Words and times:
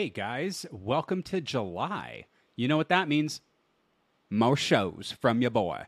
Hey 0.00 0.08
guys, 0.08 0.64
welcome 0.72 1.22
to 1.24 1.42
July. 1.42 2.24
You 2.56 2.68
know 2.68 2.78
what 2.78 2.88
that 2.88 3.06
means? 3.06 3.42
More 4.30 4.56
shows 4.56 5.14
from 5.20 5.42
your 5.42 5.50
boy. 5.50 5.82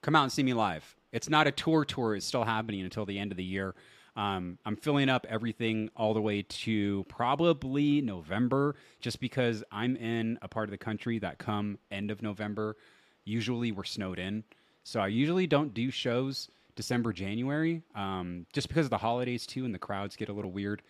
Come 0.00 0.16
out 0.16 0.22
and 0.22 0.32
see 0.32 0.42
me 0.42 0.54
live. 0.54 0.96
It's 1.12 1.28
not 1.28 1.46
a 1.46 1.52
tour 1.52 1.84
tour, 1.84 2.16
it's 2.16 2.24
still 2.24 2.44
happening 2.44 2.80
until 2.80 3.04
the 3.04 3.18
end 3.18 3.30
of 3.30 3.36
the 3.36 3.44
year. 3.44 3.74
Um, 4.16 4.58
I'm 4.64 4.76
filling 4.76 5.10
up 5.10 5.26
everything 5.28 5.90
all 5.94 6.14
the 6.14 6.20
way 6.22 6.46
to 6.48 7.04
probably 7.10 8.00
November, 8.00 8.74
just 9.00 9.20
because 9.20 9.62
I'm 9.70 9.96
in 9.96 10.38
a 10.40 10.48
part 10.48 10.68
of 10.68 10.70
the 10.70 10.78
country 10.78 11.18
that 11.18 11.36
come 11.36 11.78
end 11.90 12.10
of 12.10 12.22
November, 12.22 12.78
usually 13.26 13.70
we're 13.70 13.84
snowed 13.84 14.18
in. 14.18 14.44
So 14.82 14.98
I 14.98 15.08
usually 15.08 15.46
don't 15.46 15.74
do 15.74 15.90
shows 15.90 16.48
December, 16.74 17.12
January, 17.12 17.82
um, 17.94 18.46
just 18.50 18.68
because 18.68 18.86
of 18.86 18.90
the 18.90 18.96
holidays 18.96 19.44
too, 19.44 19.66
and 19.66 19.74
the 19.74 19.78
crowds 19.78 20.16
get 20.16 20.30
a 20.30 20.32
little 20.32 20.52
weird 20.52 20.80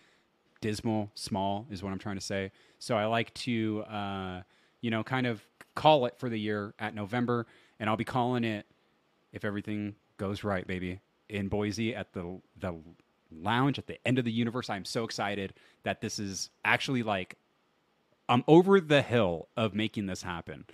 dismal, 0.61 1.11
small 1.15 1.67
is 1.71 1.83
what 1.83 1.93
I'm 1.93 1.99
trying 1.99 2.17
to 2.17 2.25
say. 2.25 2.51
So 2.79 2.97
I 2.97 3.07
like 3.07 3.33
to, 3.35 3.83
uh, 3.89 4.43
you 4.81 4.91
know, 4.91 5.03
kind 5.03 5.27
of 5.27 5.43
call 5.75 6.07
it 6.07 6.19
for 6.19 6.29
the 6.29 6.39
year 6.39 6.75
at 6.79 6.95
November, 6.95 7.47
and 7.79 7.89
I'll 7.89 7.97
be 7.97 8.05
calling 8.05 8.45
it 8.45 8.67
if 9.33 9.45
everything 9.45 9.95
goes 10.17 10.45
right, 10.45 10.67
baby, 10.67 11.01
in 11.29 11.49
Boise 11.49 11.95
at 11.95 12.13
the 12.13 12.41
the 12.59 12.75
lounge 13.31 13.79
at 13.79 13.87
the 13.87 13.99
end 14.07 14.19
of 14.19 14.25
the 14.25 14.33
universe. 14.33 14.71
I'm 14.71 14.85
so 14.85 15.05
excited 15.05 15.53
that 15.83 16.01
this 16.01 16.19
is 16.19 16.51
actually 16.65 17.03
like 17.03 17.37
I'm 18.29 18.45
over 18.47 18.81
the 18.81 19.03
hill 19.03 19.49
of 19.57 19.75
making 19.75 20.07
this 20.07 20.23
happen. 20.23 20.65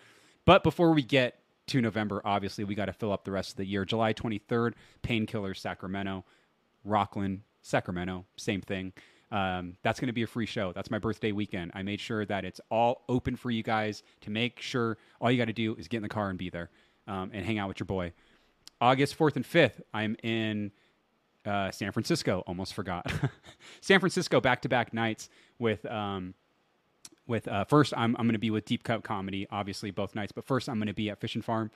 But 0.45 0.63
before 0.63 0.93
we 0.93 1.03
get 1.03 1.39
to 1.69 1.81
November, 1.81 2.21
obviously 2.25 2.65
we 2.65 2.75
got 2.75 2.87
to 2.87 2.93
fill 2.93 3.13
up 3.13 3.25
the 3.25 3.31
rest 3.33 3.53
of 3.53 3.57
the 3.57 3.65
year. 3.65 3.85
July 3.85 4.13
23rd, 4.13 4.75
Painkillers 5.03 5.59
Sacramento, 5.59 6.25
Rocklin, 6.87 7.41
Sacramento, 7.63 8.25
same 8.37 8.61
thing. 8.61 8.93
Um, 9.35 9.77
that's 9.83 9.99
going 9.99 10.07
to 10.07 10.13
be 10.13 10.23
a 10.23 10.29
free 10.29 10.47
show. 10.47 10.73
That's 10.73 10.93
my 10.93 11.01
birthday 11.01 11.33
weekend. 11.33 11.73
I 11.75 11.83
made 11.83 11.99
sure 11.99 12.25
that 12.25 12.45
it's 12.45 12.61
all 12.71 13.03
open 13.09 13.35
for 13.35 13.51
you 13.51 13.65
guys 13.65 14.05
to 14.21 14.31
make 14.31 14.61
sure 14.61 14.97
all 15.21 15.29
you 15.29 15.37
got 15.39 15.47
to 15.47 15.53
do 15.53 15.75
is 15.75 15.89
get 15.89 15.97
in 15.97 16.03
the 16.05 16.09
car 16.09 16.31
and 16.31 16.39
be 16.39 16.51
there 16.51 16.71
um, 17.09 17.33
and 17.35 17.45
hang 17.45 17.59
out 17.59 17.67
with 17.67 17.81
your 17.81 17.87
boy. 17.87 18.13
August 18.81 19.19
4th 19.19 19.35
and 19.35 19.45
5th, 19.45 19.81
I'm 19.93 20.17
in 20.23 20.71
uh, 21.45 21.73
San 21.73 21.91
Francisco. 21.91 22.45
Almost 22.47 22.75
forgot. 22.75 23.13
San 23.81 23.99
Francisco 23.99 24.41
back 24.41 24.63
to 24.63 24.69
back 24.69 24.95
nights 24.95 25.29
with. 25.59 25.85
Um, 25.87 26.35
with 27.27 27.49
uh, 27.49 27.65
first, 27.65 27.95
I'm, 27.97 28.15
I'm 28.19 28.27
going 28.27 28.35
to 28.35 28.39
be 28.39 28.51
with 28.51 28.67
Deep 28.67 28.85
Cut 28.85 29.03
Comedy, 29.03 29.47
obviously 29.51 29.91
both 29.91 30.15
nights. 30.15 30.31
But 30.31 30.45
first, 30.45 30.69
I'm 30.69 30.77
going 30.77 30.89
to 30.89 30.93
be 30.93 31.09
at 31.09 31.19
Fish 31.19 31.35
and 31.35 31.43
Farm 31.43 31.71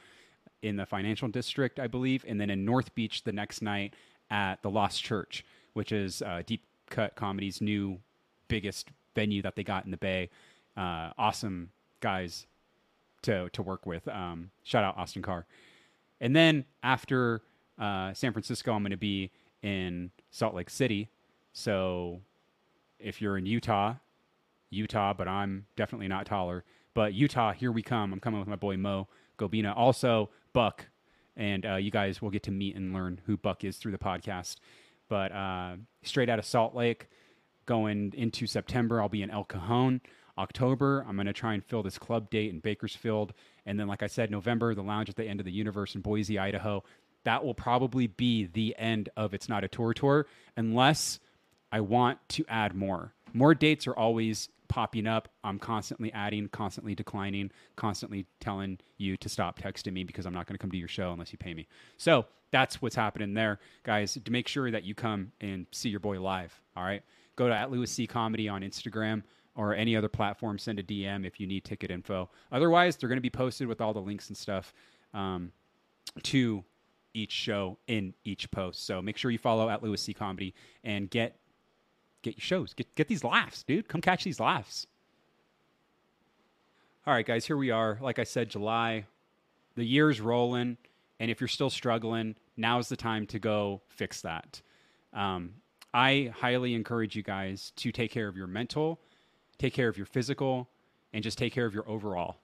in 0.61 0.77
the 0.77 0.85
financial 0.85 1.27
district, 1.27 1.81
I 1.81 1.87
believe, 1.87 2.23
and 2.29 2.39
then 2.39 2.51
in 2.51 2.67
North 2.67 2.95
Beach 2.95 3.25
the 3.25 3.33
next 3.33 3.63
night 3.63 3.95
at 4.31 4.63
the 4.63 4.69
Lost 4.69 5.03
Church, 5.03 5.47
which 5.73 5.91
is 5.91 6.21
uh, 6.21 6.43
Deep 6.45 6.61
Cut 6.91 7.15
Comedy's 7.15 7.61
new 7.61 7.99
biggest 8.49 8.89
venue 9.15 9.43
that 9.43 9.57
they 9.57 9.65
got 9.65 9.85
in 9.85 9.91
the 9.91 9.97
Bay. 9.97 10.31
Uh, 10.77 11.11
awesome 11.19 11.71
guys 12.01 12.47
to 13.23 13.49
to 13.51 13.63
work 13.63 13.87
with. 13.87 14.07
Um, 14.09 14.51
shout 14.63 14.85
out 14.85 14.97
Austin 14.97 15.23
Carr. 15.23 15.47
And 16.21 16.35
then 16.35 16.65
after 16.83 17.43
uh, 17.79 18.13
San 18.13 18.33
Francisco, 18.33 18.73
I'm 18.73 18.83
going 18.83 18.91
to 18.91 18.97
be 18.97 19.31
in 19.63 20.11
Salt 20.31 20.55
Lake 20.55 20.71
City. 20.71 21.09
So 21.53 22.21
if 22.99 23.21
you're 23.21 23.39
in 23.39 23.47
Utah, 23.47 23.95
Utah, 24.71 25.13
but 25.13 25.29
I'm 25.29 25.67
definitely 25.77 26.09
not 26.09 26.27
taller. 26.27 26.65
But 26.95 27.15
Utah, 27.15 27.53
here 27.53 27.71
we 27.71 27.83
come. 27.83 28.13
I'm 28.13 28.21
coming 28.21 28.41
with 28.41 28.49
my 28.49 28.57
boy 28.57 28.77
Mo 28.77 29.09
Gobina. 29.39 29.77
Also, 29.77 30.31
Buck. 30.53 30.87
And 31.37 31.65
uh, 31.65 31.77
you 31.77 31.93
guys 31.93 32.21
will 32.21 32.31
get 32.31 32.43
to 32.45 32.51
meet 32.51 32.75
and 32.75 32.93
learn 32.93 33.21
who 33.27 33.37
Buck 33.37 33.63
is 33.63 33.77
through 33.77 33.93
the 33.93 33.99
podcast. 33.99 34.57
But 35.09 35.33
uh, 35.33 35.77
straight 36.03 36.29
out 36.29 36.39
of 36.39 36.45
Salt 36.45 36.75
Lake, 36.75 37.09
going 37.67 38.13
into 38.17 38.47
September, 38.47 39.01
I'll 39.01 39.09
be 39.09 39.23
in 39.23 39.31
El 39.31 39.45
Cajon. 39.45 40.01
October, 40.39 41.05
I'm 41.09 41.17
going 41.17 41.27
to 41.27 41.33
try 41.33 41.55
and 41.55 41.65
fill 41.65 41.83
this 41.83 41.99
club 41.99 42.31
date 42.31 42.51
in 42.51 42.61
Bakersfield. 42.61 43.33
And 43.67 43.79
then, 43.79 43.89
like 43.89 44.03
I 44.03 44.07
said, 44.07 44.31
November, 44.31 44.75
the 44.75 44.83
lounge 44.83 45.09
at 45.09 45.17
the 45.17 45.25
end 45.25 45.41
of 45.41 45.47
the 45.47 45.53
universe 45.53 45.95
in 45.95 46.01
Boise, 46.01 46.39
Idaho. 46.39 46.85
That 47.25 47.45
will 47.45 47.55
probably 47.55 48.07
be 48.07 48.47
the 48.47 48.75
end 48.79 49.09
of 49.17 49.35
It's 49.35 49.49
Not 49.49 49.65
a 49.65 49.69
Tour 49.69 49.93
Tour, 49.93 50.27
unless 50.57 51.19
I 51.73 51.81
want 51.81 52.19
to 52.31 52.45
add 52.49 52.75
more. 52.75 53.15
More 53.35 53.55
dates 53.55 53.87
are 53.87 53.97
always 53.97 54.49
popping 54.69 55.07
up. 55.07 55.29
I'm 55.43 55.59
constantly 55.59 56.13
adding, 56.13 56.49
constantly 56.49 56.95
declining, 56.95 57.51
constantly 57.77 58.27
telling 58.41 58.79
you 58.97 59.17
to 59.19 59.29
stop 59.29 59.59
texting 59.59 59.93
me 59.93 60.05
because 60.05 60.27
I'm 60.27 60.35
not 60.35 60.47
going 60.47 60.55
to 60.55 60.59
come 60.59 60.71
to 60.71 60.77
your 60.77 60.89
show 60.89 61.13
unless 61.13 61.33
you 61.33 61.39
pay 61.39 61.55
me. 61.55 61.67
So 61.97 62.27
that's 62.51 62.81
what's 62.81 62.97
happening 62.97 63.35
there, 63.35 63.59
guys. 63.83 64.19
To 64.23 64.31
make 64.31 64.49
sure 64.49 64.71
that 64.71 64.85
you 64.85 64.95
come 64.95 65.33
and 65.41 65.67
see 65.73 65.89
your 65.89 66.01
boy 66.01 66.21
live. 66.21 66.59
All 66.77 66.85
right, 66.85 67.03
go 67.37 67.49
to 67.49 67.55
at 67.55 67.71
Louis 67.71 67.91
C 67.91 68.07
Comedy 68.07 68.49
on 68.49 68.63
Instagram 68.63 69.23
or 69.55 69.75
any 69.75 69.97
other 69.97 70.09
platform. 70.09 70.59
Send 70.59 70.79
a 70.79 70.83
DM 70.83 71.27
if 71.27 71.41
you 71.41 71.47
need 71.47 71.65
ticket 71.65 71.91
info. 71.91 72.31
Otherwise, 72.53 72.97
they're 72.97 73.09
going 73.09 73.19
to 73.19 73.23
be 73.23 73.31
posted 73.31 73.67
with 73.67 73.81
all 73.81 73.93
the 73.93 74.01
links 74.01 74.29
and 74.29 74.37
stuff 74.37 74.73
um, 75.13 75.53
to 76.23 76.65
each 77.15 77.33
show 77.33 77.79
in 77.87 78.15
each 78.25 78.51
post. 78.51 78.87
So 78.87 79.03
make 79.03 79.17
sure 79.17 79.31
you 79.31 79.39
follow 79.39 79.69
at 79.69 79.83
Louis 79.83 80.01
C 80.01 80.15
Comedy 80.15 80.55
and 80.85 81.11
get 81.11 81.37
get 82.29 82.37
your 82.37 82.45
shows. 82.45 82.75
Get 82.75 82.95
get 82.95 83.09
these 83.09 83.25
laughs, 83.25 83.63
dude. 83.63 83.89
Come 83.89 84.01
catch 84.01 84.25
these 84.25 84.41
laughs. 84.41 84.87
All 87.07 87.15
right, 87.15 87.27
guys, 87.27 87.47
here 87.47 87.57
we 87.57 87.71
are. 87.71 87.99
Like 88.01 88.19
I 88.19 88.25
said, 88.25 88.51
July. 88.51 89.05
The 89.77 89.85
year's 89.85 90.21
rolling, 90.21 90.77
and 91.21 91.31
if 91.31 91.41
you're 91.41 91.47
still 91.47 91.71
struggling, 91.71 92.35
now's 92.57 92.89
the 92.89 92.97
time 92.97 93.27
to 93.29 93.39
go 93.39 93.81
fix 93.87 94.23
that. 94.23 94.61
Um, 95.13 95.55
I 95.95 96.33
highly 96.37 96.75
encourage 96.75 97.15
you 97.15 97.23
guys 97.23 97.73
to 97.77 97.93
take 97.93 98.11
care 98.11 98.27
of 98.27 98.37
your 98.37 98.49
mental, 98.49 99.01
take 99.57 99.73
care 99.73 99.89
of 99.89 99.97
your 99.97 100.07
physical, 100.07 100.69
and 101.13 101.23
just 101.23 101.39
take 101.39 101.53
care 101.53 101.65
of 101.65 101.75
your 101.75 101.89
overall. 101.89 102.39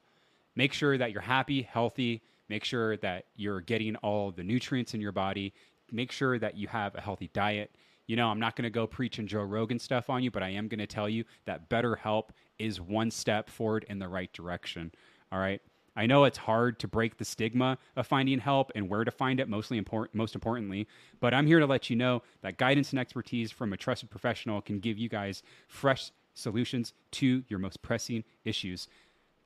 Make 0.54 0.72
sure 0.72 0.96
that 0.96 1.10
you're 1.10 1.22
happy, 1.22 1.62
healthy. 1.62 2.22
Make 2.48 2.64
sure 2.64 2.96
that 2.98 3.26
you're 3.36 3.60
getting 3.60 3.96
all 3.96 4.30
the 4.30 4.44
nutrients 4.44 4.94
in 4.94 5.00
your 5.00 5.12
body. 5.12 5.52
Make 5.90 6.12
sure 6.12 6.38
that 6.38 6.56
you 6.56 6.68
have 6.68 6.94
a 6.94 7.00
healthy 7.00 7.30
diet 7.32 7.74
you 8.06 8.16
know, 8.16 8.28
I'm 8.28 8.40
not 8.40 8.56
going 8.56 8.64
to 8.64 8.70
go 8.70 8.86
preaching 8.86 9.26
Joe 9.26 9.42
Rogan 9.42 9.78
stuff 9.78 10.10
on 10.10 10.22
you, 10.22 10.30
but 10.30 10.42
I 10.42 10.50
am 10.50 10.68
going 10.68 10.78
to 10.78 10.86
tell 10.86 11.08
you 11.08 11.24
that 11.46 11.68
BetterHelp 11.68 12.30
is 12.58 12.80
one 12.80 13.10
step 13.10 13.48
forward 13.48 13.86
in 13.88 13.98
the 13.98 14.08
right 14.08 14.32
direction. 14.32 14.92
All 15.32 15.38
right. 15.38 15.60
I 15.96 16.06
know 16.06 16.24
it's 16.24 16.38
hard 16.38 16.80
to 16.80 16.88
break 16.88 17.18
the 17.18 17.24
stigma 17.24 17.78
of 17.96 18.06
finding 18.06 18.40
help 18.40 18.72
and 18.74 18.88
where 18.88 19.04
to 19.04 19.10
find 19.10 19.38
it, 19.38 19.48
mostly 19.48 19.78
important, 19.78 20.16
most 20.16 20.34
importantly, 20.34 20.88
but 21.20 21.32
I'm 21.32 21.46
here 21.46 21.60
to 21.60 21.66
let 21.66 21.88
you 21.88 21.94
know 21.94 22.22
that 22.42 22.58
guidance 22.58 22.90
and 22.90 22.98
expertise 22.98 23.52
from 23.52 23.72
a 23.72 23.76
trusted 23.76 24.10
professional 24.10 24.60
can 24.60 24.80
give 24.80 24.98
you 24.98 25.08
guys 25.08 25.42
fresh 25.68 26.10
solutions 26.34 26.92
to 27.12 27.44
your 27.48 27.60
most 27.60 27.80
pressing 27.80 28.24
issues. 28.44 28.88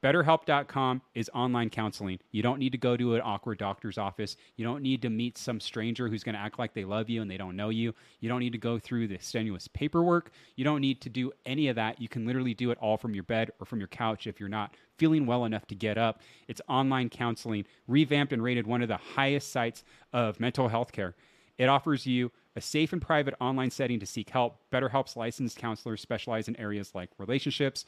BetterHelp.com 0.02 1.02
is 1.14 1.28
online 1.34 1.70
counseling. 1.70 2.20
You 2.30 2.40
don't 2.40 2.60
need 2.60 2.70
to 2.70 2.78
go 2.78 2.96
to 2.96 3.16
an 3.16 3.22
awkward 3.24 3.58
doctor's 3.58 3.98
office. 3.98 4.36
You 4.56 4.64
don't 4.64 4.80
need 4.82 5.02
to 5.02 5.10
meet 5.10 5.36
some 5.36 5.58
stranger 5.58 6.08
who's 6.08 6.22
going 6.22 6.36
to 6.36 6.40
act 6.40 6.58
like 6.58 6.72
they 6.72 6.84
love 6.84 7.10
you 7.10 7.20
and 7.20 7.28
they 7.28 7.36
don't 7.36 7.56
know 7.56 7.70
you. 7.70 7.92
You 8.20 8.28
don't 8.28 8.38
need 8.38 8.52
to 8.52 8.58
go 8.58 8.78
through 8.78 9.08
the 9.08 9.18
strenuous 9.18 9.66
paperwork. 9.66 10.30
You 10.54 10.64
don't 10.64 10.80
need 10.80 11.00
to 11.00 11.08
do 11.08 11.32
any 11.44 11.66
of 11.66 11.76
that. 11.76 12.00
You 12.00 12.08
can 12.08 12.26
literally 12.26 12.54
do 12.54 12.70
it 12.70 12.78
all 12.80 12.96
from 12.96 13.12
your 13.12 13.24
bed 13.24 13.50
or 13.58 13.66
from 13.66 13.80
your 13.80 13.88
couch 13.88 14.28
if 14.28 14.38
you're 14.38 14.48
not 14.48 14.74
feeling 14.98 15.26
well 15.26 15.44
enough 15.44 15.66
to 15.66 15.74
get 15.74 15.98
up. 15.98 16.20
It's 16.46 16.60
online 16.68 17.10
counseling, 17.10 17.64
revamped 17.88 18.32
and 18.32 18.42
rated 18.42 18.68
one 18.68 18.82
of 18.82 18.88
the 18.88 18.98
highest 18.98 19.50
sites 19.50 19.82
of 20.12 20.38
mental 20.38 20.68
health 20.68 20.92
care. 20.92 21.16
It 21.56 21.68
offers 21.68 22.06
you 22.06 22.30
a 22.54 22.60
safe 22.60 22.92
and 22.92 23.02
private 23.02 23.34
online 23.40 23.70
setting 23.70 23.98
to 23.98 24.06
seek 24.06 24.30
help. 24.30 24.58
BetterHelp's 24.72 25.16
licensed 25.16 25.56
counselors 25.56 26.00
specialize 26.00 26.46
in 26.46 26.56
areas 26.56 26.92
like 26.94 27.10
relationships, 27.18 27.84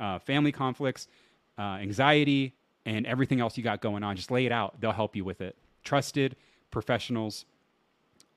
uh, 0.00 0.18
family 0.18 0.50
conflicts 0.50 1.06
uh, 1.58 1.78
anxiety, 1.80 2.54
and 2.84 3.06
everything 3.06 3.40
else 3.40 3.56
you 3.56 3.62
got 3.62 3.80
going 3.80 4.02
on. 4.02 4.16
Just 4.16 4.30
lay 4.30 4.46
it 4.46 4.52
out. 4.52 4.80
They'll 4.80 4.92
help 4.92 5.14
you 5.14 5.24
with 5.24 5.40
it. 5.40 5.56
Trusted 5.84 6.36
professionals 6.70 7.44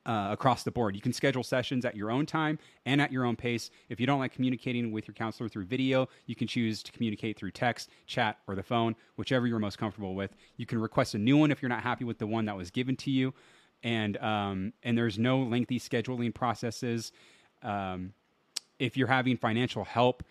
uh, 0.05 0.27
across 0.31 0.63
the 0.63 0.71
board. 0.71 0.95
You 0.95 1.01
can 1.01 1.13
schedule 1.13 1.43
sessions 1.43 1.83
at 1.83 1.95
your 1.95 2.11
own 2.11 2.25
time 2.25 2.59
and 2.85 3.01
at 3.01 3.11
your 3.11 3.25
own 3.25 3.35
pace. 3.35 3.71
If 3.89 3.99
you 3.99 4.05
don't 4.05 4.19
like 4.19 4.33
communicating 4.33 4.91
with 4.91 5.07
your 5.07 5.15
counselor 5.15 5.49
through 5.49 5.65
video, 5.65 6.07
you 6.27 6.35
can 6.35 6.47
choose 6.47 6.83
to 6.83 6.91
communicate 6.91 7.37
through 7.39 7.51
text, 7.51 7.89
chat, 8.05 8.37
or 8.47 8.55
the 8.55 8.63
phone, 8.63 8.95
whichever 9.15 9.47
you're 9.47 9.59
most 9.59 9.77
comfortable 9.77 10.13
with. 10.13 10.35
You 10.57 10.65
can 10.65 10.79
request 10.79 11.15
a 11.15 11.17
new 11.17 11.37
one 11.37 11.51
if 11.51 11.61
you're 11.61 11.69
not 11.69 11.81
happy 11.81 12.05
with 12.05 12.19
the 12.19 12.27
one 12.27 12.45
that 12.45 12.55
was 12.55 12.69
given 12.69 12.95
to 12.97 13.11
you, 13.11 13.33
and 13.83 14.17
um, 14.17 14.73
and 14.83 14.97
there's 14.97 15.17
no 15.17 15.39
lengthy 15.39 15.79
scheduling 15.79 16.33
processes. 16.33 17.11
Um, 17.63 18.13
if 18.77 18.97
you're 18.97 19.07
having 19.07 19.37
financial 19.37 19.85
help, 19.85 20.23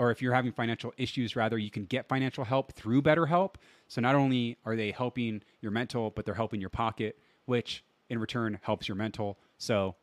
or 0.00 0.10
if 0.10 0.22
you're 0.22 0.32
having 0.32 0.50
financial 0.50 0.94
issues, 0.96 1.36
rather, 1.36 1.58
you 1.58 1.70
can 1.70 1.84
get 1.84 2.08
financial 2.08 2.42
help 2.42 2.72
through 2.72 3.02
BetterHelp. 3.02 3.56
So 3.86 4.00
not 4.00 4.14
only 4.14 4.56
are 4.64 4.74
they 4.74 4.92
helping 4.92 5.42
your 5.60 5.72
mental, 5.72 6.08
but 6.08 6.24
they're 6.24 6.32
helping 6.32 6.58
your 6.58 6.70
pocket, 6.70 7.18
which 7.44 7.84
in 8.08 8.18
return 8.18 8.58
helps 8.62 8.88
your 8.88 8.94
mental. 8.94 9.38
So 9.58 9.96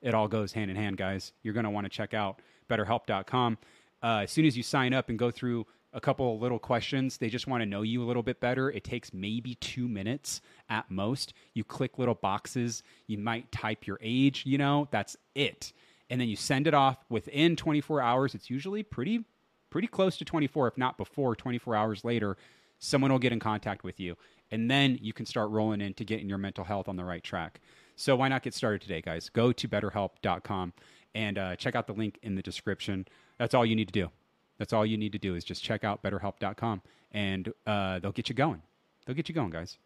it 0.00 0.14
all 0.14 0.28
goes 0.28 0.52
hand 0.52 0.70
in 0.70 0.76
hand, 0.76 0.96
guys. 0.96 1.32
You're 1.42 1.54
going 1.54 1.64
to 1.64 1.70
want 1.70 1.86
to 1.86 1.90
check 1.90 2.14
out 2.14 2.38
betterhelp.com. 2.70 3.58
Uh, 4.00 4.20
as 4.22 4.30
soon 4.30 4.46
as 4.46 4.56
you 4.56 4.62
sign 4.62 4.94
up 4.94 5.08
and 5.08 5.18
go 5.18 5.32
through 5.32 5.66
a 5.92 6.00
couple 6.00 6.36
of 6.36 6.40
little 6.40 6.60
questions, 6.60 7.16
they 7.16 7.28
just 7.28 7.48
want 7.48 7.62
to 7.62 7.66
know 7.66 7.82
you 7.82 8.00
a 8.00 8.06
little 8.06 8.22
bit 8.22 8.38
better. 8.38 8.70
It 8.70 8.84
takes 8.84 9.12
maybe 9.12 9.56
two 9.56 9.88
minutes 9.88 10.40
at 10.68 10.88
most. 10.88 11.34
You 11.52 11.64
click 11.64 11.98
little 11.98 12.14
boxes, 12.14 12.84
you 13.08 13.18
might 13.18 13.50
type 13.50 13.88
your 13.88 13.98
age, 14.00 14.44
you 14.46 14.56
know, 14.56 14.86
that's 14.92 15.16
it. 15.34 15.72
And 16.08 16.20
then 16.20 16.28
you 16.28 16.36
send 16.36 16.68
it 16.68 16.74
off 16.74 16.98
within 17.08 17.56
24 17.56 18.00
hours. 18.00 18.36
It's 18.36 18.48
usually 18.48 18.84
pretty 18.84 19.24
pretty 19.72 19.88
close 19.88 20.18
to 20.18 20.24
24, 20.24 20.68
if 20.68 20.76
not 20.76 20.98
before 20.98 21.34
24 21.34 21.74
hours 21.74 22.04
later, 22.04 22.36
someone 22.78 23.10
will 23.10 23.18
get 23.18 23.32
in 23.32 23.40
contact 23.40 23.82
with 23.82 23.98
you. 23.98 24.14
And 24.50 24.70
then 24.70 24.98
you 25.00 25.14
can 25.14 25.24
start 25.24 25.48
rolling 25.48 25.80
in 25.80 25.86
into 25.88 26.04
getting 26.04 26.28
your 26.28 26.36
mental 26.36 26.62
health 26.62 26.88
on 26.88 26.96
the 26.96 27.04
right 27.04 27.24
track. 27.24 27.58
So 27.96 28.14
why 28.14 28.28
not 28.28 28.42
get 28.42 28.52
started 28.52 28.82
today, 28.82 29.00
guys? 29.00 29.30
Go 29.30 29.50
to 29.50 29.66
betterhelp.com 29.66 30.74
and 31.14 31.38
uh, 31.38 31.56
check 31.56 31.74
out 31.74 31.86
the 31.86 31.94
link 31.94 32.18
in 32.22 32.34
the 32.34 32.42
description. 32.42 33.08
That's 33.38 33.54
all 33.54 33.64
you 33.64 33.74
need 33.74 33.88
to 33.88 33.92
do. 33.92 34.10
That's 34.58 34.74
all 34.74 34.84
you 34.84 34.98
need 34.98 35.12
to 35.12 35.18
do 35.18 35.34
is 35.34 35.42
just 35.42 35.64
check 35.64 35.84
out 35.84 36.02
betterhelp.com 36.02 36.82
and 37.12 37.50
uh, 37.66 37.98
they'll 37.98 38.12
get 38.12 38.28
you 38.28 38.34
going. 38.34 38.60
They'll 39.06 39.16
get 39.16 39.30
you 39.30 39.34
going, 39.34 39.50
guys. 39.50 39.78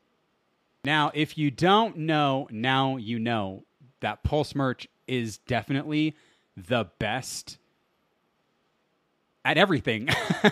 Now, 0.85 1.13
if 1.15 1.39
you 1.39 1.53
don't 1.53 1.97
know, 1.97 2.49
now 2.51 2.97
you 2.97 3.21
know 3.21 3.63
that 4.01 4.25
Pulse 4.25 4.57
merch 4.57 4.89
is 5.07 5.39
definitely 5.39 6.17
the 6.57 6.89
best 6.99 7.59
at 9.47 9.57
everything. 9.57 10.09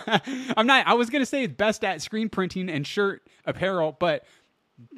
I'm 0.56 0.69
not, 0.69 0.87
I 0.87 0.94
was 0.94 1.11
to 1.11 1.26
say 1.26 1.49
best 1.49 1.85
at 1.85 2.00
screen 2.00 2.29
printing 2.29 2.70
and 2.70 2.87
shirt 2.87 3.26
apparel, 3.44 3.96
but 3.99 4.25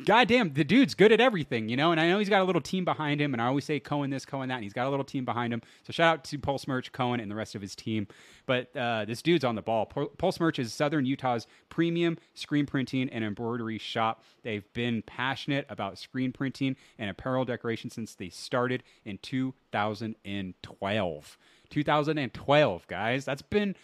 goddamn, 0.04 0.52
the 0.52 0.64
dude's 0.64 0.94
good 0.94 1.12
at 1.12 1.20
everything, 1.20 1.70
you 1.70 1.78
know. 1.78 1.92
And 1.92 2.00
I 2.00 2.08
know 2.08 2.18
he's 2.18 2.28
got 2.28 2.42
a 2.42 2.44
little 2.44 2.60
team 2.60 2.84
behind 2.84 3.22
him, 3.22 3.32
and 3.32 3.40
I 3.40 3.46
always 3.46 3.64
say 3.64 3.80
Cohen 3.80 4.10
this, 4.10 4.26
Cohen 4.26 4.50
that, 4.50 4.56
and 4.56 4.64
he's 4.64 4.74
got 4.74 4.86
a 4.86 4.90
little 4.90 5.04
team 5.04 5.24
behind 5.24 5.50
him. 5.50 5.62
So 5.86 5.92
shout 5.92 6.12
out 6.12 6.24
to 6.24 6.38
Pulse 6.38 6.68
Merch, 6.68 6.92
Cohen, 6.92 7.20
and 7.20 7.30
the 7.30 7.34
rest 7.34 7.54
of 7.54 7.62
his 7.62 7.74
team. 7.74 8.06
But 8.44 8.76
uh, 8.76 9.06
this 9.06 9.22
dude's 9.22 9.44
on 9.44 9.54
the 9.54 9.62
ball. 9.62 9.86
Pulse 9.86 10.40
Merch 10.40 10.58
is 10.58 10.74
Southern 10.74 11.06
Utah's 11.06 11.46
premium 11.70 12.18
screen 12.34 12.66
printing 12.66 13.08
and 13.08 13.24
embroidery 13.24 13.78
shop. 13.78 14.22
They've 14.42 14.70
been 14.74 15.00
passionate 15.02 15.64
about 15.70 15.98
screen 15.98 16.32
printing 16.32 16.76
and 16.98 17.08
apparel 17.08 17.46
decoration 17.46 17.88
since 17.88 18.14
they 18.14 18.28
started 18.28 18.82
in 19.06 19.18
2012. 19.22 21.38
2012, 21.70 22.86
guys. 22.86 23.24
That's 23.24 23.42
been 23.42 23.76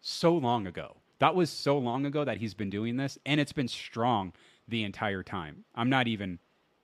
so 0.00 0.34
long 0.34 0.66
ago. 0.66 0.96
That 1.18 1.34
was 1.34 1.50
so 1.50 1.78
long 1.78 2.04
ago 2.06 2.24
that 2.24 2.38
he's 2.38 2.54
been 2.54 2.70
doing 2.70 2.96
this, 2.96 3.18
and 3.24 3.40
it's 3.40 3.52
been 3.52 3.68
strong 3.68 4.32
the 4.68 4.84
entire 4.84 5.22
time. 5.22 5.64
I'm 5.74 5.88
not 5.88 6.08
even 6.08 6.38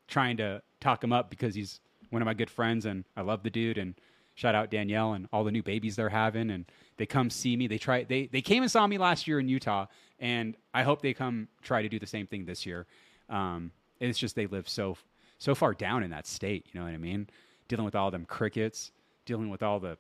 trying 0.08 0.37
to 0.38 0.62
talk 0.81 1.02
him 1.02 1.12
up 1.12 1.31
because 1.31 1.55
he's 1.55 1.81
one 2.11 2.23
of 2.23 2.26
my 2.26 2.34
good 2.34 2.50
friends 2.50 2.84
and 2.84 3.05
I 3.17 3.23
love 3.23 3.43
the 3.43 3.50
dude 3.50 3.79
and 3.79 3.94
shout 4.34 4.55
out 4.55 4.70
Danielle 4.70 5.14
and 5.14 5.26
all 5.32 5.44
the 5.44 5.50
new 5.50 5.62
babies 5.62 5.96
they're 5.96 6.08
having 6.08 6.50
and 6.50 6.67
they 6.99 7.06
come 7.06 7.31
see 7.31 7.56
me. 7.56 7.67
They 7.67 7.78
try 7.78 8.05
they 8.05 8.26
they 8.26 8.43
came 8.43 8.62
and 8.62 8.70
saw 8.70 8.87
me 8.87 8.99
last 8.99 9.26
year 9.26 9.40
in 9.40 9.49
Utah 9.49 9.87
and 10.20 10.56
I 10.75 10.82
hope 10.82 11.00
they 11.00 11.14
come 11.14 11.49
try 11.62 11.82
to 11.82 11.88
do 11.88 11.99
the 11.99 12.06
same 12.06 12.26
thing 12.26 12.44
this 12.44 12.67
year. 12.67 12.87
Um, 13.31 13.73
it's 13.99 14.19
just 14.19 14.37
they 14.37 14.46
live 14.46 14.69
so 14.69 14.96
so 15.38 15.55
far 15.55 15.75
down 15.75 16.02
in 16.02 16.11
that 16.11 16.26
state, 16.26 16.67
you 16.70 16.78
know 16.78 16.87
what 16.87 16.93
I 16.93 16.99
mean? 16.99 17.28
Dealing 17.69 17.85
with 17.85 17.96
all 17.96 18.11
them 18.11 18.26
crickets, 18.26 18.93
dealing 19.25 19.49
with 19.49 19.62
all 19.62 19.81
the 19.81 19.96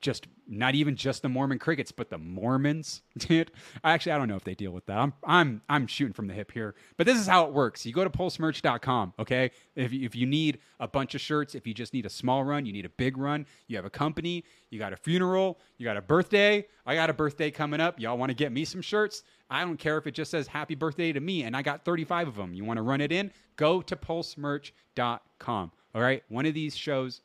just 0.00 0.26
not 0.48 0.74
even 0.74 0.96
just 0.96 1.22
the 1.22 1.28
Mormon 1.28 1.58
crickets, 1.58 1.92
but 1.92 2.10
the 2.10 2.18
Mormons, 2.18 3.02
dude. 3.18 3.50
Actually, 3.84 4.12
I 4.12 4.18
don't 4.18 4.28
know 4.28 4.36
if 4.36 4.44
they 4.44 4.54
deal 4.54 4.72
with 4.72 4.86
that. 4.86 4.98
I'm 4.98 5.12
I'm 5.24 5.62
I'm 5.68 5.86
shooting 5.86 6.12
from 6.12 6.26
the 6.26 6.34
hip 6.34 6.52
here, 6.52 6.74
but 6.96 7.06
this 7.06 7.18
is 7.18 7.26
how 7.26 7.46
it 7.46 7.52
works. 7.52 7.84
You 7.86 7.92
go 7.92 8.04
to 8.04 8.10
pulsemerch.com, 8.10 9.14
okay? 9.18 9.50
If 9.76 9.92
you, 9.92 10.04
if 10.04 10.14
you 10.14 10.26
need 10.26 10.58
a 10.78 10.88
bunch 10.88 11.14
of 11.14 11.20
shirts, 11.20 11.54
if 11.54 11.66
you 11.66 11.74
just 11.74 11.92
need 11.94 12.06
a 12.06 12.10
small 12.10 12.44
run, 12.44 12.66
you 12.66 12.72
need 12.72 12.86
a 12.86 12.90
big 12.90 13.16
run, 13.16 13.46
you 13.68 13.76
have 13.76 13.84
a 13.84 13.90
company, 13.90 14.44
you 14.70 14.78
got 14.78 14.92
a 14.92 14.96
funeral, 14.96 15.58
you 15.78 15.84
got 15.84 15.96
a 15.96 16.02
birthday. 16.02 16.66
I 16.86 16.94
got 16.94 17.10
a 17.10 17.14
birthday 17.14 17.50
coming 17.50 17.80
up. 17.80 18.00
Y'all 18.00 18.18
want 18.18 18.30
to 18.30 18.34
get 18.34 18.50
me 18.50 18.64
some 18.64 18.82
shirts? 18.82 19.22
I 19.48 19.64
don't 19.64 19.76
care 19.76 19.98
if 19.98 20.06
it 20.06 20.12
just 20.12 20.30
says 20.30 20.46
happy 20.46 20.74
birthday 20.74 21.12
to 21.12 21.20
me 21.20 21.42
and 21.42 21.56
I 21.56 21.62
got 21.62 21.84
35 21.84 22.28
of 22.28 22.36
them. 22.36 22.54
You 22.54 22.64
want 22.64 22.78
to 22.78 22.82
run 22.82 23.00
it 23.00 23.12
in? 23.12 23.30
Go 23.56 23.82
to 23.82 23.94
pulsemerch.com. 23.94 25.72
All 25.94 26.00
right? 26.00 26.22
One 26.28 26.46
of 26.46 26.54
these 26.54 26.76
shows 26.76 27.20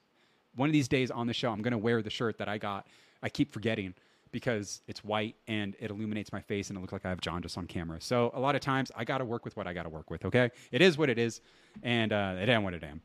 one 0.55 0.69
of 0.69 0.73
these 0.73 0.87
days 0.87 1.11
on 1.11 1.27
the 1.27 1.33
show, 1.33 1.51
I'm 1.51 1.61
going 1.61 1.71
to 1.71 1.77
wear 1.77 2.01
the 2.01 2.09
shirt 2.09 2.37
that 2.37 2.47
I 2.47 2.57
got. 2.57 2.87
I 3.21 3.29
keep 3.29 3.51
forgetting 3.51 3.93
because 4.31 4.81
it's 4.87 5.03
white 5.03 5.35
and 5.47 5.75
it 5.79 5.91
illuminates 5.91 6.33
my 6.33 6.41
face 6.41 6.69
and 6.69 6.77
it 6.77 6.81
looks 6.81 6.91
like 6.91 7.05
I 7.05 7.09
have 7.09 7.21
jaundice 7.21 7.57
on 7.57 7.67
camera. 7.67 8.01
So 8.01 8.31
a 8.33 8.39
lot 8.39 8.53
of 8.55 8.61
times 8.61 8.91
I 8.95 9.05
got 9.05 9.19
to 9.19 9.25
work 9.25 9.45
with 9.45 9.55
what 9.55 9.65
I 9.65 9.73
got 9.73 9.83
to 9.83 9.89
work 9.89 10.09
with. 10.09 10.25
Okay, 10.25 10.51
it 10.71 10.81
is 10.81 10.97
what 10.97 11.09
it 11.09 11.17
is, 11.17 11.41
and 11.83 12.11
uh, 12.11 12.35
it 12.39 12.49
am 12.49 12.63
what 12.63 12.73
it 12.73 12.83
am. 12.83 13.01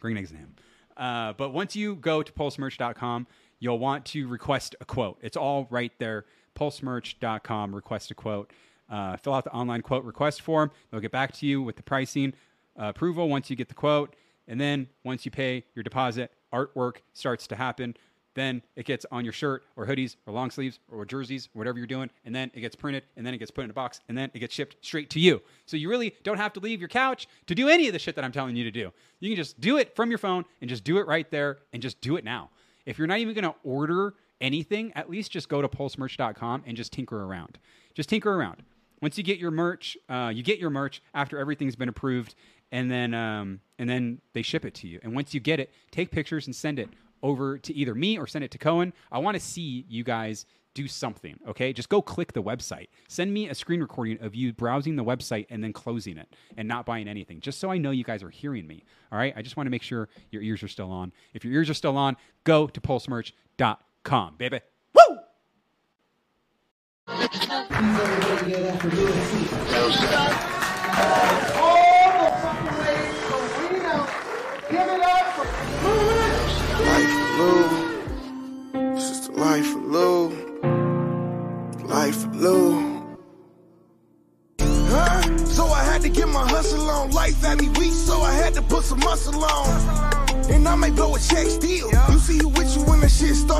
Green 0.00 0.16
eggs 0.16 0.30
and 0.30 0.40
ham. 0.40 0.54
Uh, 0.96 1.32
but 1.34 1.52
once 1.52 1.76
you 1.76 1.96
go 1.96 2.22
to 2.22 2.32
pulsemerch.com, 2.32 3.26
you'll 3.58 3.78
want 3.78 4.06
to 4.06 4.26
request 4.28 4.74
a 4.80 4.84
quote. 4.84 5.18
It's 5.20 5.36
all 5.36 5.66
right 5.70 5.92
there. 5.98 6.24
Pulsemerch.com. 6.54 7.74
Request 7.74 8.10
a 8.10 8.14
quote. 8.14 8.50
Uh, 8.88 9.16
fill 9.16 9.34
out 9.34 9.44
the 9.44 9.52
online 9.52 9.82
quote 9.82 10.04
request 10.04 10.42
form. 10.42 10.70
They'll 10.90 11.00
get 11.00 11.12
back 11.12 11.32
to 11.34 11.46
you 11.46 11.60
with 11.60 11.76
the 11.76 11.82
pricing 11.82 12.32
uh, 12.80 12.86
approval 12.86 13.28
once 13.28 13.50
you 13.50 13.56
get 13.56 13.68
the 13.68 13.74
quote. 13.74 14.16
And 14.48 14.60
then 14.60 14.88
once 15.04 15.24
you 15.24 15.30
pay 15.30 15.64
your 15.74 15.82
deposit, 15.82 16.32
artwork 16.52 16.96
starts 17.12 17.46
to 17.48 17.56
happen. 17.56 17.96
Then 18.34 18.60
it 18.76 18.84
gets 18.84 19.06
on 19.10 19.24
your 19.24 19.32
shirt 19.32 19.64
or 19.76 19.86
hoodies 19.86 20.16
or 20.26 20.32
long 20.34 20.50
sleeves 20.50 20.78
or 20.92 21.06
jerseys 21.06 21.48
or 21.54 21.58
whatever 21.58 21.78
you're 21.78 21.86
doing. 21.86 22.10
And 22.26 22.34
then 22.34 22.50
it 22.52 22.60
gets 22.60 22.76
printed 22.76 23.04
and 23.16 23.26
then 23.26 23.32
it 23.32 23.38
gets 23.38 23.50
put 23.50 23.64
in 23.64 23.70
a 23.70 23.72
box 23.72 24.00
and 24.08 24.16
then 24.16 24.30
it 24.34 24.40
gets 24.40 24.54
shipped 24.54 24.76
straight 24.82 25.08
to 25.10 25.20
you. 25.20 25.40
So 25.64 25.78
you 25.78 25.88
really 25.88 26.14
don't 26.22 26.36
have 26.36 26.52
to 26.52 26.60
leave 26.60 26.78
your 26.78 26.90
couch 26.90 27.28
to 27.46 27.54
do 27.54 27.68
any 27.68 27.86
of 27.86 27.94
the 27.94 27.98
shit 27.98 28.14
that 28.14 28.24
I'm 28.24 28.32
telling 28.32 28.54
you 28.54 28.64
to 28.64 28.70
do. 28.70 28.92
You 29.20 29.30
can 29.30 29.36
just 29.36 29.58
do 29.58 29.78
it 29.78 29.96
from 29.96 30.10
your 30.10 30.18
phone 30.18 30.44
and 30.60 30.68
just 30.68 30.84
do 30.84 30.98
it 30.98 31.06
right 31.06 31.30
there 31.30 31.58
and 31.72 31.80
just 31.82 32.00
do 32.02 32.16
it 32.16 32.24
now. 32.24 32.50
If 32.84 32.98
you're 32.98 33.08
not 33.08 33.20
even 33.20 33.34
going 33.34 33.44
to 33.44 33.54
order 33.64 34.14
anything, 34.40 34.92
at 34.94 35.08
least 35.08 35.30
just 35.30 35.48
go 35.48 35.62
to 35.62 35.68
pulsemerch.com 35.68 36.64
and 36.66 36.76
just 36.76 36.92
tinker 36.92 37.24
around. 37.24 37.58
Just 37.94 38.10
tinker 38.10 38.32
around. 38.32 38.62
Once 39.02 39.18
you 39.18 39.24
get 39.24 39.38
your 39.38 39.50
merch, 39.50 39.96
uh, 40.08 40.30
you 40.34 40.42
get 40.42 40.58
your 40.58 40.70
merch 40.70 41.02
after 41.14 41.38
everything's 41.38 41.76
been 41.76 41.88
approved 41.88 42.34
and 42.72 42.90
then 42.90 43.14
um, 43.14 43.60
and 43.78 43.88
then 43.88 44.20
they 44.32 44.42
ship 44.42 44.64
it 44.64 44.74
to 44.74 44.88
you. 44.88 45.00
And 45.02 45.14
once 45.14 45.34
you 45.34 45.40
get 45.40 45.60
it, 45.60 45.72
take 45.90 46.10
pictures 46.10 46.46
and 46.46 46.54
send 46.54 46.78
it 46.78 46.88
over 47.22 47.58
to 47.58 47.74
either 47.74 47.94
me 47.94 48.18
or 48.18 48.26
send 48.26 48.44
it 48.44 48.50
to 48.52 48.58
Cohen. 48.58 48.92
I 49.10 49.18
want 49.18 49.36
to 49.36 49.40
see 49.40 49.84
you 49.88 50.04
guys 50.04 50.46
do 50.74 50.86
something. 50.86 51.38
Okay, 51.48 51.72
just 51.72 51.88
go 51.88 52.02
click 52.02 52.34
the 52.34 52.42
website. 52.42 52.88
Send 53.08 53.32
me 53.32 53.48
a 53.48 53.54
screen 53.54 53.80
recording 53.80 54.18
of 54.20 54.34
you 54.34 54.52
browsing 54.52 54.94
the 54.96 55.04
website 55.04 55.46
and 55.48 55.64
then 55.64 55.72
closing 55.72 56.18
it 56.18 56.28
and 56.56 56.68
not 56.68 56.84
buying 56.84 57.08
anything, 57.08 57.40
just 57.40 57.58
so 57.58 57.70
I 57.70 57.78
know 57.78 57.90
you 57.90 58.04
guys 58.04 58.22
are 58.22 58.28
hearing 58.28 58.66
me. 58.66 58.84
All 59.10 59.18
right, 59.18 59.32
I 59.34 59.42
just 59.42 59.56
want 59.56 59.66
to 59.66 59.70
make 59.70 59.82
sure 59.82 60.08
your 60.30 60.42
ears 60.42 60.62
are 60.62 60.68
still 60.68 60.90
on. 60.90 61.12
If 61.32 61.44
your 61.44 61.54
ears 61.54 61.70
are 61.70 61.74
still 61.74 61.96
on, 61.96 62.16
go 62.44 62.66
to 62.66 62.80
pulsemerch.com, 62.80 64.34
baby. 64.36 64.60
Woo! 64.94 65.18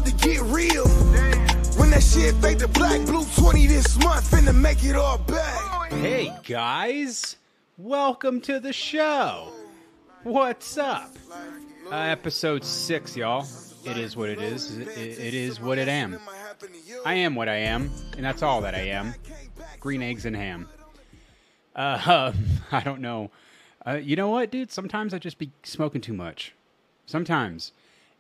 To 0.07 0.13
get 0.29 0.41
real. 0.43 0.87
When 1.77 1.91
that 1.91 2.03
shit 2.03 2.35
fade 2.37 2.61
to 2.61 2.69
black, 2.69 3.05
blue 3.07 3.25
20 3.25 3.67
this 3.67 3.99
month, 4.05 4.31
finna 4.31 4.55
make 4.55 4.85
it 4.85 4.95
all 4.95 5.19
back. 5.19 5.91
Hey 5.93 6.33
guys, 6.45 7.37
welcome 7.77 8.41
to 8.43 8.61
the 8.61 8.73
show. 8.73 9.53
What's 10.23 10.79
up? 10.79 11.13
Uh, 11.91 11.95
episode 11.97 12.65
six, 12.65 13.17
y'all. 13.17 13.49
It 13.85 13.97
is 13.97 14.17
what 14.17 14.29
it 14.29 14.41
is. 14.41 14.79
It, 14.79 14.89
it 14.97 15.35
is 15.35 15.61
what 15.61 15.77
it 15.77 15.89
am. 15.89 16.21
I 17.05 17.15
am 17.15 17.35
what 17.35 17.49
I 17.49 17.57
am, 17.57 17.91
and 18.17 18.25
that's 18.25 18.43
all 18.43 18.61
that 18.61 18.77
I 18.77 18.89
am. 18.89 19.13
Green 19.81 20.03
eggs 20.03 20.25
and 20.25 20.37
ham. 20.37 20.69
Uh, 21.75 22.33
I 22.73 22.81
don't 22.81 23.01
know. 23.01 23.33
Uh, 23.85 23.95
you 23.95 24.15
know 24.15 24.29
what, 24.29 24.53
dude? 24.53 24.71
Sometimes 24.71 25.13
I 25.15 25.19
just 25.19 25.39
be 25.39 25.51
smoking 25.65 26.01
too 26.01 26.15
much. 26.15 26.55
Sometimes. 27.07 27.73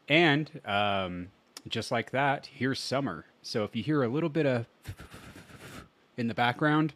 And 0.08 0.50
um, 0.64 1.28
just 1.68 1.90
like 1.90 2.10
that, 2.10 2.46
here's 2.52 2.80
summer. 2.80 3.24
So 3.42 3.64
if 3.64 3.74
you 3.74 3.82
hear 3.82 4.02
a 4.02 4.08
little 4.08 4.28
bit 4.28 4.46
of 4.46 4.66
in 6.16 6.28
the 6.28 6.34
background, 6.34 6.94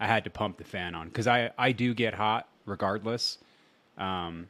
I 0.00 0.06
had 0.06 0.24
to 0.24 0.30
pump 0.30 0.58
the 0.58 0.64
fan 0.64 0.94
on 0.94 1.08
because 1.08 1.26
I, 1.26 1.50
I 1.56 1.72
do 1.72 1.94
get 1.94 2.14
hot 2.14 2.48
regardless. 2.66 3.38
Um, 3.96 4.48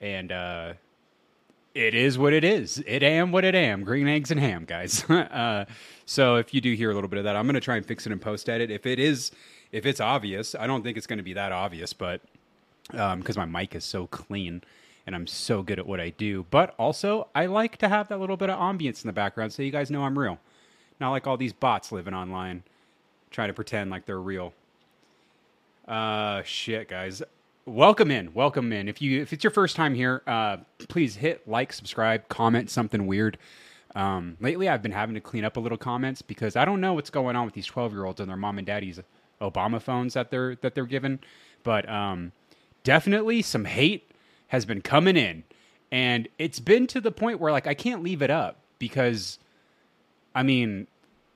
and 0.00 0.32
uh, 0.32 0.72
it 1.74 1.94
is 1.94 2.18
what 2.18 2.32
it 2.32 2.44
is. 2.44 2.82
It 2.86 3.02
am 3.02 3.32
what 3.32 3.44
it 3.44 3.54
am. 3.54 3.84
Green 3.84 4.08
eggs 4.08 4.30
and 4.30 4.40
ham, 4.40 4.64
guys. 4.64 5.04
uh, 5.10 5.66
so 6.06 6.36
if 6.36 6.54
you 6.54 6.60
do 6.60 6.74
hear 6.74 6.90
a 6.90 6.94
little 6.94 7.08
bit 7.08 7.18
of 7.18 7.24
that, 7.24 7.36
I'm 7.36 7.46
gonna 7.46 7.60
try 7.60 7.76
and 7.76 7.84
fix 7.84 8.06
it 8.06 8.12
and 8.12 8.20
post 8.20 8.48
edit. 8.48 8.70
If 8.70 8.86
it 8.86 8.98
is, 8.98 9.30
if 9.72 9.86
it's 9.86 10.00
obvious, 10.00 10.54
I 10.54 10.66
don't 10.66 10.82
think 10.82 10.96
it's 10.96 11.06
gonna 11.06 11.22
be 11.22 11.34
that 11.34 11.52
obvious, 11.52 11.92
but 11.92 12.20
because 12.90 13.36
um, 13.36 13.50
my 13.50 13.60
mic 13.60 13.74
is 13.74 13.84
so 13.84 14.06
clean 14.08 14.62
and 15.06 15.14
I'm 15.16 15.26
so 15.26 15.62
good 15.62 15.78
at 15.78 15.86
what 15.86 16.00
I 16.00 16.10
do. 16.10 16.46
But 16.50 16.74
also, 16.78 17.28
I 17.34 17.46
like 17.46 17.78
to 17.78 17.88
have 17.88 18.08
that 18.08 18.20
little 18.20 18.36
bit 18.36 18.50
of 18.50 18.58
ambience 18.58 19.04
in 19.04 19.08
the 19.08 19.12
background 19.14 19.52
so 19.52 19.62
you 19.62 19.72
guys 19.72 19.90
know 19.90 20.04
I'm 20.04 20.18
real. 20.18 20.38
Not 21.00 21.10
like 21.10 21.26
all 21.26 21.36
these 21.36 21.52
bots 21.54 21.92
living 21.92 22.14
online 22.14 22.64
trying 23.30 23.48
to 23.48 23.54
pretend 23.54 23.90
like 23.90 24.06
they're 24.06 24.20
real. 24.20 24.54
Uh, 25.88 26.42
shit, 26.44 26.88
guys 26.88 27.22
welcome 27.66 28.10
in 28.10 28.34
welcome 28.34 28.72
in 28.72 28.88
if 28.88 29.02
you 29.02 29.22
if 29.22 29.32
it's 29.32 29.44
your 29.44 29.50
first 29.52 29.76
time 29.76 29.94
here 29.94 30.22
uh, 30.26 30.56
please 30.88 31.16
hit 31.16 31.46
like 31.48 31.72
subscribe 31.72 32.28
comment 32.28 32.70
something 32.70 33.06
weird 33.06 33.38
Um, 33.94 34.36
lately, 34.40 34.68
I've 34.68 34.82
been 34.82 34.92
having 34.92 35.14
to 35.16 35.22
clean 35.22 35.44
up 35.44 35.56
a 35.56 35.60
little 35.60 35.78
comments 35.78 36.22
because 36.22 36.56
I 36.56 36.64
don't 36.64 36.80
know 36.80 36.94
what's 36.94 37.10
going 37.10 37.36
on 37.36 37.46
with 37.46 37.54
these 37.54 37.66
12 37.66 37.92
year 37.92 38.04
olds 38.06 38.20
and 38.20 38.28
their 38.30 38.36
mom 38.36 38.58
and 38.58 38.66
daddy's 38.66 39.00
Obama 39.40 39.82
phones 39.82 40.14
that 40.14 40.30
they're 40.30 40.56
that 40.56 40.74
they're 40.74 40.86
given, 40.86 41.20
but 41.64 41.88
um, 41.88 42.32
definitely 42.84 43.42
some 43.42 43.66
hate 43.66 44.09
has 44.50 44.64
been 44.64 44.82
coming 44.82 45.16
in, 45.16 45.44
and 45.90 46.28
it's 46.38 46.60
been 46.60 46.86
to 46.88 47.00
the 47.00 47.10
point 47.10 47.40
where 47.40 47.52
like 47.52 47.66
I 47.66 47.74
can't 47.74 48.02
leave 48.02 48.22
it 48.22 48.30
up 48.30 48.58
because, 48.78 49.38
I 50.34 50.42
mean, 50.42 50.86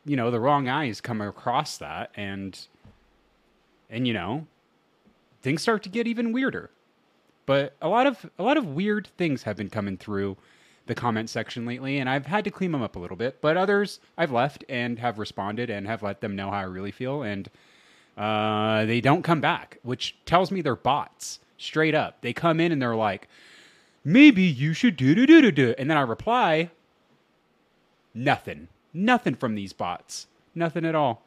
you 0.04 0.16
know, 0.16 0.30
the 0.30 0.40
wrong 0.40 0.68
eyes 0.68 1.00
come 1.00 1.20
across 1.20 1.78
that, 1.78 2.10
and 2.16 2.58
and 3.88 4.06
you 4.06 4.12
know, 4.12 4.46
things 5.42 5.62
start 5.62 5.82
to 5.84 5.88
get 5.88 6.06
even 6.06 6.32
weirder. 6.32 6.70
But 7.46 7.74
a 7.80 7.88
lot 7.88 8.06
of 8.06 8.30
a 8.38 8.42
lot 8.42 8.56
of 8.56 8.68
weird 8.68 9.08
things 9.16 9.44
have 9.44 9.56
been 9.56 9.70
coming 9.70 9.96
through 9.96 10.36
the 10.86 10.94
comment 10.94 11.30
section 11.30 11.64
lately, 11.64 11.98
and 11.98 12.08
I've 12.08 12.26
had 12.26 12.44
to 12.44 12.50
clean 12.50 12.72
them 12.72 12.82
up 12.82 12.96
a 12.96 12.98
little 12.98 13.16
bit. 13.16 13.40
But 13.40 13.56
others 13.56 14.00
I've 14.18 14.32
left 14.32 14.64
and 14.68 14.98
have 14.98 15.18
responded 15.18 15.70
and 15.70 15.86
have 15.86 16.02
let 16.02 16.20
them 16.20 16.36
know 16.36 16.50
how 16.50 16.58
I 16.58 16.62
really 16.62 16.90
feel, 16.90 17.22
and 17.22 17.48
uh, 18.16 18.84
they 18.86 19.00
don't 19.00 19.22
come 19.22 19.40
back, 19.40 19.78
which 19.82 20.16
tells 20.26 20.50
me 20.50 20.62
they're 20.62 20.76
bots. 20.76 21.38
Straight 21.64 21.94
up, 21.94 22.20
they 22.20 22.34
come 22.34 22.60
in 22.60 22.72
and 22.72 22.82
they're 22.82 22.94
like, 22.94 23.26
"Maybe 24.04 24.42
you 24.42 24.74
should 24.74 24.96
do 24.96 25.14
do 25.14 25.24
do 25.24 25.40
do 25.40 25.50
do," 25.50 25.74
and 25.78 25.88
then 25.90 25.96
I 25.96 26.02
reply, 26.02 26.70
"Nothing, 28.12 28.68
nothing 28.92 29.34
from 29.34 29.54
these 29.54 29.72
bots, 29.72 30.26
nothing 30.54 30.84
at 30.84 30.94
all." 30.94 31.22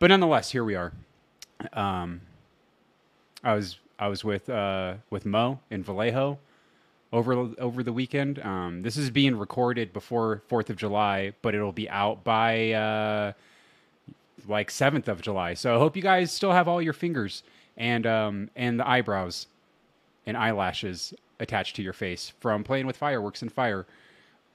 But 0.00 0.08
nonetheless, 0.08 0.50
here 0.50 0.64
we 0.64 0.74
are. 0.74 0.92
Um, 1.72 2.22
I 3.44 3.54
was 3.54 3.78
I 3.96 4.08
was 4.08 4.24
with 4.24 4.50
uh, 4.50 4.94
with 5.08 5.24
Mo 5.24 5.60
in 5.70 5.84
Vallejo 5.84 6.40
over 7.12 7.50
over 7.58 7.82
the 7.84 7.92
weekend. 7.92 8.40
Um, 8.40 8.82
this 8.82 8.96
is 8.96 9.08
being 9.10 9.36
recorded 9.36 9.92
before 9.92 10.42
Fourth 10.48 10.68
of 10.68 10.74
July, 10.74 11.32
but 11.42 11.54
it'll 11.54 11.70
be 11.70 11.88
out 11.88 12.24
by 12.24 12.72
uh, 12.72 13.32
like 14.46 14.70
seventh 14.70 15.08
of 15.08 15.20
July. 15.22 15.54
So 15.54 15.74
I 15.74 15.78
hope 15.78 15.96
you 15.96 16.02
guys 16.02 16.32
still 16.32 16.52
have 16.52 16.68
all 16.68 16.80
your 16.80 16.92
fingers 16.92 17.42
and 17.76 18.06
um, 18.06 18.50
and 18.56 18.78
the 18.78 18.88
eyebrows 18.88 19.46
and 20.26 20.36
eyelashes 20.36 21.14
attached 21.40 21.76
to 21.76 21.82
your 21.82 21.92
face 21.92 22.32
from 22.40 22.64
playing 22.64 22.86
with 22.86 22.96
fireworks 22.96 23.42
and 23.42 23.52
fire 23.52 23.86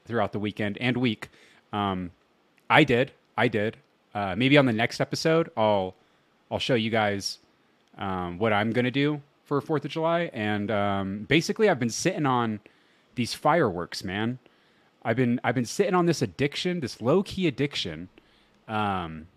throughout 0.06 0.32
the 0.34 0.40
weekend 0.40 0.78
and 0.80 0.98
week. 0.98 1.30
Um, 1.72 2.12
I 2.70 2.84
did. 2.84 3.12
I 3.38 3.48
did. 3.48 3.78
Uh, 4.14 4.36
maybe 4.38 4.58
on 4.58 4.66
the 4.66 4.74
next 4.74 5.02
episode, 5.02 5.50
I'll 5.58 5.96
I'll 6.52 6.60
show 6.60 6.76
you 6.76 6.90
guys 6.90 7.40
um, 7.98 8.38
what 8.38 8.54
I'm 8.54 8.72
gonna 8.72 8.92
do 8.92 9.22
for 9.46 9.60
Fourth 9.62 9.86
of 9.86 9.92
July, 9.92 10.30
and 10.34 10.70
um, 10.70 11.26
basically, 11.28 11.70
I've 11.70 11.80
been 11.80 11.90
sitting 11.90 12.26
on 12.26 12.60
these 13.16 13.34
fireworks, 13.34 14.04
man. 14.04 14.40
I've 15.04 15.16
been 15.16 15.40
I've 15.44 15.56
been 15.56 15.66
sitting 15.66 15.96
on 15.96 16.06
this 16.06 16.22
addiction, 16.22 16.80
this 16.80 17.02
low 17.02 17.24
key 17.24 17.48
addiction, 17.48 18.10
um, 18.68 19.28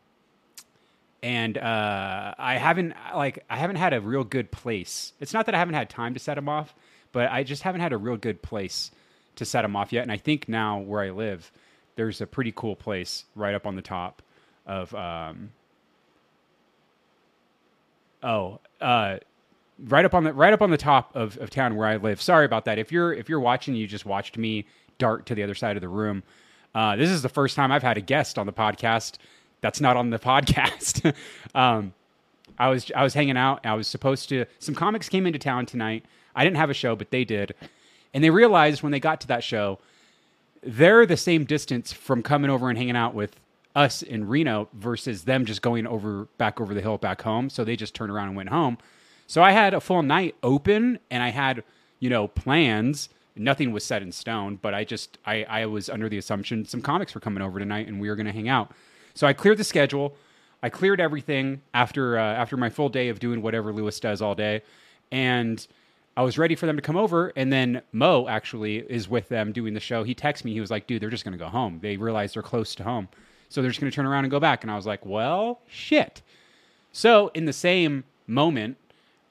and 1.26 1.58
uh, 1.58 2.34
I 2.38 2.54
haven't 2.54 2.94
like 3.12 3.44
I 3.50 3.56
haven't 3.56 3.76
had 3.76 3.92
a 3.92 4.00
real 4.00 4.22
good 4.22 4.52
place. 4.52 5.12
It's 5.18 5.34
not 5.34 5.46
that 5.46 5.56
I 5.56 5.58
haven't 5.58 5.74
had 5.74 5.90
time 5.90 6.14
to 6.14 6.20
set 6.20 6.34
them 6.36 6.48
off, 6.48 6.72
but 7.10 7.32
I 7.32 7.42
just 7.42 7.64
haven't 7.64 7.80
had 7.80 7.92
a 7.92 7.96
real 7.96 8.16
good 8.16 8.42
place 8.42 8.92
to 9.34 9.44
set 9.44 9.62
them 9.62 9.74
off 9.74 9.92
yet. 9.92 10.02
And 10.02 10.12
I 10.12 10.18
think 10.18 10.48
now 10.48 10.78
where 10.78 11.02
I 11.02 11.10
live, 11.10 11.50
there's 11.96 12.20
a 12.20 12.28
pretty 12.28 12.52
cool 12.54 12.76
place 12.76 13.24
right 13.34 13.56
up 13.56 13.66
on 13.66 13.74
the 13.74 13.82
top 13.82 14.22
of 14.66 14.94
um, 14.94 15.50
oh 18.22 18.60
uh, 18.80 19.16
right 19.84 20.04
up 20.04 20.14
on 20.14 20.22
the 20.22 20.32
right 20.32 20.52
up 20.52 20.62
on 20.62 20.70
the 20.70 20.76
top 20.76 21.10
of, 21.16 21.36
of 21.38 21.50
town 21.50 21.74
where 21.74 21.88
I 21.88 21.96
live. 21.96 22.22
Sorry 22.22 22.44
about 22.44 22.66
that. 22.66 22.78
If 22.78 22.92
you're 22.92 23.12
if 23.12 23.28
you're 23.28 23.40
watching, 23.40 23.74
you 23.74 23.88
just 23.88 24.06
watched 24.06 24.38
me 24.38 24.64
dart 24.98 25.26
to 25.26 25.34
the 25.34 25.42
other 25.42 25.56
side 25.56 25.76
of 25.76 25.80
the 25.80 25.88
room. 25.88 26.22
Uh, 26.72 26.94
this 26.94 27.10
is 27.10 27.22
the 27.22 27.28
first 27.28 27.56
time 27.56 27.72
I've 27.72 27.82
had 27.82 27.96
a 27.96 28.00
guest 28.00 28.38
on 28.38 28.46
the 28.46 28.52
podcast 28.52 29.18
that's 29.60 29.80
not 29.80 29.96
on 29.96 30.10
the 30.10 30.18
podcast. 30.30 31.14
um, 31.54 31.92
I 32.58 32.68
was 32.68 32.90
I 32.94 33.02
was 33.02 33.14
hanging 33.14 33.36
out. 33.36 33.64
I 33.64 33.74
was 33.74 33.86
supposed 33.88 34.28
to. 34.30 34.46
Some 34.58 34.74
comics 34.74 35.08
came 35.08 35.26
into 35.26 35.38
town 35.38 35.66
tonight. 35.66 36.04
I 36.34 36.44
didn't 36.44 36.56
have 36.56 36.70
a 36.70 36.74
show, 36.74 36.96
but 36.96 37.10
they 37.10 37.24
did, 37.24 37.54
and 38.14 38.22
they 38.22 38.30
realized 38.30 38.82
when 38.82 38.92
they 38.92 39.00
got 39.00 39.20
to 39.22 39.26
that 39.28 39.42
show, 39.42 39.78
they're 40.62 41.06
the 41.06 41.16
same 41.16 41.44
distance 41.44 41.92
from 41.92 42.22
coming 42.22 42.50
over 42.50 42.68
and 42.68 42.78
hanging 42.78 42.96
out 42.96 43.14
with 43.14 43.36
us 43.74 44.02
in 44.02 44.26
Reno 44.26 44.68
versus 44.72 45.24
them 45.24 45.44
just 45.44 45.60
going 45.60 45.86
over 45.86 46.28
back 46.38 46.60
over 46.60 46.72
the 46.72 46.80
hill 46.80 46.96
back 46.98 47.22
home. 47.22 47.50
So 47.50 47.62
they 47.64 47.76
just 47.76 47.94
turned 47.94 48.10
around 48.10 48.28
and 48.28 48.36
went 48.36 48.48
home. 48.48 48.78
So 49.26 49.42
I 49.42 49.52
had 49.52 49.74
a 49.74 49.80
full 49.80 50.02
night 50.02 50.34
open, 50.42 50.98
and 51.10 51.22
I 51.22 51.30
had 51.30 51.62
you 52.00 52.10
know 52.10 52.28
plans. 52.28 53.08
Nothing 53.38 53.70
was 53.70 53.84
set 53.84 54.00
in 54.00 54.12
stone, 54.12 54.58
but 54.62 54.72
I 54.72 54.84
just 54.84 55.18
I 55.26 55.44
I 55.44 55.66
was 55.66 55.90
under 55.90 56.08
the 56.08 56.16
assumption 56.16 56.64
some 56.64 56.80
comics 56.80 57.14
were 57.14 57.20
coming 57.20 57.42
over 57.42 57.58
tonight, 57.58 57.86
and 57.86 58.00
we 58.00 58.08
were 58.08 58.16
going 58.16 58.26
to 58.26 58.32
hang 58.32 58.48
out. 58.48 58.72
So 59.16 59.26
I 59.26 59.32
cleared 59.32 59.56
the 59.56 59.64
schedule. 59.64 60.14
I 60.62 60.68
cleared 60.68 61.00
everything 61.00 61.62
after 61.72 62.18
uh, 62.18 62.22
after 62.22 62.56
my 62.56 62.68
full 62.68 62.90
day 62.90 63.08
of 63.08 63.18
doing 63.18 63.40
whatever 63.40 63.72
Louis 63.72 63.98
does 63.98 64.20
all 64.20 64.34
day, 64.34 64.62
and 65.10 65.66
I 66.18 66.22
was 66.22 66.36
ready 66.36 66.54
for 66.54 66.66
them 66.66 66.76
to 66.76 66.82
come 66.82 66.96
over. 66.96 67.32
And 67.34 67.50
then 67.50 67.80
Mo 67.92 68.28
actually 68.28 68.76
is 68.76 69.08
with 69.08 69.30
them 69.30 69.52
doing 69.52 69.72
the 69.72 69.80
show. 69.80 70.04
He 70.04 70.14
texted 70.14 70.44
me. 70.44 70.52
He 70.52 70.60
was 70.60 70.70
like, 70.70 70.86
"Dude, 70.86 71.00
they're 71.00 71.08
just 71.08 71.24
to 71.32 71.38
go 71.38 71.48
home. 71.48 71.78
They 71.80 71.96
realize 71.96 72.34
they're 72.34 72.42
close 72.42 72.74
to 72.74 72.84
home, 72.84 73.08
so 73.48 73.62
they're 73.62 73.70
just 73.70 73.80
to 73.90 73.96
turn 73.96 74.06
around 74.06 74.24
and 74.24 74.30
go 74.30 74.38
back." 74.38 74.62
And 74.62 74.70
I 74.70 74.76
was 74.76 74.86
like, 74.86 75.04
"Well, 75.06 75.60
shit." 75.66 76.20
So 76.92 77.30
in 77.34 77.46
the 77.46 77.54
same 77.54 78.04
moment, 78.26 78.76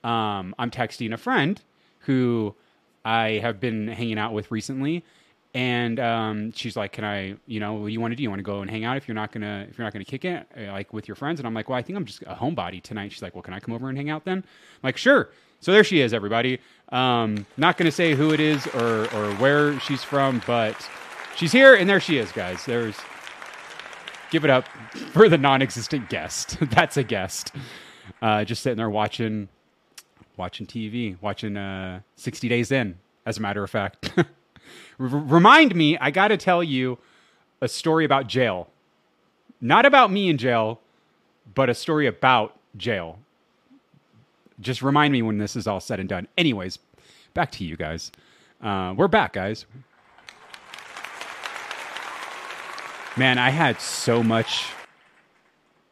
um, 0.04 0.56
I'm 0.58 0.72
texting 0.72 1.14
a 1.14 1.18
friend 1.18 1.62
who 2.00 2.56
I 3.04 3.40
have 3.44 3.60
been 3.60 3.88
hanging 3.88 4.18
out 4.18 4.34
with 4.34 4.50
recently, 4.50 5.04
and 5.56 6.02
um, 6.02 6.52
she's 6.52 6.76
like, 6.76 6.92
"Can 6.92 7.06
I, 7.06 7.36
you 7.48 7.62
know, 7.62 7.76
what 7.76 7.88
do 7.88 7.94
you 7.94 8.02
want 8.02 8.12
to 8.12 8.16
do? 8.18 8.24
You 8.24 8.30
want 8.30 8.40
to 8.40 8.44
go 8.44 8.60
and 8.60 8.70
hang 8.70 8.84
out 8.84 8.98
if 8.98 9.08
you're 9.08 9.16
not 9.16 9.32
gonna 9.32 9.66
if 9.70 9.78
you're 9.78 9.86
not 9.86 9.94
gonna 9.94 10.04
kick 10.04 10.26
it 10.26 10.46
uh, 10.58 10.74
like 10.74 10.92
with 10.92 11.08
your 11.08 11.16
friends?" 11.16 11.40
And 11.40 11.48
I'm 11.48 11.54
like, 11.54 11.70
"Well, 11.70 11.78
I 11.78 11.82
think 11.82 11.96
I'm 11.98 12.04
just 12.04 12.22
a 12.24 12.36
homebody 12.36 12.84
tonight." 12.84 13.14
She's 13.14 13.22
like, 13.22 13.34
"Well, 13.34 13.42
can 13.42 13.54
I 13.54 13.62
come 13.62 13.74
over 13.74 13.88
and 13.88 13.98
hang 13.98 14.10
out 14.10 14.26
then?" 14.26 14.40
I'm 14.40 14.80
like, 14.84 14.98
"Sure." 14.98 15.30
So 15.62 15.72
there 15.72 15.86
she 15.86 16.02
is, 16.02 16.14
everybody. 16.14 16.60
Um, 16.90 17.46
not 17.56 17.78
gonna 17.78 17.92
say 17.92 18.16
who 18.16 18.34
it 18.34 18.42
is 18.42 18.68
or 18.68 19.10
or 19.16 19.32
where 19.36 19.80
she's 19.80 20.04
from, 20.04 20.42
but 20.46 20.76
she's 21.38 21.54
here, 21.54 21.74
and 21.74 21.90
there 21.90 22.02
she 22.02 22.18
is, 22.18 22.34
guys. 22.34 22.66
There's 22.66 22.98
give 24.32 24.44
it 24.44 24.50
up 24.50 24.68
for 25.14 25.30
the 25.30 25.38
non-existent 25.38 26.10
guest. 26.10 26.58
That's 26.72 26.98
a 26.98 27.04
guest. 27.04 27.54
Uh, 28.22 28.44
just 28.44 28.62
sitting 28.62 28.78
there 28.78 28.90
watching 28.90 29.48
watching 30.36 30.68
TV, 30.68 31.16
watching 31.22 31.56
uh, 31.56 32.02
60 32.18 32.50
Days 32.50 32.74
In, 32.74 32.98
as 33.26 33.38
a 33.38 33.42
matter 33.42 33.64
of 33.64 33.70
fact. 33.70 34.12
R- 35.00 35.08
remind 35.08 35.76
me, 35.76 35.98
I 35.98 36.12
got 36.12 36.30
to 36.30 36.38
tell 36.38 36.64
you 36.64 36.98
a 37.62 37.68
story 37.68 38.06
about 38.06 38.28
jail. 38.28 38.70
Not 39.62 39.86
about 39.86 40.12
me 40.12 40.30
in 40.30 40.38
jail, 40.38 40.80
but 41.54 41.70
a 41.70 41.74
story 41.74 42.08
about 42.08 42.58
jail. 42.78 43.20
Just 44.60 44.82
remind 44.82 45.12
me 45.12 45.22
when 45.22 45.38
this 45.38 45.56
is 45.56 45.68
all 45.68 45.80
said 45.80 46.00
and 46.00 46.08
done. 46.08 46.28
Anyways, 46.38 46.80
back 47.34 47.52
to 47.52 47.64
you 47.64 47.76
guys. 47.76 48.12
Uh, 48.62 48.94
we're 48.96 49.08
back, 49.08 49.34
guys. 49.34 49.66
Man, 53.18 53.38
I 53.38 53.50
had 53.50 53.80
so 53.80 54.22
much 54.24 54.68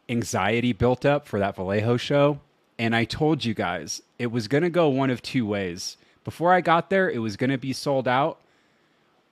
anxiety 0.10 0.74
built 0.74 1.05
up 1.05 1.27
for 1.27 1.39
that 1.39 1.55
Vallejo 1.55 1.98
show. 1.98 2.39
And 2.79 2.95
I 2.95 3.05
told 3.05 3.45
you 3.45 3.53
guys 3.53 4.01
it 4.17 4.27
was 4.27 4.48
going 4.48 4.63
to 4.63 4.69
go 4.69 4.89
one 4.89 5.10
of 5.10 5.22
two 5.22 5.45
ways. 5.45 5.98
Before 6.24 6.51
I 6.51 6.62
got 6.62 6.89
there, 6.89 7.10
it 7.10 7.19
was 7.19 7.38
going 7.38 7.50
to 7.50 7.57
be 7.57 7.74
sold 7.74 8.07
out. 8.07 8.39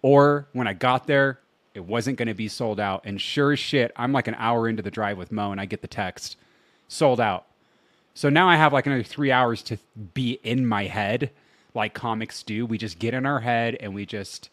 Or 0.02 0.48
when 0.54 0.68
I 0.68 0.74
got 0.74 1.08
there, 1.08 1.40
it 1.74 1.86
wasn't 1.86 2.18
going 2.18 2.28
to 2.28 2.34
be 2.34 2.48
sold 2.48 2.80
out. 2.80 3.02
And 3.06 3.20
sure 3.20 3.54
as 3.54 3.60
shit, 3.60 3.92
I'm 3.96 4.12
like 4.12 4.28
an 4.28 4.36
hour 4.38 4.68
into 4.68 4.84
the 4.84 4.92
drive 4.92 5.18
with 5.18 5.32
Mo 5.32 5.52
and 5.52 5.62
I 5.62 5.66
get 5.66 5.82
the 5.82 5.88
text 5.88 6.38
sold 6.88 7.22
out. 7.22 7.46
So 8.14 8.30
now 8.30 8.50
I 8.50 8.58
have 8.58 8.74
like 8.74 8.86
another 8.86 9.04
three 9.04 9.32
hours 9.32 9.62
to 9.64 9.78
be 10.14 10.40
in 10.44 10.66
my 10.66 10.86
head 10.86 11.32
like 11.74 11.94
comics 11.94 12.44
do. 12.44 12.66
We 12.66 12.78
just 12.78 13.00
get 13.00 13.14
in 13.14 13.26
our 13.26 13.40
head 13.40 13.78
and 13.80 13.96
we 13.96 14.06
just, 14.06 14.50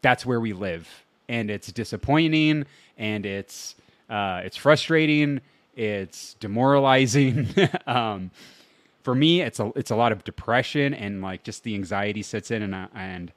that's 0.00 0.24
where 0.24 0.40
we 0.40 0.52
live. 0.52 1.04
And 1.28 1.50
it's 1.50 1.70
disappointing 1.70 2.64
and 2.96 3.26
it's, 3.26 3.74
uh, 4.08 4.40
it's 4.44 4.56
frustrating. 4.56 5.40
It's 5.76 6.34
demoralizing. 6.34 7.48
um, 7.86 8.30
for 9.02 9.14
me, 9.14 9.42
it's 9.42 9.60
a, 9.60 9.70
it's 9.76 9.90
a 9.90 9.96
lot 9.96 10.12
of 10.12 10.24
depression 10.24 10.94
and 10.94 11.20
like 11.20 11.42
just 11.42 11.62
the 11.64 11.74
anxiety 11.74 12.22
sets 12.22 12.50
in 12.50 12.62
and, 12.62 12.88
and 12.94 13.32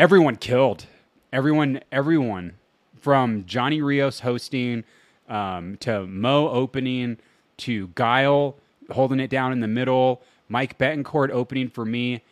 everyone 0.00 0.34
killed 0.34 0.86
everyone, 1.30 1.78
everyone 1.92 2.54
from 2.98 3.44
Johnny 3.44 3.82
Rios 3.82 4.20
hosting, 4.20 4.82
um, 5.28 5.76
to 5.80 6.06
Mo 6.06 6.48
opening, 6.48 7.18
to 7.58 7.88
Guile 7.88 8.56
holding 8.90 9.20
it 9.20 9.28
down 9.28 9.52
in 9.52 9.60
the 9.60 9.68
middle, 9.68 10.22
Mike 10.48 10.78
Betancourt 10.78 11.30
opening 11.30 11.68
for 11.68 11.84
me. 11.84 12.24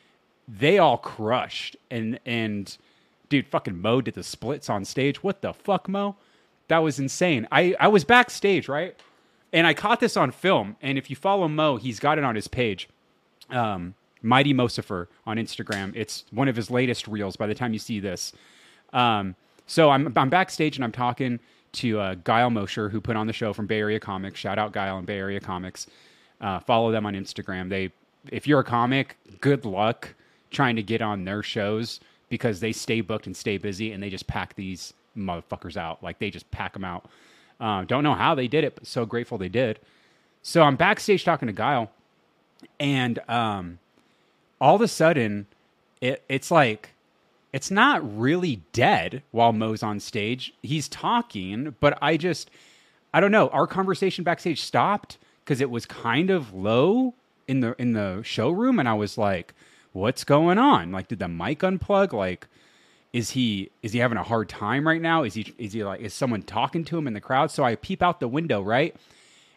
They 0.48 0.78
all 0.78 0.96
crushed, 0.96 1.76
and 1.90 2.18
and 2.24 2.74
dude, 3.28 3.46
fucking 3.46 3.78
Mo 3.78 4.00
did 4.00 4.14
the 4.14 4.24
splits 4.24 4.70
on 4.70 4.86
stage. 4.86 5.22
What 5.22 5.42
the 5.42 5.52
fuck, 5.52 5.90
Mo? 5.90 6.16
That 6.68 6.78
was 6.78 6.98
insane. 6.98 7.46
I 7.52 7.76
I 7.78 7.88
was 7.88 8.02
backstage, 8.02 8.66
right? 8.66 8.96
And 9.52 9.66
I 9.66 9.74
caught 9.74 10.00
this 10.00 10.16
on 10.16 10.30
film. 10.30 10.76
And 10.80 10.96
if 10.96 11.10
you 11.10 11.16
follow 11.16 11.48
Mo, 11.48 11.76
he's 11.76 12.00
got 12.00 12.16
it 12.16 12.24
on 12.24 12.34
his 12.34 12.48
page. 12.48 12.88
Um, 13.50 13.94
Mighty 14.22 14.54
Mosifer 14.54 15.06
on 15.26 15.36
Instagram. 15.36 15.92
It's 15.94 16.24
one 16.30 16.48
of 16.48 16.56
his 16.56 16.70
latest 16.70 17.08
reels. 17.08 17.36
By 17.36 17.46
the 17.46 17.54
time 17.54 17.72
you 17.72 17.78
see 17.78 18.00
this, 18.00 18.32
um, 18.92 19.34
so 19.66 19.90
I'm 19.90 20.12
I'm 20.16 20.30
backstage 20.30 20.76
and 20.76 20.84
I'm 20.84 20.92
talking 20.92 21.40
to 21.72 22.00
uh, 22.00 22.14
Guile 22.24 22.50
Mosher, 22.50 22.88
who 22.88 23.00
put 23.00 23.16
on 23.16 23.26
the 23.26 23.32
show 23.32 23.52
from 23.52 23.66
Bay 23.66 23.78
Area 23.78 24.00
Comics. 24.00 24.40
Shout 24.40 24.58
out 24.58 24.72
Guile 24.72 24.98
and 24.98 25.06
Bay 25.06 25.18
Area 25.18 25.40
Comics. 25.40 25.86
Uh, 26.40 26.60
follow 26.60 26.90
them 26.90 27.04
on 27.04 27.14
Instagram. 27.14 27.68
They, 27.68 27.90
if 28.30 28.46
you're 28.46 28.60
a 28.60 28.64
comic, 28.64 29.16
good 29.40 29.64
luck 29.64 30.14
trying 30.50 30.76
to 30.76 30.82
get 30.82 31.02
on 31.02 31.24
their 31.24 31.42
shows 31.42 32.00
because 32.28 32.60
they 32.60 32.72
stay 32.72 33.00
booked 33.00 33.26
and 33.26 33.36
stay 33.36 33.58
busy, 33.58 33.92
and 33.92 34.02
they 34.02 34.10
just 34.10 34.26
pack 34.26 34.54
these 34.54 34.94
motherfuckers 35.16 35.76
out. 35.76 36.02
Like 36.02 36.18
they 36.18 36.30
just 36.30 36.50
pack 36.50 36.72
them 36.72 36.84
out. 36.84 37.06
Uh, 37.60 37.84
don't 37.84 38.04
know 38.04 38.14
how 38.14 38.34
they 38.34 38.48
did 38.48 38.64
it, 38.64 38.74
but 38.76 38.86
so 38.86 39.04
grateful 39.04 39.36
they 39.36 39.48
did. 39.48 39.78
So 40.42 40.62
I'm 40.62 40.76
backstage 40.76 41.24
talking 41.24 41.48
to 41.48 41.52
Guile, 41.52 41.90
and 42.78 43.18
um, 43.28 43.78
all 44.60 44.76
of 44.76 44.80
a 44.80 44.88
sudden, 44.88 45.46
it, 46.00 46.22
it's 46.28 46.50
like 46.50 46.90
it's 47.52 47.70
not 47.70 48.18
really 48.18 48.62
dead 48.72 49.22
while 49.30 49.52
Mo's 49.52 49.82
on 49.82 50.00
stage. 50.00 50.52
He's 50.62 50.88
talking, 50.88 51.74
but 51.80 51.98
I 52.02 52.16
just 52.16 52.50
I 53.12 53.20
don't 53.20 53.32
know. 53.32 53.48
Our 53.48 53.66
conversation 53.66 54.24
backstage 54.24 54.62
stopped 54.62 55.18
because 55.44 55.60
it 55.60 55.70
was 55.70 55.86
kind 55.86 56.30
of 56.30 56.52
low 56.52 57.14
in 57.46 57.60
the 57.60 57.74
in 57.80 57.92
the 57.92 58.22
showroom, 58.22 58.78
and 58.78 58.88
I 58.88 58.94
was 58.94 59.16
like, 59.16 59.54
"What's 59.92 60.24
going 60.24 60.58
on? 60.58 60.92
Like, 60.92 61.08
did 61.08 61.18
the 61.18 61.28
mic 61.28 61.60
unplug? 61.60 62.12
Like, 62.12 62.46
is 63.12 63.30
he 63.30 63.70
is 63.82 63.92
he 63.92 64.00
having 64.00 64.18
a 64.18 64.22
hard 64.22 64.48
time 64.48 64.86
right 64.86 65.00
now? 65.00 65.22
Is 65.22 65.34
he 65.34 65.54
is 65.58 65.72
he 65.72 65.82
like 65.82 66.00
is 66.00 66.12
someone 66.12 66.42
talking 66.42 66.84
to 66.84 66.98
him 66.98 67.06
in 67.06 67.14
the 67.14 67.20
crowd?" 67.20 67.50
So 67.50 67.64
I 67.64 67.76
peep 67.76 68.02
out 68.02 68.20
the 68.20 68.28
window, 68.28 68.60
right, 68.60 68.94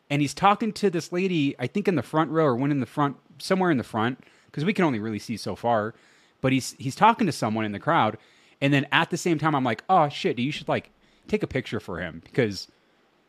and 0.10 0.22
he's 0.22 0.34
talking 0.34 0.74
to 0.74 0.90
this 0.90 1.12
lady, 1.12 1.56
I 1.60 1.68
think 1.68 1.88
in 1.88 1.96
the 1.96 2.04
front 2.04 2.32
row 2.32 2.46
or 2.46 2.56
one 2.56 2.72
in 2.72 2.80
the 2.82 2.86
front, 2.86 3.18
somewhere 3.38 3.72
in 3.72 3.78
the 3.78 3.84
front, 3.84 4.24
because 4.52 4.66
we 4.66 4.74
can 4.74 4.86
only 4.86 5.00
really 5.00 5.20
see 5.20 5.38
so 5.38 5.56
far 5.56 5.94
but 6.42 6.52
he's 6.52 6.76
he's 6.78 6.96
talking 6.96 7.28
to 7.28 7.32
someone 7.32 7.64
in 7.64 7.72
the 7.72 7.80
crowd, 7.80 8.18
and 8.60 8.74
then 8.74 8.86
at 8.92 9.10
the 9.12 9.18
same 9.18 9.40
time, 9.40 9.56
I'm 9.56 9.64
like, 9.64 9.84
oh 9.90 10.10
shit, 10.10 10.38
you 10.38 10.52
should 10.52 10.68
like 10.68 10.90
take 11.28 11.44
a 11.44 11.48
picture 11.48 11.80
for 11.80 12.00
him 12.00 12.22
because 12.26 12.68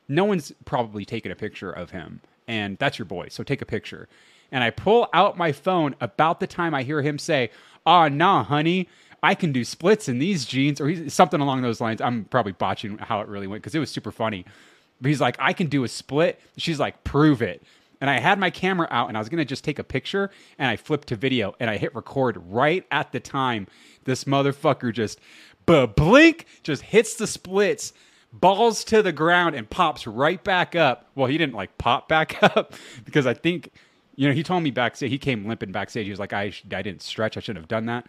no 0.08 0.24
one's 0.24 0.52
probably 0.64 1.04
taken 1.04 1.30
a 1.30 1.36
picture 1.36 1.70
of 1.70 1.90
him, 1.90 2.20
and 2.48 2.78
that's 2.78 2.98
your 2.98 3.06
boy, 3.06 3.28
so 3.28 3.44
take 3.44 3.62
a 3.62 3.66
picture. 3.66 4.08
And 4.50 4.64
I 4.64 4.70
pull 4.70 5.08
out 5.14 5.38
my 5.38 5.52
phone 5.52 5.94
about 6.00 6.40
the 6.40 6.46
time 6.46 6.74
I 6.74 6.82
hear 6.82 7.02
him 7.02 7.18
say, 7.18 7.50
"Ah, 7.86 8.04
oh, 8.04 8.08
nah, 8.08 8.42
honey." 8.42 8.88
I 9.24 9.36
can 9.36 9.52
do 9.52 9.62
splits 9.62 10.08
in 10.08 10.18
these 10.18 10.44
jeans, 10.44 10.80
or 10.80 11.08
something 11.08 11.40
along 11.40 11.62
those 11.62 11.80
lines. 11.80 12.00
I'm 12.00 12.24
probably 12.24 12.50
botching 12.50 12.98
how 12.98 13.20
it 13.20 13.28
really 13.28 13.46
went 13.46 13.62
because 13.62 13.72
it 13.72 13.78
was 13.78 13.88
super 13.88 14.10
funny. 14.10 14.44
But 15.00 15.10
he's 15.10 15.20
like, 15.20 15.36
I 15.38 15.52
can 15.52 15.68
do 15.68 15.84
a 15.84 15.88
split. 15.88 16.40
She's 16.56 16.80
like, 16.80 17.04
prove 17.04 17.40
it 17.40 17.62
and 18.02 18.10
I 18.10 18.18
had 18.18 18.38
my 18.40 18.50
camera 18.50 18.88
out 18.90 19.08
and 19.08 19.16
I 19.16 19.20
was 19.20 19.28
going 19.28 19.38
to 19.38 19.44
just 19.44 19.62
take 19.62 19.78
a 19.78 19.84
picture 19.84 20.28
and 20.58 20.68
I 20.68 20.76
flipped 20.76 21.08
to 21.08 21.16
video 21.16 21.54
and 21.60 21.70
I 21.70 21.76
hit 21.76 21.94
record 21.94 22.36
right 22.48 22.84
at 22.90 23.12
the 23.12 23.20
time 23.20 23.68
this 24.04 24.24
motherfucker 24.24 24.92
just 24.92 25.20
blink 25.64 26.46
just 26.64 26.82
hits 26.82 27.14
the 27.14 27.28
splits 27.28 27.92
balls 28.32 28.82
to 28.84 29.02
the 29.02 29.12
ground 29.12 29.54
and 29.54 29.70
pops 29.70 30.04
right 30.06 30.42
back 30.42 30.74
up. 30.74 31.06
Well, 31.14 31.28
he 31.28 31.38
didn't 31.38 31.54
like 31.54 31.78
pop 31.78 32.08
back 32.08 32.42
up 32.56 32.74
because 33.04 33.24
I 33.24 33.34
think 33.34 33.70
you 34.16 34.28
know, 34.28 34.34
he 34.34 34.42
told 34.42 34.64
me 34.64 34.72
backstage 34.72 35.10
he 35.10 35.18
came 35.18 35.46
limping 35.46 35.70
backstage. 35.70 36.04
He 36.06 36.10
was 36.10 36.20
like 36.20 36.32
I 36.32 36.52
I 36.72 36.82
didn't 36.82 37.02
stretch. 37.02 37.36
I 37.36 37.40
shouldn't 37.40 37.62
have 37.62 37.68
done 37.68 37.86
that. 37.86 38.06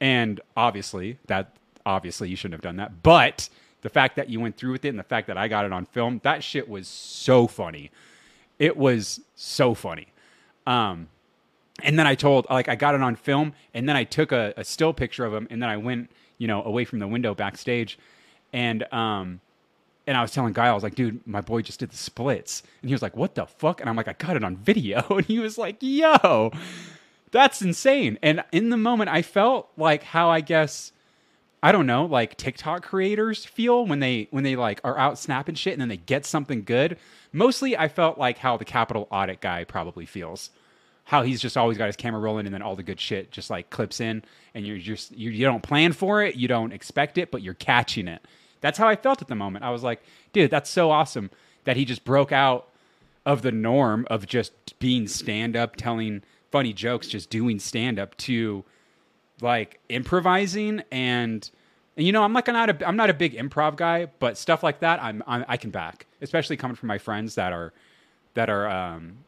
And 0.00 0.40
obviously, 0.56 1.18
that 1.26 1.56
obviously 1.84 2.30
you 2.30 2.36
shouldn't 2.36 2.54
have 2.54 2.62
done 2.62 2.76
that. 2.76 3.02
But 3.02 3.50
the 3.82 3.90
fact 3.90 4.16
that 4.16 4.30
you 4.30 4.40
went 4.40 4.56
through 4.56 4.72
with 4.72 4.84
it 4.86 4.88
and 4.88 4.98
the 4.98 5.04
fact 5.04 5.26
that 5.26 5.36
I 5.36 5.46
got 5.46 5.66
it 5.66 5.72
on 5.72 5.84
film, 5.84 6.20
that 6.24 6.42
shit 6.42 6.70
was 6.70 6.88
so 6.88 7.46
funny. 7.46 7.90
It 8.58 8.76
was 8.76 9.20
so 9.34 9.74
funny. 9.74 10.08
Um, 10.66 11.08
and 11.82 11.98
then 11.98 12.06
I 12.06 12.14
told, 12.14 12.46
like, 12.48 12.68
I 12.68 12.74
got 12.74 12.94
it 12.94 13.02
on 13.02 13.16
film, 13.16 13.52
and 13.74 13.88
then 13.88 13.96
I 13.96 14.04
took 14.04 14.32
a, 14.32 14.54
a, 14.56 14.64
still 14.64 14.92
picture 14.92 15.24
of 15.24 15.34
him, 15.34 15.46
and 15.50 15.62
then 15.62 15.68
I 15.68 15.76
went, 15.76 16.10
you 16.38 16.48
know, 16.48 16.62
away 16.62 16.84
from 16.84 16.98
the 16.98 17.06
window 17.06 17.34
backstage, 17.34 17.98
and 18.52 18.90
um, 18.92 19.40
and 20.06 20.16
I 20.16 20.22
was 20.22 20.30
telling 20.30 20.52
Guy, 20.52 20.68
I 20.68 20.72
was 20.72 20.82
like, 20.82 20.94
dude, 20.94 21.26
my 21.26 21.40
boy 21.40 21.62
just 21.62 21.80
did 21.80 21.90
the 21.90 21.96
splits, 21.96 22.62
and 22.80 22.88
he 22.88 22.94
was 22.94 23.02
like, 23.02 23.16
what 23.16 23.34
the 23.34 23.46
fuck? 23.46 23.80
And 23.80 23.90
I'm 23.90 23.96
like, 23.96 24.08
I 24.08 24.14
got 24.14 24.36
it 24.36 24.44
on 24.44 24.56
video, 24.56 25.04
and 25.10 25.26
he 25.26 25.38
was 25.38 25.58
like, 25.58 25.76
yo, 25.80 26.50
that's 27.30 27.60
insane. 27.60 28.18
And 28.22 28.42
in 28.52 28.70
the 28.70 28.76
moment, 28.76 29.10
I 29.10 29.22
felt 29.22 29.70
like 29.76 30.02
how 30.02 30.30
I 30.30 30.40
guess. 30.40 30.92
I 31.62 31.72
don't 31.72 31.86
know, 31.86 32.04
like 32.04 32.36
TikTok 32.36 32.84
creators 32.84 33.44
feel 33.44 33.86
when 33.86 34.00
they 34.00 34.28
when 34.30 34.44
they 34.44 34.56
like 34.56 34.80
are 34.84 34.98
out 34.98 35.18
snapping 35.18 35.54
shit 35.54 35.72
and 35.72 35.80
then 35.80 35.88
they 35.88 35.96
get 35.96 36.24
something 36.24 36.62
good 36.62 36.96
Mostly, 37.36 37.76
I 37.76 37.88
felt 37.88 38.16
like 38.16 38.38
how 38.38 38.56
the 38.56 38.64
capital 38.64 39.06
audit 39.10 39.42
guy 39.42 39.64
probably 39.64 40.06
feels. 40.06 40.48
How 41.04 41.22
he's 41.22 41.38
just 41.38 41.58
always 41.58 41.76
got 41.76 41.84
his 41.84 41.94
camera 41.94 42.18
rolling, 42.18 42.46
and 42.46 42.54
then 42.54 42.62
all 42.62 42.76
the 42.76 42.82
good 42.82 42.98
shit 42.98 43.30
just 43.30 43.50
like 43.50 43.68
clips 43.68 44.00
in, 44.00 44.22
and 44.54 44.66
you're 44.66 44.78
just 44.78 45.12
you, 45.12 45.30
you 45.30 45.44
don't 45.44 45.62
plan 45.62 45.92
for 45.92 46.22
it, 46.22 46.36
you 46.36 46.48
don't 46.48 46.72
expect 46.72 47.18
it, 47.18 47.30
but 47.30 47.42
you're 47.42 47.52
catching 47.52 48.08
it. 48.08 48.22
That's 48.62 48.78
how 48.78 48.88
I 48.88 48.96
felt 48.96 49.20
at 49.20 49.28
the 49.28 49.34
moment. 49.34 49.66
I 49.66 49.70
was 49.70 49.82
like, 49.82 50.02
dude, 50.32 50.50
that's 50.50 50.70
so 50.70 50.90
awesome 50.90 51.30
that 51.64 51.76
he 51.76 51.84
just 51.84 52.06
broke 52.06 52.32
out 52.32 52.68
of 53.26 53.42
the 53.42 53.52
norm 53.52 54.06
of 54.08 54.26
just 54.26 54.78
being 54.78 55.06
stand 55.06 55.56
up, 55.56 55.76
telling 55.76 56.22
funny 56.50 56.72
jokes, 56.72 57.06
just 57.06 57.28
doing 57.28 57.58
stand 57.58 57.98
up 57.98 58.16
to 58.16 58.64
like 59.40 59.80
improvising 59.88 60.82
and 60.90 61.50
and 61.96 62.04
you 62.06 62.12
know, 62.12 62.22
I'm 62.22 62.32
like 62.34 62.46
not 62.46 62.82
a 62.82 62.86
I'm 62.86 62.96
not 62.96 63.10
a 63.10 63.14
big 63.14 63.34
improv 63.34 63.76
guy, 63.76 64.06
but 64.18 64.36
stuff 64.36 64.62
like 64.62 64.80
that 64.80 65.02
I'm, 65.02 65.22
I'm 65.26 65.44
i 65.48 65.56
can 65.56 65.70
back, 65.70 66.06
especially 66.20 66.56
coming 66.56 66.76
from 66.76 66.88
my 66.88 66.98
friends 66.98 67.34
that 67.36 67.52
are 67.52 67.72
that 68.34 68.50
are 68.50 68.68
um, 68.68 69.18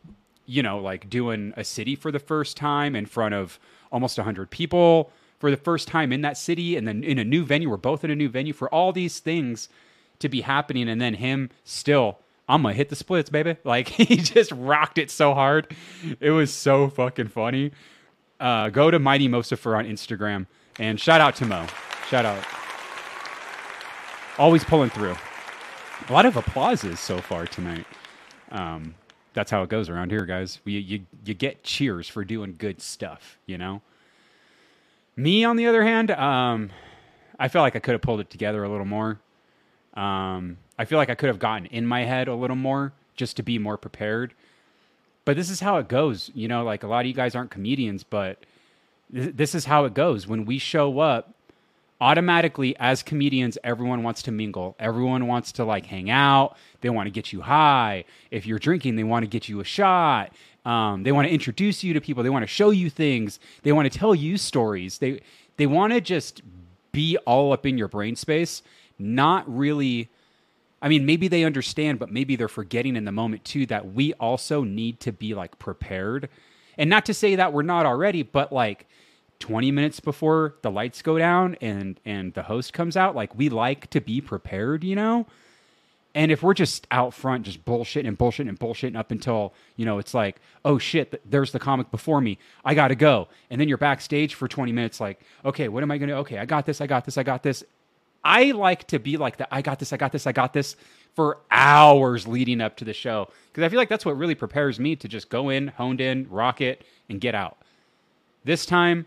you 0.45 0.63
know 0.63 0.79
like 0.79 1.09
doing 1.09 1.55
a 1.57 1.65
city 1.65 1.97
for 1.97 2.13
the 2.13 2.19
first 2.19 2.57
time 2.57 2.95
in 2.95 3.07
front 3.07 3.35
of 3.35 3.59
almost 3.91 4.19
100 4.19 4.51
people 4.51 5.11
for 5.39 5.51
the 5.51 5.57
first 5.57 5.89
time 5.89 6.13
in 6.13 6.21
that 6.21 6.37
city 6.37 6.77
and 6.77 6.87
then 6.87 7.03
in 7.03 7.19
a 7.19 7.25
new 7.25 7.45
venue. 7.45 7.71
We're 7.71 7.79
both 7.79 8.05
in 8.05 8.11
a 8.11 8.17
new 8.17 8.29
venue 8.29 8.53
for 8.53 8.73
all 8.73 8.93
these 8.93 9.19
things 9.19 9.71
to 10.19 10.29
be 10.29 10.43
happening. 10.43 10.89
And 10.89 11.01
then 11.01 11.15
him 11.15 11.51
still 11.65 12.19
i'm 12.51 12.63
gonna 12.63 12.75
hit 12.75 12.91
the 12.91 12.97
splits 12.97 13.31
baby. 13.31 13.57
Like 13.65 13.89
he 13.89 14.17
just 14.17 14.53
rocked 14.53 14.99
it 14.99 15.11
so 15.11 15.33
hard. 15.33 15.75
It 16.21 16.33
was 16.33 16.53
so 16.53 16.91
fucking 16.91 17.29
funny 17.29 17.73
uh, 18.41 18.69
go 18.69 18.91
to 18.91 18.99
mighty 18.99 19.29
mosifer 19.29 19.77
on 19.77 19.87
instagram 19.87 20.47
and 20.79 21.01
shout 21.01 21.21
out 21.21 21.35
to 21.37 21.45
mo 21.45 21.67
shout 22.09 22.25
out 22.25 22.45
always 24.39 24.65
pulling 24.65 24.91
through. 24.91 25.17
A 26.09 26.13
lot 26.13 26.25
of 26.25 26.37
applauses 26.37 27.01
so 27.01 27.19
far 27.19 27.47
tonight. 27.47 27.85
Um, 28.51 28.95
that's 29.35 29.51
how 29.51 29.63
it 29.63 29.69
goes 29.69 29.89
around 29.89 30.11
here, 30.11 30.25
guys. 30.25 30.61
We, 30.65 30.79
you 30.79 31.01
you 31.25 31.35
get 31.35 31.63
cheers 31.65 32.09
for 32.09 32.25
doing 32.25 32.55
good 32.57 32.81
stuff, 32.81 33.39
you 33.47 33.59
know. 33.59 33.83
Me, 35.17 35.45
on 35.45 35.57
the 35.57 35.67
other 35.67 35.83
hand, 35.83 36.13
um, 36.13 36.71
I 37.39 37.49
feel 37.49 37.61
like 37.61 37.77
I 37.77 37.81
could 37.81 37.93
have 37.93 38.01
pulled 38.01 38.21
it 38.21 38.31
together 38.31 38.65
a 38.65 38.69
little 38.69 38.87
more. 38.87 39.19
Um, 39.95 40.59
I 40.79 40.85
feel 40.85 40.99
like 40.99 41.11
I 41.11 41.15
could 41.17 41.27
have 41.27 41.41
gotten 41.41 41.67
in 41.67 41.87
my 41.87 42.05
head 42.05 42.29
a 42.29 42.35
little 42.35 42.57
more 42.57 42.93
just 43.17 43.37
to 43.37 43.43
be 43.43 43.59
more 43.59 43.77
prepared. 43.77 44.33
But 45.29 45.37
this 45.37 45.51
is 45.51 45.61
how 45.61 45.77
it 45.77 45.89
goes, 45.89 46.31
you 46.35 46.49
know. 46.49 46.65
Like 46.65 46.85
a 46.85 46.87
lot 46.87 47.01
of 47.01 47.07
you 47.07 47.13
guys 47.13 47.35
aren't 47.35 47.51
comedians, 47.51 48.03
but 48.03 48.39
th- 49.15 49.37
this 49.37 49.55
is 49.55 49.67
how 49.67 49.85
it 49.85 49.93
goes. 49.93 50.27
When 50.27 50.47
we 50.47 50.57
show 50.57 51.01
up 51.01 51.35
automatically 52.01 52.75
as 52.79 53.03
comedians 53.03 53.59
everyone 53.63 54.03
wants 54.03 54.23
to 54.23 54.33
mingle. 54.33 54.75
Everyone 54.79 55.27
wants 55.27 55.53
to 55.53 55.67
like 55.67 55.85
hang 55.85 56.09
out. 56.09 56.57
They 56.81 56.89
want 56.89 57.09
to 57.09 57.11
get 57.11 57.31
you 57.31 57.43
high. 57.43 58.07
If 58.31 58.47
you're 58.47 58.59
drinking 58.59 58.97
they 58.97 59.05
want 59.05 59.23
to 59.23 59.27
get 59.27 59.51
you 59.51 59.61
a 59.61 59.65
shot. 59.65 60.33
Um, 60.65 61.03
they 61.03 61.13
want 61.13 61.29
to 61.29 61.35
introduce 61.35 61.85
you 61.85 61.93
to 61.93 62.01
people. 62.01 62.23
They 62.23 62.31
want 62.31 62.45
to 62.45 62.47
show 62.47 62.71
you 62.71 62.89
things. 62.89 63.39
They 63.65 63.73
want 63.73 63.93
to 63.93 63.99
tell 63.99 64.15
you 64.15 64.39
stories. 64.39 64.97
They 64.97 65.21
they 65.59 65.67
want 65.67 65.93
to 65.93 66.01
just 66.01 66.41
be 66.91 67.19
all 67.27 67.53
up 67.53 67.67
in 67.67 67.77
your 67.77 67.89
brain 67.89 68.17
space 68.17 68.63
not 68.99 69.45
really 69.47 70.09
i 70.83 70.89
mean 70.89 71.05
maybe 71.07 71.29
they 71.29 71.45
understand 71.45 71.99
but 71.99 72.11
maybe 72.11 72.37
they're 72.37 72.49
forgetting 72.49 72.97
in 72.97 73.05
the 73.05 73.13
moment 73.13 73.45
too 73.45 73.67
that 73.67 73.93
we 73.93 74.13
also 74.15 74.63
need 74.63 75.01
to 75.01 75.13
be 75.13 75.35
like 75.35 75.59
prepared. 75.59 76.29
And 76.77 76.89
not 76.89 77.05
to 77.07 77.15
say 77.15 77.35
that 77.35 77.53
we're 77.53 77.63
not 77.63 77.87
already 77.87 78.23
but 78.23 78.53
like 78.53 78.87
20 79.41 79.71
minutes 79.71 80.01
before 80.01 80.55
the 80.63 80.71
lights 80.71 81.03
go 81.03 81.19
down 81.19 81.57
and 81.61 82.01
and 82.05 82.35
the 82.35 82.45
host 82.45 82.73
comes 82.73 82.97
out 82.97 83.15
like 83.15 83.37
we 83.37 83.49
like 83.49 83.89
to 83.91 84.01
be 84.01 84.21
prepared 84.21 84.85
you 84.85 84.95
know? 84.95 85.27
And 86.15 86.33
if 86.33 86.43
we're 86.43 86.55
just 86.55 86.87
out 86.91 87.15
front 87.15 87.45
just 87.45 87.65
bullshitting 87.65 88.09
and 88.09 88.19
bullshitting 88.19 88.49
and 88.49 88.59
bullshitting 88.59 88.97
up 88.97 89.11
until 89.11 89.55
you 89.77 89.85
know 89.85 89.99
it's 89.99 90.15
like 90.15 90.41
oh 90.65 90.79
shit 90.79 91.21
there's 91.29 91.53
the 91.53 91.59
comic 91.59 91.91
before 91.91 92.21
me. 92.21 92.39
I 92.65 92.75
gotta 92.75 92.95
go. 92.95 93.29
And 93.51 93.61
then 93.61 93.69
you're 93.69 93.79
backstage 93.79 94.35
for 94.35 94.49
20 94.49 94.73
minutes 94.73 95.01
like 95.01 95.21
okay 95.45 95.69
what 95.69 95.83
am 95.83 95.91
i 95.91 95.99
gonna 95.99 96.15
okay 96.15 96.39
i 96.39 96.45
got 96.45 96.67
this 96.67 96.81
i 96.81 96.87
got 96.87 97.05
this 97.05 97.19
i 97.19 97.23
got 97.23 97.43
this 97.43 97.65
i 98.25 98.51
like 98.53 98.87
to 98.87 98.99
be 98.99 99.17
like 99.17 99.37
that 99.37 99.49
i 99.51 99.63
got 99.63 99.79
this 99.79 99.93
i 99.93 99.97
got 99.97 100.13
this 100.13 100.27
i 100.27 100.33
got 100.33 100.53
this 100.53 100.77
for 101.15 101.39
hours 101.51 102.27
leading 102.27 102.61
up 102.61 102.77
to 102.77 102.85
the 102.85 102.93
show 102.93 103.29
because 103.53 103.65
i 103.65 103.69
feel 103.69 103.79
like 103.79 103.89
that's 103.89 104.05
what 104.05 104.17
really 104.17 104.35
prepares 104.35 104.79
me 104.79 104.95
to 104.97 105.09
just 105.09 105.29
go 105.29 105.49
in 105.49 105.69
honed 105.69 106.01
in 106.01 106.27
rock 106.31 106.61
it 106.61 106.85
and 107.09 107.21
get 107.21 107.35
out 107.35 107.59
this 108.45 108.65
time 108.65 109.07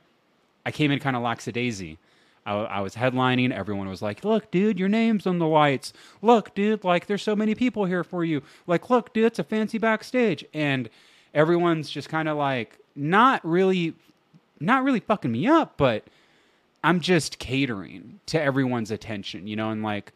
I 0.65 0.71
came 0.71 0.91
in 0.91 0.99
kind 0.99 1.15
of 1.15 1.23
lackadaisy. 1.23 1.97
I, 2.45 2.53
I 2.53 2.79
was 2.81 2.95
headlining. 2.95 3.51
Everyone 3.51 3.87
was 3.87 4.01
like, 4.01 4.23
"Look, 4.23 4.51
dude, 4.51 4.79
your 4.79 4.89
name's 4.89 5.27
on 5.27 5.39
the 5.39 5.47
lights. 5.47 5.93
Look, 6.21 6.55
dude, 6.55 6.83
like 6.83 7.05
there's 7.05 7.21
so 7.21 7.35
many 7.35 7.55
people 7.55 7.85
here 7.85 8.03
for 8.03 8.23
you. 8.23 8.41
Like, 8.67 8.89
look, 8.89 9.13
dude, 9.13 9.25
it's 9.25 9.39
a 9.39 9.43
fancy 9.43 9.77
backstage." 9.77 10.43
And 10.53 10.89
everyone's 11.33 11.89
just 11.89 12.09
kind 12.09 12.27
of 12.27 12.37
like 12.37 12.77
not 12.95 13.45
really 13.45 13.93
not 14.59 14.83
really 14.83 14.99
fucking 14.99 15.31
me 15.31 15.47
up, 15.47 15.77
but 15.77 16.03
I'm 16.83 16.99
just 16.99 17.39
catering 17.39 18.19
to 18.27 18.41
everyone's 18.41 18.91
attention, 18.91 19.47
you 19.47 19.55
know, 19.55 19.69
and 19.69 19.83
like 19.83 20.13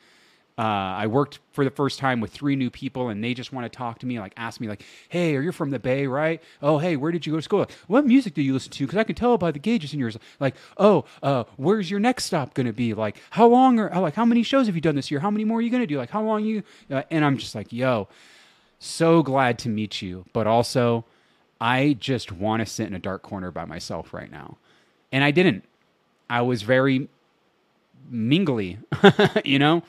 uh, 0.58 0.62
I 0.62 1.08
worked 1.08 1.40
for 1.52 1.66
the 1.66 1.70
first 1.70 2.00
time 2.00 2.22
with 2.22 2.32
three 2.32 2.56
new 2.56 2.70
people, 2.70 3.10
and 3.10 3.22
they 3.22 3.34
just 3.34 3.52
want 3.52 3.70
to 3.70 3.78
talk 3.78 4.00
to 4.00 4.06
me, 4.06 4.20
like 4.22 4.34
ask 4.38 4.62
me, 4.62 4.70
like, 4.70 4.84
"Hey, 5.10 5.36
are 5.36 5.42
you 5.42 5.52
from 5.52 5.70
the 5.70 5.80
Bay, 5.80 6.08
right? 6.08 6.42
Oh, 6.62 6.78
hey, 6.78 6.96
where 6.96 7.12
did 7.12 7.26
you 7.26 7.34
go 7.34 7.38
to 7.38 7.42
school? 7.42 7.60
Like, 7.60 7.72
what 7.88 8.06
music 8.06 8.34
do 8.36 8.42
you 8.42 8.54
listen 8.54 8.72
to? 8.72 8.86
Because 8.86 8.98
I 8.98 9.04
can 9.04 9.16
tell 9.16 9.38
by 9.38 9.52
the 9.52 9.60
gauges 9.60 9.94
in 9.94 10.00
yours. 10.00 10.18
Like, 10.40 10.56
oh, 10.78 11.04
uh, 11.22 11.44
where's 11.58 11.92
your 11.92 12.00
next 12.00 12.24
stop 12.26 12.54
going 12.54 12.68
to 12.68 12.74
be? 12.74 12.94
Like, 12.94 13.18
how 13.32 13.48
long 13.48 13.80
are 13.80 14.00
like 14.00 14.16
how 14.16 14.24
many 14.24 14.44
shows 14.44 14.68
have 14.68 14.76
you 14.76 14.82
done 14.82 14.96
this 14.96 15.12
year? 15.12 15.20
How 15.20 15.30
many 15.30 15.44
more 15.44 15.58
are 15.60 15.62
you 15.62 15.70
going 15.70 15.84
to 15.84 15.88
do? 15.88 15.98
Like, 15.98 16.12
how 16.12 16.24
long 16.24 16.46
you? 16.46 16.64
Uh, 16.90 17.04
and 17.12 17.26
I'm 17.26 17.38
just 17.38 17.54
like, 17.54 17.74
yo, 17.74 18.08
so 18.80 19.24
glad 19.24 19.60
to 19.60 19.70
meet 19.70 20.02
you, 20.02 20.24
but 20.32 20.48
also, 20.48 21.04
I 21.60 21.98
just 22.00 22.32
want 22.32 22.62
to 22.62 22.66
sit 22.66 22.88
in 22.88 22.94
a 22.94 23.00
dark 23.00 23.24
corner 23.24 23.52
by 23.52 23.66
myself 23.66 24.14
right 24.14 24.32
now, 24.32 24.58
and 25.12 25.22
I 25.22 25.32
didn't. 25.32 25.66
I 26.30 26.42
was 26.42 26.62
very 26.62 27.08
mingly, 28.10 28.80
you 29.46 29.60
know 29.60 29.84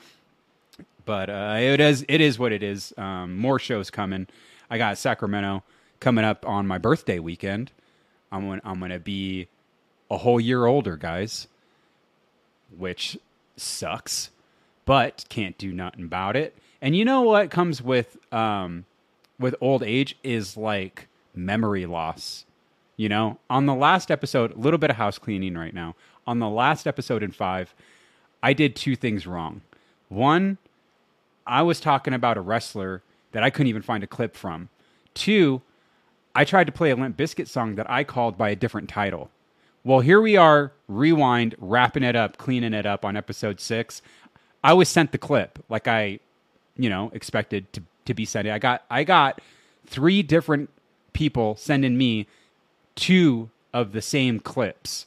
but 1.07 1.29
uh, 1.29 1.55
it 1.57 1.79
is 1.79 2.05
it 2.07 2.21
is 2.21 2.37
what 2.37 2.51
it 2.51 2.61
is. 2.61 2.93
Um, 2.97 3.37
more 3.37 3.57
shows 3.57 3.89
coming. 3.89 4.27
I 4.69 4.77
got 4.77 4.99
Sacramento 4.99 5.63
coming 5.99 6.25
up 6.25 6.45
on 6.45 6.67
my 6.67 6.77
birthday 6.77 7.17
weekend. 7.17 7.71
I'm 8.31 8.47
gonna, 8.47 8.61
I'm 8.63 8.79
gonna 8.79 8.99
be 8.99 9.47
a 10.11 10.17
whole 10.17 10.39
year 10.39 10.65
older, 10.65 10.97
guys, 10.97 11.47
which 12.77 13.17
sucks, 13.55 14.29
but 14.85 15.23
can't 15.29 15.57
do 15.57 15.71
nothing 15.71 16.03
about 16.03 16.35
it. 16.35 16.55
And 16.81 16.95
you 16.95 17.05
know 17.05 17.21
what 17.21 17.49
comes 17.49 17.81
with 17.81 18.17
um, 18.33 18.85
with 19.39 19.55
old 19.61 19.83
age 19.83 20.17
is 20.23 20.57
like 20.57 21.07
memory 21.33 21.85
loss. 21.87 22.43
You 22.97 23.07
know, 23.09 23.37
on 23.49 23.65
the 23.65 23.75
last 23.75 24.11
episode, 24.11 24.55
a 24.55 24.59
little 24.59 24.79
bit 24.79 24.89
of 24.89 24.97
house 24.97 25.17
cleaning 25.17 25.55
right 25.55 25.73
now. 25.73 25.95
On 26.27 26.39
the 26.39 26.49
last 26.49 26.85
episode 26.85 27.23
in 27.23 27.31
five, 27.31 27.73
I 28.43 28.53
did 28.53 28.75
two 28.75 28.95
things 28.95 29.25
wrong. 29.25 29.61
One, 30.09 30.57
I 31.47 31.61
was 31.61 31.79
talking 31.79 32.13
about 32.13 32.37
a 32.37 32.41
wrestler 32.41 33.01
that 33.31 33.43
I 33.43 33.49
couldn't 33.49 33.67
even 33.67 33.81
find 33.81 34.03
a 34.03 34.07
clip 34.07 34.35
from. 34.35 34.69
Two, 35.13 35.61
I 36.35 36.43
tried 36.43 36.65
to 36.65 36.71
play 36.71 36.91
a 36.91 36.95
Limp 36.95 37.17
Bizkit 37.17 37.47
song 37.47 37.75
that 37.75 37.89
I 37.89 38.03
called 38.03 38.37
by 38.37 38.49
a 38.49 38.55
different 38.55 38.89
title. 38.89 39.31
Well, 39.83 40.01
here 40.01 40.19
we 40.19 40.35
are, 40.35 40.73
rewind, 40.89 41.55
wrapping 41.59 42.03
it 42.03 42.15
up, 42.15 42.37
cleaning 42.37 42.73
it 42.73 42.85
up 42.85 43.05
on 43.05 43.15
episode 43.15 43.61
six. 43.61 44.01
I 44.63 44.73
was 44.73 44.89
sent 44.89 45.13
the 45.13 45.17
clip 45.17 45.63
like 45.69 45.87
I, 45.87 46.19
you 46.75 46.89
know, 46.89 47.09
expected 47.13 47.71
to, 47.71 47.83
to 48.05 48.13
be 48.13 48.25
sent. 48.25 48.49
I 48.49 48.59
got 48.59 48.83
I 48.91 49.05
got 49.05 49.39
three 49.85 50.23
different 50.23 50.69
people 51.13 51.55
sending 51.55 51.97
me 51.97 52.27
two 52.95 53.49
of 53.73 53.93
the 53.93 54.01
same 54.01 54.41
clips. 54.41 55.05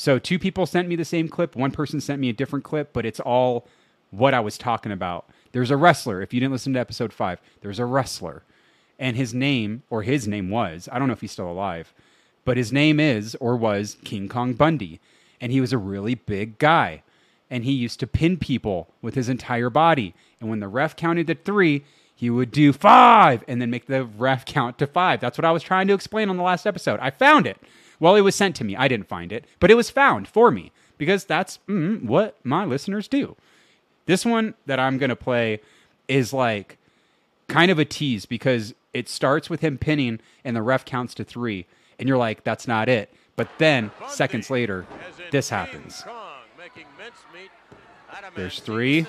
So 0.00 0.18
two 0.18 0.38
people 0.38 0.64
sent 0.64 0.88
me 0.88 0.96
the 0.96 1.04
same 1.04 1.28
clip, 1.28 1.54
one 1.54 1.72
person 1.72 2.00
sent 2.00 2.22
me 2.22 2.30
a 2.30 2.32
different 2.32 2.64
clip, 2.64 2.94
but 2.94 3.04
it's 3.04 3.20
all 3.20 3.66
what 4.10 4.32
I 4.32 4.40
was 4.40 4.56
talking 4.56 4.92
about. 4.92 5.28
There's 5.52 5.70
a 5.70 5.76
wrestler. 5.76 6.22
If 6.22 6.32
you 6.32 6.40
didn't 6.40 6.52
listen 6.52 6.72
to 6.72 6.80
episode 6.80 7.12
five, 7.12 7.38
there's 7.60 7.78
a 7.78 7.84
wrestler. 7.84 8.42
And 8.98 9.14
his 9.14 9.34
name, 9.34 9.82
or 9.90 10.02
his 10.02 10.26
name 10.26 10.48
was, 10.48 10.88
I 10.90 10.98
don't 10.98 11.08
know 11.08 11.12
if 11.12 11.20
he's 11.20 11.32
still 11.32 11.50
alive, 11.50 11.92
but 12.46 12.56
his 12.56 12.72
name 12.72 12.98
is, 12.98 13.36
or 13.40 13.56
was, 13.56 13.98
King 14.02 14.26
Kong 14.26 14.54
Bundy. 14.54 15.00
And 15.38 15.52
he 15.52 15.60
was 15.60 15.74
a 15.74 15.76
really 15.76 16.14
big 16.14 16.56
guy. 16.56 17.02
And 17.50 17.64
he 17.64 17.72
used 17.72 18.00
to 18.00 18.06
pin 18.06 18.38
people 18.38 18.88
with 19.02 19.14
his 19.14 19.28
entire 19.28 19.68
body. 19.68 20.14
And 20.40 20.48
when 20.48 20.60
the 20.60 20.68
ref 20.68 20.96
counted 20.96 21.26
to 21.26 21.34
three, 21.34 21.84
he 22.16 22.30
would 22.30 22.52
do 22.52 22.72
five 22.72 23.44
and 23.46 23.60
then 23.60 23.68
make 23.68 23.84
the 23.84 24.04
ref 24.04 24.46
count 24.46 24.78
to 24.78 24.86
five. 24.86 25.20
That's 25.20 25.36
what 25.36 25.44
I 25.44 25.52
was 25.52 25.62
trying 25.62 25.88
to 25.88 25.94
explain 25.94 26.30
on 26.30 26.38
the 26.38 26.42
last 26.42 26.66
episode. 26.66 27.00
I 27.00 27.10
found 27.10 27.46
it. 27.46 27.58
Well, 28.00 28.16
it 28.16 28.22
was 28.22 28.34
sent 28.34 28.56
to 28.56 28.64
me. 28.64 28.74
I 28.74 28.88
didn't 28.88 29.08
find 29.08 29.30
it, 29.30 29.44
but 29.60 29.70
it 29.70 29.74
was 29.74 29.90
found 29.90 30.26
for 30.26 30.50
me 30.50 30.72
because 30.98 31.24
that's 31.24 31.58
mm, 31.68 32.02
what 32.02 32.36
my 32.42 32.64
listeners 32.64 33.06
do. 33.06 33.36
This 34.06 34.24
one 34.24 34.54
that 34.66 34.80
I'm 34.80 34.98
going 34.98 35.10
to 35.10 35.16
play 35.16 35.60
is 36.08 36.32
like 36.32 36.78
kind 37.46 37.70
of 37.70 37.78
a 37.78 37.84
tease 37.84 38.26
because 38.26 38.74
it 38.92 39.08
starts 39.08 39.48
with 39.48 39.60
him 39.60 39.78
pinning 39.78 40.18
and 40.44 40.56
the 40.56 40.62
ref 40.62 40.84
counts 40.84 41.14
to 41.14 41.24
three. 41.24 41.66
And 41.98 42.08
you're 42.08 42.18
like, 42.18 42.42
that's 42.42 42.66
not 42.66 42.88
it. 42.88 43.12
But 43.36 43.48
then, 43.58 43.90
seconds 44.08 44.50
later, 44.50 44.86
this 45.30 45.48
happens. 45.50 46.02
There's 48.34 48.60
three. 48.60 49.06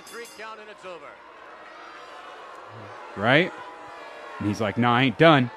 Right? 3.18 3.52
And 4.40 4.48
he's 4.48 4.62
like, 4.62 4.78
no, 4.78 4.90
I 4.90 5.04
ain't 5.04 5.18
done. 5.18 5.52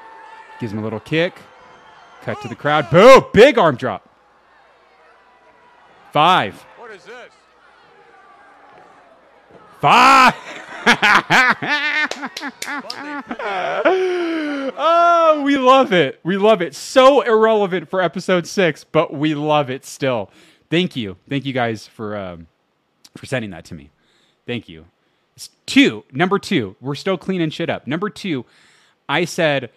Gives 0.61 0.73
him 0.73 0.79
a 0.79 0.83
little 0.83 1.01
kick. 1.01 1.39
Cut 2.25 2.41
to 2.41 2.49
the 2.49 2.55
crowd. 2.55 2.89
Boom! 2.89 3.23
Big 3.35 3.59
arm 3.59 3.77
drop. 3.77 4.09
Five. 6.11 6.55
What 6.79 6.91
is 6.91 7.05
this? 7.05 7.31
Five. 9.79 10.35
oh, 14.79 15.43
we 15.45 15.59
love 15.59 15.93
it. 15.93 16.19
We 16.25 16.39
love 16.39 16.63
it. 16.63 16.75
So 16.75 17.21
irrelevant 17.21 17.91
for 17.91 18.01
episode 18.01 18.47
six, 18.47 18.85
but 18.85 19.13
we 19.13 19.35
love 19.35 19.69
it 19.69 19.85
still. 19.85 20.31
Thank 20.71 20.97
you. 20.97 21.19
Thank 21.29 21.45
you 21.45 21.53
guys 21.53 21.87
for 21.87 22.17
um, 22.17 22.47
for 23.19 23.27
sending 23.27 23.51
that 23.51 23.67
to 23.67 23.75
me. 23.75 23.91
Thank 24.47 24.67
you. 24.67 24.87
It's 25.37 25.51
two. 25.67 26.05
Number 26.11 26.39
two. 26.39 26.75
We're 26.81 26.95
still 26.95 27.19
cleaning 27.19 27.51
shit 27.51 27.69
up. 27.69 27.87
Number 27.87 28.09
two. 28.09 28.47
I 29.11 29.27
said 29.27 29.69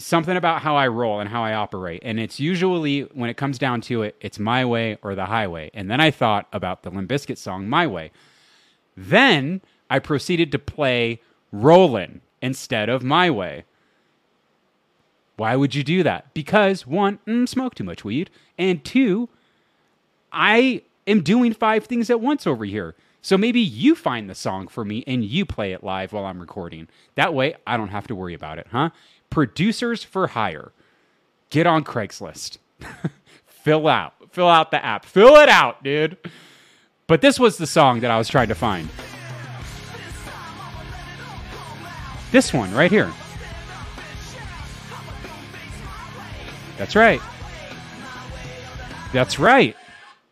something 0.00 0.36
about 0.36 0.62
how 0.62 0.76
I 0.76 0.88
roll 0.88 1.20
and 1.20 1.28
how 1.28 1.44
I 1.44 1.54
operate. 1.54 2.02
And 2.04 2.18
it's 2.18 2.40
usually, 2.40 3.02
when 3.02 3.30
it 3.30 3.36
comes 3.36 3.58
down 3.58 3.80
to 3.82 4.02
it, 4.02 4.16
it's 4.20 4.38
my 4.38 4.64
way 4.64 4.98
or 5.02 5.14
the 5.14 5.26
highway. 5.26 5.70
And 5.74 5.90
then 5.90 6.00
I 6.00 6.10
thought 6.10 6.48
about 6.52 6.82
the 6.82 6.90
Limp 6.90 7.10
Bizkit 7.10 7.38
song, 7.38 7.68
My 7.68 7.86
Way. 7.86 8.10
Then 8.96 9.60
I 9.88 9.98
proceeded 9.98 10.52
to 10.52 10.58
play 10.58 11.20
Rollin' 11.52 12.20
instead 12.42 12.88
of 12.88 13.02
My 13.02 13.30
Way. 13.30 13.64
Why 15.36 15.56
would 15.56 15.74
you 15.74 15.82
do 15.82 16.02
that? 16.02 16.32
Because 16.34 16.86
one, 16.86 17.18
mm, 17.26 17.48
smoke 17.48 17.74
too 17.74 17.84
much 17.84 18.04
weed, 18.04 18.30
and 18.58 18.84
two, 18.84 19.28
I 20.32 20.82
am 21.06 21.22
doing 21.22 21.54
five 21.54 21.84
things 21.84 22.10
at 22.10 22.20
once 22.20 22.46
over 22.46 22.64
here. 22.64 22.94
So 23.22 23.36
maybe 23.36 23.60
you 23.60 23.94
find 23.94 24.30
the 24.30 24.34
song 24.34 24.68
for 24.68 24.84
me 24.84 25.04
and 25.06 25.24
you 25.24 25.44
play 25.44 25.72
it 25.72 25.84
live 25.84 26.12
while 26.12 26.24
I'm 26.24 26.40
recording. 26.40 26.88
That 27.16 27.34
way 27.34 27.54
I 27.66 27.76
don't 27.76 27.88
have 27.88 28.06
to 28.08 28.14
worry 28.14 28.34
about 28.34 28.58
it, 28.58 28.66
huh? 28.70 28.90
Producers 29.30 30.04
for 30.04 30.28
hire. 30.28 30.72
Get 31.50 31.66
on 31.66 31.84
Craigslist. 31.84 32.58
fill 33.46 33.88
out. 33.88 34.14
Fill 34.30 34.48
out 34.48 34.70
the 34.70 34.84
app. 34.84 35.04
Fill 35.04 35.36
it 35.36 35.48
out, 35.48 35.82
dude. 35.82 36.16
But 37.06 37.20
this 37.20 37.40
was 37.40 37.56
the 37.56 37.66
song 37.66 38.00
that 38.00 38.10
I 38.10 38.18
was 38.18 38.28
trying 38.28 38.48
to 38.48 38.54
find. 38.54 38.88
This 42.30 42.54
one 42.54 42.72
right 42.72 42.90
here. 42.90 43.10
That's 46.78 46.94
right. 46.94 47.20
That's 49.12 49.38
right. 49.38 49.76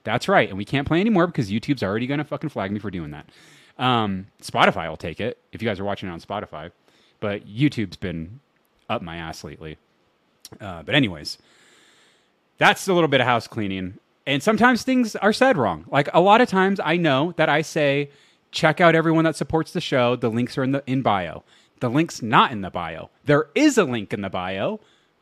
That's 0.05 0.29
right. 0.29 0.49
And 0.49 0.57
we 0.57 0.65
can't 0.65 0.87
play 0.87 1.01
anymore 1.01 1.27
because 1.27 1.51
YouTube's 1.51 1.83
already 1.83 2.07
going 2.07 2.19
to 2.19 2.25
fucking 2.25 2.51
flag 2.51 2.71
me 2.71 2.79
for 2.79 2.91
doing 2.91 3.11
that. 3.11 3.29
Um, 3.77 4.27
Spotify 4.43 4.89
will 4.89 4.97
take 4.97 5.21
it 5.21 5.39
if 5.53 5.61
you 5.61 5.69
guys 5.69 5.81
are 5.81 5.85
watching 5.85 6.09
it 6.09 6.13
on 6.13 6.21
Spotify. 6.21 6.71
But 7.21 7.47
YouTube's 7.47 7.97
been 7.97 8.41
up 8.89 9.03
my 9.03 9.17
ass 9.17 9.45
lately. 9.45 9.77
Uh, 10.61 10.83
but, 10.83 10.95
anyways, 10.95 11.39
that's 12.59 12.89
a 12.89 12.95
little 12.95 13.09
bit 13.09 13.21
of 13.21 13.27
house 13.27 13.47
cleaning. 13.47 13.99
And 14.27 14.43
sometimes 14.43 14.83
things 14.83 15.17
are 15.17 15.33
said 15.33 15.57
wrong. 15.57 15.87
Like 15.91 16.11
a 16.13 16.21
lot 16.21 16.43
of 16.43 16.49
times 16.49 16.81
I 16.85 16.97
know 16.97 17.33
that 17.37 17.49
I 17.49 17.63
say, 17.63 18.11
check 18.51 18.81
out 18.81 18.95
everyone 18.95 19.25
that 19.25 19.37
supports 19.37 19.73
the 19.73 19.81
show. 19.81 20.17
The 20.17 20.29
links 20.29 20.59
are 20.59 20.65
in 20.65 20.73
the 20.73 20.83
in 20.87 21.01
bio. 21.01 21.45
The 21.81 21.89
link's 21.89 22.21
not 22.21 22.53
in 22.53 22.61
the 22.61 22.71
bio. 22.71 23.09
There 23.25 23.49
is 23.55 23.79
a 23.79 23.85
link 23.85 24.13
in 24.13 24.21
the 24.21 24.29
bio, 24.29 24.81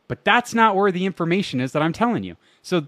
but 0.09 0.25
that's 0.25 0.55
not 0.55 0.75
where 0.75 0.91
the 0.91 1.07
information 1.07 1.61
is 1.61 1.73
that 1.73 1.83
I'm 1.83 1.93
telling 1.93 2.25
you. 2.25 2.37
So, 2.63 2.87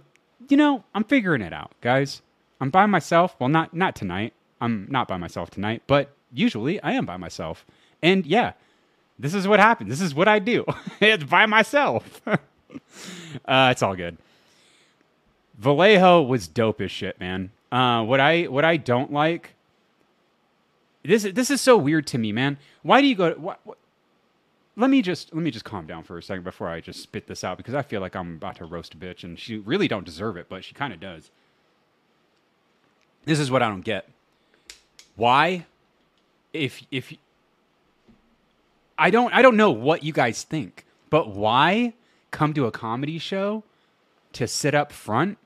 you 0.49 0.57
know, 0.57 0.83
I'm 0.95 1.05
figuring 1.05 1.43
it 1.43 1.53
out, 1.53 1.73
guys. 1.81 2.23
I'm 2.61 2.71
by 2.71 2.87
myself. 2.87 3.37
Well, 3.39 3.49
not 3.49 3.75
not 3.75 3.95
tonight. 3.95 4.33
I'm 4.61 4.89
not 4.91 5.07
by 5.07 5.19
myself 5.19 5.51
tonight, 5.51 5.83
but 5.87 6.11
usually 6.33 6.83
I 6.83 6.93
am 6.93 7.07
by 7.07 7.17
myself. 7.17 7.65
And 8.03 8.27
yeah, 8.27 8.53
this 9.19 9.35
is 9.35 9.49
what 9.49 9.61
happens. 9.61 9.91
This 9.91 10.01
is 10.01 10.15
what 10.15 10.29
I 10.29 10.39
do. 10.39 10.65
it's 11.01 11.25
by 11.25 11.47
myself. 11.47 12.21
uh, 12.27 12.39
it's 13.47 13.83
all 13.83 13.97
good. 13.97 14.17
Vallejo 15.59 16.23
was 16.23 16.47
dope 16.47 16.81
as 16.81 16.91
shit, 16.91 17.19
man. 17.19 17.51
Uh, 17.73 18.05
what 18.05 18.21
I 18.21 18.45
what 18.45 18.65
I 18.65 18.77
don't 18.77 19.13
like 19.13 19.55
this 21.09 21.23
this 21.23 21.51
is 21.51 21.61
so 21.61 21.77
weird 21.77 22.07
to 22.09 22.19
me, 22.19 22.33
man. 22.33 22.59
Why 22.83 23.01
do 23.01 23.07
you 23.07 23.15
go? 23.15 23.33
What, 23.35 23.61
what, 23.65 23.79
let 24.77 24.91
me 24.91 25.01
just 25.01 25.35
let 25.35 25.43
me 25.43 25.51
just 25.51 25.65
calm 25.65 25.87
down 25.87 26.03
for 26.03 26.19
a 26.19 26.23
second 26.23 26.45
before 26.45 26.69
I 26.69 26.81
just 26.81 27.03
spit 27.03 27.27
this 27.27 27.43
out 27.45 27.57
because 27.57 27.75
I 27.75 27.83
feel 27.83 28.01
like 28.01 28.15
I'm 28.15 28.35
about 28.35 28.57
to 28.57 28.67
roast 28.67 28.95
a 28.95 28.97
bitch, 28.97 29.25
and 29.25 29.39
she 29.39 29.57
really 29.57 29.89
don't 29.89 30.05
deserve 30.05 30.37
it, 30.37 30.49
but 30.49 30.65
she 30.65 30.75
kind 30.75 30.93
of 30.93 31.01
does. 31.01 31.31
This 33.25 33.39
is 33.39 33.51
what 33.51 33.63
I 33.63 33.69
don't 33.69 33.81
get. 33.81 34.09
Why, 35.17 35.65
if 36.53 36.83
if 36.91 37.15
I 38.99 39.11
don't 39.11 39.33
I 39.33 39.43
don't 39.43 39.57
know 39.57 39.71
what 39.71 40.03
you 40.03 40.13
guys 40.13 40.43
think, 40.43 40.85
but 41.09 41.31
why 41.31 41.95
come 42.31 42.53
to 42.55 42.67
a 42.67 42.73
comedy 42.73 43.19
show 43.19 43.63
to 44.33 44.47
sit 44.47 44.75
up 44.75 44.93
front 44.93 45.39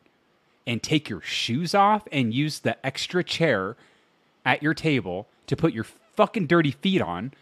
and 0.67 0.83
take 0.83 1.09
your 1.09 1.21
shoes 1.21 1.75
off 1.75 2.07
and 2.11 2.33
use 2.33 2.61
the 2.61 2.85
extra 2.85 3.23
chair 3.23 3.77
at 4.45 4.63
your 4.63 4.75
table 4.75 5.27
to 5.47 5.57
put 5.57 5.73
your 5.73 5.85
fucking 5.85 6.47
dirty 6.47 6.71
feet 6.71 7.01
on 7.01 7.33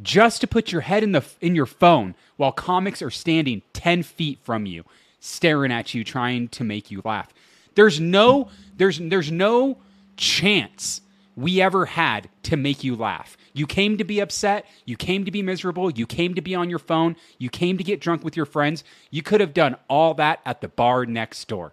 just 0.00 0.40
to 0.40 0.46
put 0.46 0.70
your 0.70 0.82
head 0.82 1.02
in 1.02 1.12
the 1.12 1.24
in 1.40 1.54
your 1.54 1.66
phone 1.66 2.14
while 2.36 2.52
comics 2.52 3.02
are 3.02 3.10
standing 3.10 3.62
10 3.72 4.04
feet 4.04 4.38
from 4.42 4.66
you 4.66 4.84
staring 5.20 5.72
at 5.72 5.94
you 5.94 6.04
trying 6.04 6.48
to 6.48 6.62
make 6.62 6.90
you 6.90 7.02
laugh? 7.04 7.32
There's 7.74 7.98
no 8.00 8.50
there's 8.76 8.98
there's 8.98 9.32
no 9.32 9.78
chance 10.16 11.00
we 11.36 11.60
ever 11.60 11.86
had 11.86 12.28
to 12.44 12.56
make 12.56 12.84
you 12.84 12.96
laugh 12.96 13.36
you 13.52 13.66
came 13.66 13.98
to 13.98 14.04
be 14.04 14.20
upset. 14.20 14.66
You 14.84 14.96
came 14.96 15.24
to 15.24 15.30
be 15.30 15.42
miserable. 15.42 15.90
You 15.90 16.06
came 16.06 16.34
to 16.34 16.42
be 16.42 16.54
on 16.54 16.70
your 16.70 16.78
phone. 16.78 17.16
You 17.38 17.50
came 17.50 17.78
to 17.78 17.84
get 17.84 18.00
drunk 18.00 18.24
with 18.24 18.36
your 18.36 18.46
friends. 18.46 18.84
You 19.10 19.22
could 19.22 19.40
have 19.40 19.54
done 19.54 19.76
all 19.88 20.14
that 20.14 20.40
at 20.44 20.60
the 20.60 20.68
bar 20.68 21.06
next 21.06 21.46
door. 21.48 21.72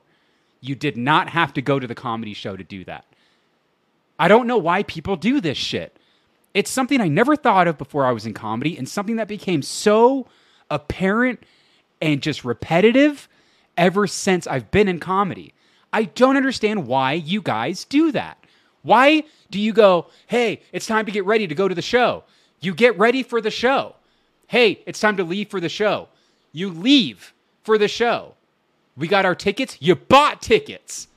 You 0.62 0.76
did 0.76 0.98
not 0.98 1.30
have 1.30 1.54
to 1.54 1.62
go 1.62 1.80
to 1.80 1.88
the 1.88 1.96
comedy 1.96 2.34
show 2.34 2.56
to 2.56 2.64
do 2.64 2.84
that. 2.86 3.06
I 4.18 4.28
don't 4.28 4.48
know 4.48 4.58
why 4.58 4.84
people 4.84 5.16
do 5.16 5.42
this 5.42 5.58
shit. 5.58 5.98
It's 6.54 6.72
something 6.72 7.02
I 7.02 7.10
never 7.10 7.36
thought 7.36 7.68
of 7.68 7.78
before 7.78 8.06
I 8.06 8.12
was 8.12 8.26
in 8.26 8.34
comedy 8.34 8.78
and 8.78 8.88
something 8.88 9.18
that 9.18 9.28
became 9.28 9.62
so 9.62 10.28
apparent 10.70 11.44
and 12.02 12.22
just 12.22 12.46
repetitive 12.46 13.28
ever 13.78 14.08
since 14.08 14.48
I've 14.48 14.72
been 14.72 14.88
in 14.88 15.00
comedy. 15.00 15.54
I 15.92 16.06
don't 16.06 16.38
understand 16.38 16.88
why 16.88 17.14
you 17.14 17.42
guys 17.42 17.86
do 17.86 18.12
that. 18.14 18.38
Why 18.86 19.24
do 19.50 19.60
you 19.60 19.74
go, 19.74 20.08
hey, 20.28 20.62
it's 20.72 20.86
time 20.86 21.06
to 21.06 21.12
get 21.12 21.26
ready 21.26 21.48
to 21.48 21.56
go 21.56 21.68
to 21.68 21.76
the 21.76 21.82
show? 21.82 22.24
You 22.62 22.74
get 22.74 22.98
ready 22.98 23.24
for 23.24 23.42
the 23.42 23.52
show. 23.52 23.96
Hey, 24.48 24.82
it's 24.86 25.00
time 25.00 25.18
to 25.18 25.24
leave 25.24 25.50
for 25.50 25.60
the 25.60 25.70
show. 25.70 26.08
You 26.54 26.70
leave 26.70 27.34
for 27.64 27.78
the 27.78 27.88
show. 27.88 28.36
We 28.96 29.08
got 29.08 29.26
our 29.26 29.36
tickets. 29.36 29.78
You 29.82 29.96
bought 29.96 30.42
tickets. 30.42 31.08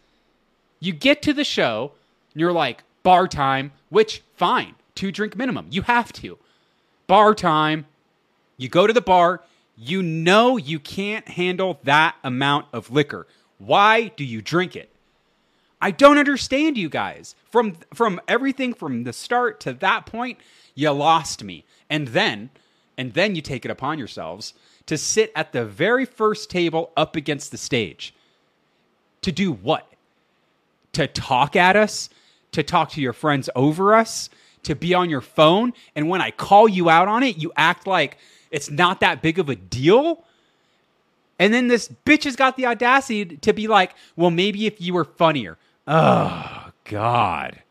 You 0.81 0.93
get 0.93 1.23
to 1.23 1.33
the 1.33 1.45
show 1.45 1.93
and 2.33 2.41
you're 2.41 2.53
like, 2.53 2.83
bar 3.03 3.29
time, 3.29 3.73
which, 3.91 4.23
fine 4.35 4.75
two 4.99 5.13
drink 5.13 5.37
minimum. 5.37 5.69
You 5.71 5.83
have 5.83 6.13
to. 6.15 6.37
Bar 7.07 7.35
time. 7.35 7.87
You 8.57 8.69
go 8.69 8.87
to 8.87 8.93
the 8.93 9.01
bar. 9.01 9.43
You 9.77 10.03
know 10.03 10.57
you 10.57 10.81
can't 10.81 11.27
handle 11.29 11.79
that 11.85 12.17
amount 12.25 12.67
of 12.73 12.91
liquor. 12.91 13.27
Why 13.59 14.09
do 14.09 14.25
you 14.25 14.43
drink 14.43 14.75
it? 14.75 14.91
I 15.81 15.91
don't 15.91 16.19
understand 16.19 16.77
you 16.77 16.89
guys. 16.89 17.35
From 17.51 17.77
from 17.95 18.21
everything 18.29 18.75
from 18.75 19.05
the 19.05 19.13
start 19.13 19.61
to 19.61 19.73
that 19.75 20.07
point, 20.07 20.39
you 20.75 20.91
lost 20.91 21.45
me. 21.45 21.65
And 21.89 22.09
then 22.09 22.51
and 22.97 23.15
then 23.15 23.35
you 23.35 23.43
take 23.43 23.65
it 23.65 23.71
upon 23.71 23.99
yourselves 23.99 24.55
to 24.87 24.99
sit 24.99 25.31
at 25.37 25.53
the 25.53 25.65
very 25.65 26.05
first 26.05 26.51
table 26.51 26.91
up 26.97 27.15
against 27.15 27.51
the 27.51 27.59
stage. 27.59 28.15
To 29.23 29.33
do 29.33 29.53
what? 29.53 29.91
To 30.93 31.07
talk 31.07 31.55
at 31.57 31.77
us? 31.77 32.11
To 32.53 32.63
talk 32.63 32.91
to 32.91 33.01
your 33.01 33.13
friends 33.13 33.51
over 33.55 33.95
us? 33.95 34.31
to 34.69 34.75
be 34.75 34.95
on 34.95 35.11
your 35.11 35.21
phone. 35.21 35.73
And 35.95 36.09
when 36.09 36.21
I 36.21 36.31
call 36.31 36.69
you 36.69 36.89
out 36.91 37.09
on 37.09 37.23
it, 37.23 37.39
you 37.39 37.53
act 37.57 37.87
like 37.87 38.19
it's 38.51 38.71
not 38.71 39.01
that 39.01 39.23
big 39.23 39.39
of 39.39 39.49
a 39.49 39.57
deal. 39.57 40.25
And 41.39 41.55
then 41.55 41.69
this 41.69 41.89
bitch 42.05 42.25
has 42.25 42.37
got 42.37 42.57
the 42.57 42.67
audacity 42.67 43.37
to 43.37 43.53
be 43.53 43.69
like, 43.69 43.95
well, 44.17 44.31
maybe 44.31 44.67
if 44.67 44.81
you 44.81 44.95
were 44.95 45.05
funnier. 45.05 45.57
Oh, 45.91 46.71
God. 46.85 47.63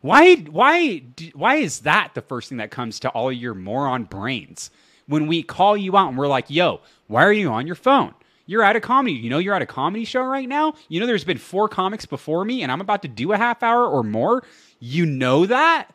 Why, 0.00 0.36
why, 0.36 1.02
why 1.34 1.56
is 1.56 1.80
that 1.80 2.12
the 2.14 2.22
first 2.22 2.48
thing 2.48 2.58
that 2.58 2.70
comes 2.70 3.00
to 3.00 3.08
all 3.10 3.32
your 3.32 3.52
moron 3.52 4.04
brains? 4.04 4.70
When 5.08 5.26
we 5.26 5.42
call 5.42 5.76
you 5.76 5.96
out 5.96 6.10
and 6.10 6.16
we're 6.16 6.28
like, 6.28 6.48
yo, 6.48 6.80
why 7.08 7.24
are 7.24 7.32
you 7.32 7.50
on 7.50 7.66
your 7.66 7.74
phone? 7.74 8.14
You're 8.46 8.62
at 8.62 8.76
a 8.76 8.80
comedy. 8.80 9.16
You 9.16 9.28
know, 9.28 9.38
you're 9.38 9.54
at 9.54 9.60
a 9.60 9.66
comedy 9.66 10.04
show 10.04 10.22
right 10.22 10.48
now. 10.48 10.74
You 10.88 11.00
know, 11.00 11.06
there's 11.06 11.24
been 11.24 11.36
four 11.36 11.68
comics 11.68 12.06
before 12.06 12.44
me, 12.44 12.62
and 12.62 12.70
I'm 12.70 12.80
about 12.80 13.02
to 13.02 13.08
do 13.08 13.32
a 13.32 13.36
half 13.36 13.62
hour 13.64 13.84
or 13.84 14.04
more. 14.04 14.44
You 14.78 15.04
know 15.04 15.46
that? 15.46 15.88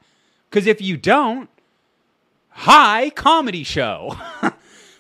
Because 0.50 0.68
if 0.68 0.82
you 0.82 0.98
don't, 0.98 1.50
hi, 2.50 3.10
comedy 3.12 3.64
show. 3.64 4.18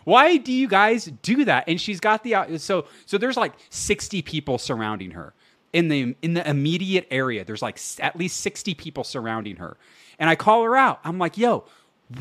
Why 0.05 0.37
do 0.37 0.53
you 0.53 0.67
guys 0.69 1.05
do 1.21 1.43
that? 1.45 1.65
And 1.67 1.79
she's 1.79 1.99
got 1.99 2.23
the 2.23 2.35
uh, 2.35 2.57
so 2.57 2.85
so 3.05 3.17
there's 3.17 3.37
like 3.37 3.53
60 3.69 4.21
people 4.21 4.57
surrounding 4.57 5.11
her 5.11 5.33
in 5.75 5.89
the 5.89 6.15
in 6.21 6.33
the 6.35 6.49
immediate 6.49 7.05
area. 7.11 7.43
There's 7.43 7.61
like 7.61 7.77
at 7.99 8.15
least 8.15 8.39
60 8.39 8.73
people 8.75 9.03
surrounding 9.03 9.57
her. 9.57 9.75
And 10.17 10.29
I 10.29 10.35
call 10.35 10.63
her 10.63 10.77
out. 10.77 11.01
I'm 11.03 11.19
like, 11.19 11.37
"Yo, 11.37 11.65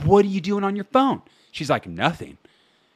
what 0.02 0.24
are 0.24 0.28
you 0.28 0.40
doing 0.40 0.64
on 0.64 0.74
your 0.74 0.86
phone?" 0.86 1.22
She's 1.52 1.70
like, 1.70 1.86
"Nothing." 1.86 2.36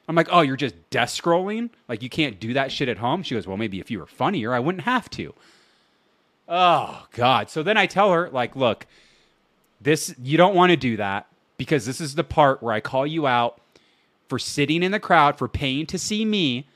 I'm 0.09 0.16
like, 0.16 0.27
"Oh, 0.33 0.40
you're 0.40 0.57
just 0.57 0.75
desk 0.90 1.23
scrolling? 1.23 1.71
Like 1.87 2.03
you 2.03 2.09
can't 2.09 2.40
do 2.40 2.55
that 2.55 2.73
shit 2.73 2.88
at 2.88 2.99
home?" 2.99 3.23
She 3.23 3.37
goes, 3.37 3.47
"Well, 3.47 3.57
maybe 3.57 3.79
if 3.79 3.88
you 3.88 4.01
were 4.01 4.07
funnier, 4.07 4.53
I 4.53 4.59
wouldn't 4.59 4.83
have 4.83 5.09
to." 5.11 5.33
Oh 6.49 7.07
God. 7.12 7.51
So 7.51 7.62
then 7.62 7.77
I 7.77 7.87
tell 7.87 8.12
her, 8.12 8.29
like, 8.31 8.57
look, 8.57 8.87
this 9.81 10.12
you 10.21 10.37
don't 10.37 10.57
want 10.57 10.71
to 10.71 10.77
do 10.77 10.97
that 10.97 11.29
because 11.57 11.87
this 11.87 12.01
is 12.01 12.16
the 12.16 12.25
part 12.25 12.64
where 12.64 12.75
I 12.75 12.81
call 12.81 13.07
you 13.07 13.29
out 13.29 13.61
for 14.29 14.40
sitting 14.40 14.83
in 14.83 14.90
the 14.90 14.99
crowd, 14.99 15.38
for 15.38 15.47
paying 15.47 15.87
to 15.87 15.99
see 15.99 16.25
me 16.25 16.66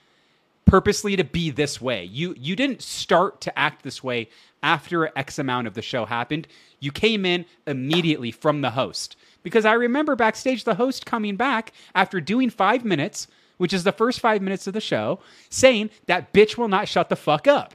purposely 0.64 1.16
to 1.16 1.25
be 1.25 1.51
this 1.51 1.81
way. 1.81 2.05
You 2.05 2.35
you 2.38 2.57
didn't 2.57 2.83
start 2.83 3.40
to 3.42 3.59
act 3.59 3.83
this 3.83 4.03
way 4.03 4.29
after 4.62 5.11
X 5.16 5.38
amount 5.38 5.66
of 5.66 5.75
the 5.75 5.83
show 5.83 6.05
happened. 6.05 6.46
You 6.81 6.92
came 6.92 7.25
in 7.25 7.44
immediately 7.66 8.31
from 8.31 8.61
the 8.61 8.70
host. 8.70 9.16
Because 9.42 9.64
I 9.64 9.72
remember 9.72 10.14
backstage 10.14 10.62
the 10.62 10.77
host 10.77 11.05
coming 11.05 11.35
back 11.35 11.72
after 11.96 12.20
doing 12.20 12.48
five 12.48 12.85
minutes, 12.85 13.27
which 13.59 13.72
is 13.72 13.83
the 13.83 13.90
first 13.90 14.20
five 14.20 14.40
minutes 14.40 14.68
of 14.68 14.75
the 14.75 14.81
show, 14.81 15.18
saying 15.51 15.90
that 16.07 16.33
bitch 16.33 16.57
will 16.57 16.68
not 16.68 16.87
shut 16.87 17.09
the 17.09 17.16
fuck 17.16 17.48
up 17.48 17.75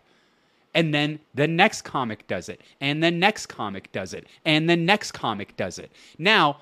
and 0.77 0.93
then 0.93 1.17
the 1.33 1.47
next 1.47 1.81
comic 1.81 2.27
does 2.27 2.49
it, 2.49 2.61
and 2.79 3.03
the 3.03 3.09
next 3.09 3.47
comic 3.47 3.91
does 3.91 4.13
it, 4.13 4.27
and 4.45 4.69
the 4.69 4.75
next 4.75 5.11
comic 5.11 5.57
does 5.57 5.79
it. 5.79 5.91
Now, 6.19 6.57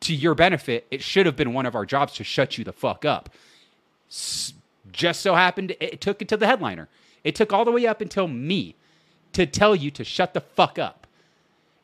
to 0.00 0.14
your 0.14 0.34
benefit, 0.34 0.86
it 0.90 1.02
should 1.02 1.26
have 1.26 1.36
been 1.36 1.52
one 1.52 1.66
of 1.66 1.74
our 1.74 1.84
jobs 1.84 2.14
to 2.14 2.24
shut 2.24 2.56
you 2.56 2.64
the 2.64 2.72
fuck 2.72 3.04
up. 3.04 3.28
Just 4.92 5.20
so 5.20 5.34
happened 5.34 5.74
it 5.80 6.00
took 6.00 6.18
to 6.18 6.36
the 6.36 6.46
headliner. 6.46 6.88
It 7.24 7.34
took 7.34 7.52
all 7.52 7.64
the 7.64 7.72
way 7.72 7.86
up 7.86 8.00
until 8.00 8.28
me 8.28 8.74
to 9.32 9.46
tell 9.46 9.74
you 9.74 9.90
to 9.92 10.04
shut 10.04 10.34
the 10.34 10.40
fuck 10.40 10.78
up. 10.78 11.06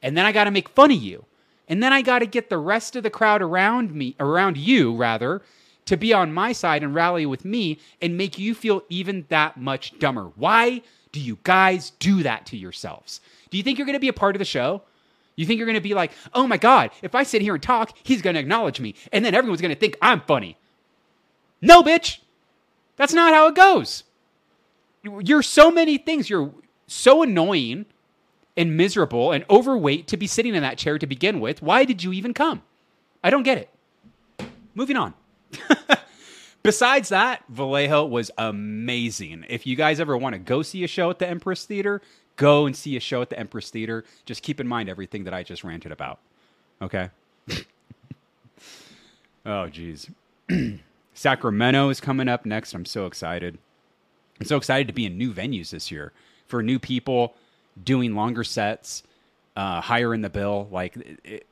And 0.03 0.17
then 0.17 0.27
I 0.27 0.33
got 0.33 0.45
to 0.45 0.51
make 0.51 0.69
fun 0.69 0.91
of 0.91 0.99
you. 0.99 1.25
And 1.69 1.83
then 1.83 1.93
I 1.93 2.03
got 2.03 2.19
to 2.19 2.27
get 2.27 2.51
the 2.51 2.59
rest 2.59 2.95
of 2.97 3.03
the 3.03 3.11
crowd 3.11 3.43
around 3.43 3.95
me, 3.95 4.15
around 4.21 4.57
you 4.57 4.95
rather, 4.95 5.43
to 5.87 5.97
be 5.97 6.13
on 6.13 6.33
my 6.33 6.53
side 6.53 6.83
and 6.83 6.95
rally 6.95 7.27
with 7.27 7.45
me 7.45 7.79
and 8.01 8.17
make 8.17 8.39
you 8.39 8.55
feel 8.55 8.83
even 8.89 9.25
that 9.29 9.57
much 9.57 9.99
dumber. 9.99 10.31
Why 10.37 10.83
do 11.13 11.21
you 11.21 11.39
guys 11.45 11.91
do 11.99 12.23
that 12.23 12.47
to 12.47 12.57
yourselves? 12.57 13.21
Do 13.51 13.57
you 13.57 13.63
think 13.63 13.79
you're 13.79 13.87
going 13.87 13.95
to 13.95 14.01
be 14.01 14.09
a 14.09 14.13
part 14.13 14.35
of 14.35 14.39
the 14.39 14.45
show? 14.45 14.83
You 15.37 15.47
think 15.47 15.59
you're 15.59 15.67
going 15.67 15.75
to 15.75 15.81
be 15.81 15.95
like, 15.95 16.13
oh 16.33 16.47
my 16.47 16.57
God, 16.57 16.91
if 17.03 17.15
I 17.15 17.23
sit 17.23 17.43
here 17.43 17.55
and 17.55 17.63
talk, 17.63 17.97
he's 18.03 18.23
going 18.23 18.35
to 18.35 18.41
acknowledge 18.41 18.81
me. 18.81 18.95
And 19.13 19.25
then 19.25 19.35
everyone's 19.35 19.61
going 19.61 19.75
to 19.75 19.79
think 19.81 19.97
I'm 20.01 20.21
funny. 20.21 20.57
No, 21.61 21.83
bitch. 21.83 22.19
That's 22.97 23.13
not 23.13 23.33
how 23.33 23.49
it 23.49 23.55
goes. 23.55 24.05
You're 25.03 25.43
so 25.43 25.71
many 25.71 25.99
things. 25.99 26.31
You're 26.31 26.53
so 26.87 27.23
annoying 27.23 27.87
and 28.57 28.77
miserable 28.77 29.33
and 29.33 29.45
overweight 29.51 30.07
to 30.09 30.17
be 30.17 30.27
sitting 30.27 30.55
in 30.55 30.63
that 30.63 30.79
chair 30.79 30.99
to 30.99 31.07
begin 31.07 31.41
with. 31.41 31.61
Why 31.61 31.85
did 31.85 32.03
you 32.03 32.13
even 32.13 32.33
come? 32.35 32.63
I 33.23 33.31
don't 33.31 33.43
get 33.43 33.59
it. 33.59 34.49
Moving 34.75 34.97
on. 34.97 35.15
Besides 36.63 37.11
that, 37.11 37.45
Vallejo 37.49 38.07
was 38.07 38.31
amazing. 38.39 39.45
If 39.49 39.67
you 39.67 39.77
guys 39.77 40.01
ever 40.01 40.17
want 40.17 40.35
to 40.35 40.39
go 40.39 40.63
see 40.63 40.83
a 40.83 40.89
show 40.89 41.11
at 41.11 41.19
the 41.19 41.29
Empress 41.29 41.67
Theater, 41.67 42.01
go 42.37 42.65
and 42.67 42.75
see 42.75 42.97
a 42.97 43.01
show 43.01 43.21
at 43.23 43.29
the 43.29 43.39
Empress 43.39 43.71
Theater. 43.71 44.05
Just 44.25 44.43
keep 44.43 44.61
in 44.61 44.69
mind 44.69 44.89
everything 44.89 45.25
that 45.25 45.35
I 45.35 45.43
just 45.43 45.63
ranted 45.63 45.93
about. 45.93 46.21
Okay? 46.81 47.11
oh, 49.47 49.69
geez. 49.69 50.11
Sacramento 51.15 51.89
is 51.89 52.01
coming 52.01 52.29
up 52.29 52.45
next. 52.45 52.75
I'm 52.75 52.85
so 52.85 53.07
excited. 53.07 53.59
I'm 54.41 54.47
so 54.47 54.57
excited 54.57 54.89
to 54.89 54.93
be 54.93 55.07
in 55.07 55.17
new 55.17 55.33
venues 55.33 55.71
this 55.71 55.91
year 55.91 56.13
for 56.47 56.63
new 56.63 56.79
people 56.79 57.35
doing 57.83 58.15
longer 58.15 58.45
sets, 58.45 59.03
uh, 59.57 59.81
higher 59.81 60.13
in 60.13 60.23
the 60.23 60.31
bill. 60.31 60.69
Like, 60.71 60.97
it, 61.25 61.47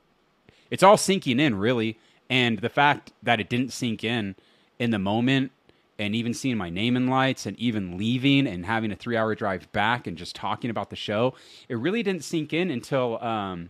it's 0.69 0.83
all 0.83 0.97
sinking 0.97 1.39
in, 1.39 1.55
really. 1.55 1.97
And 2.29 2.59
the 2.59 2.69
fact 2.69 3.13
that 3.23 3.39
it 3.39 3.49
didn't 3.49 3.71
sink 3.71 4.03
in 4.03 4.35
in 4.79 4.91
the 4.91 4.99
moment 4.99 5.51
and 5.99 6.15
even 6.15 6.33
seeing 6.33 6.57
my 6.57 6.69
name 6.69 6.97
in 6.97 7.07
lights 7.07 7.45
and 7.45 7.57
even 7.59 7.97
leaving 7.97 8.47
and 8.47 8.65
having 8.65 8.91
a 8.91 8.95
three 8.95 9.15
hour 9.15 9.35
drive 9.35 9.71
back 9.71 10.07
and 10.07 10.17
just 10.17 10.35
talking 10.35 10.69
about 10.69 10.89
the 10.89 10.95
show, 10.95 11.33
it 11.69 11.75
really 11.75 12.03
didn't 12.03 12.23
sink 12.23 12.51
in 12.51 12.71
until 12.71 13.23
um, 13.23 13.69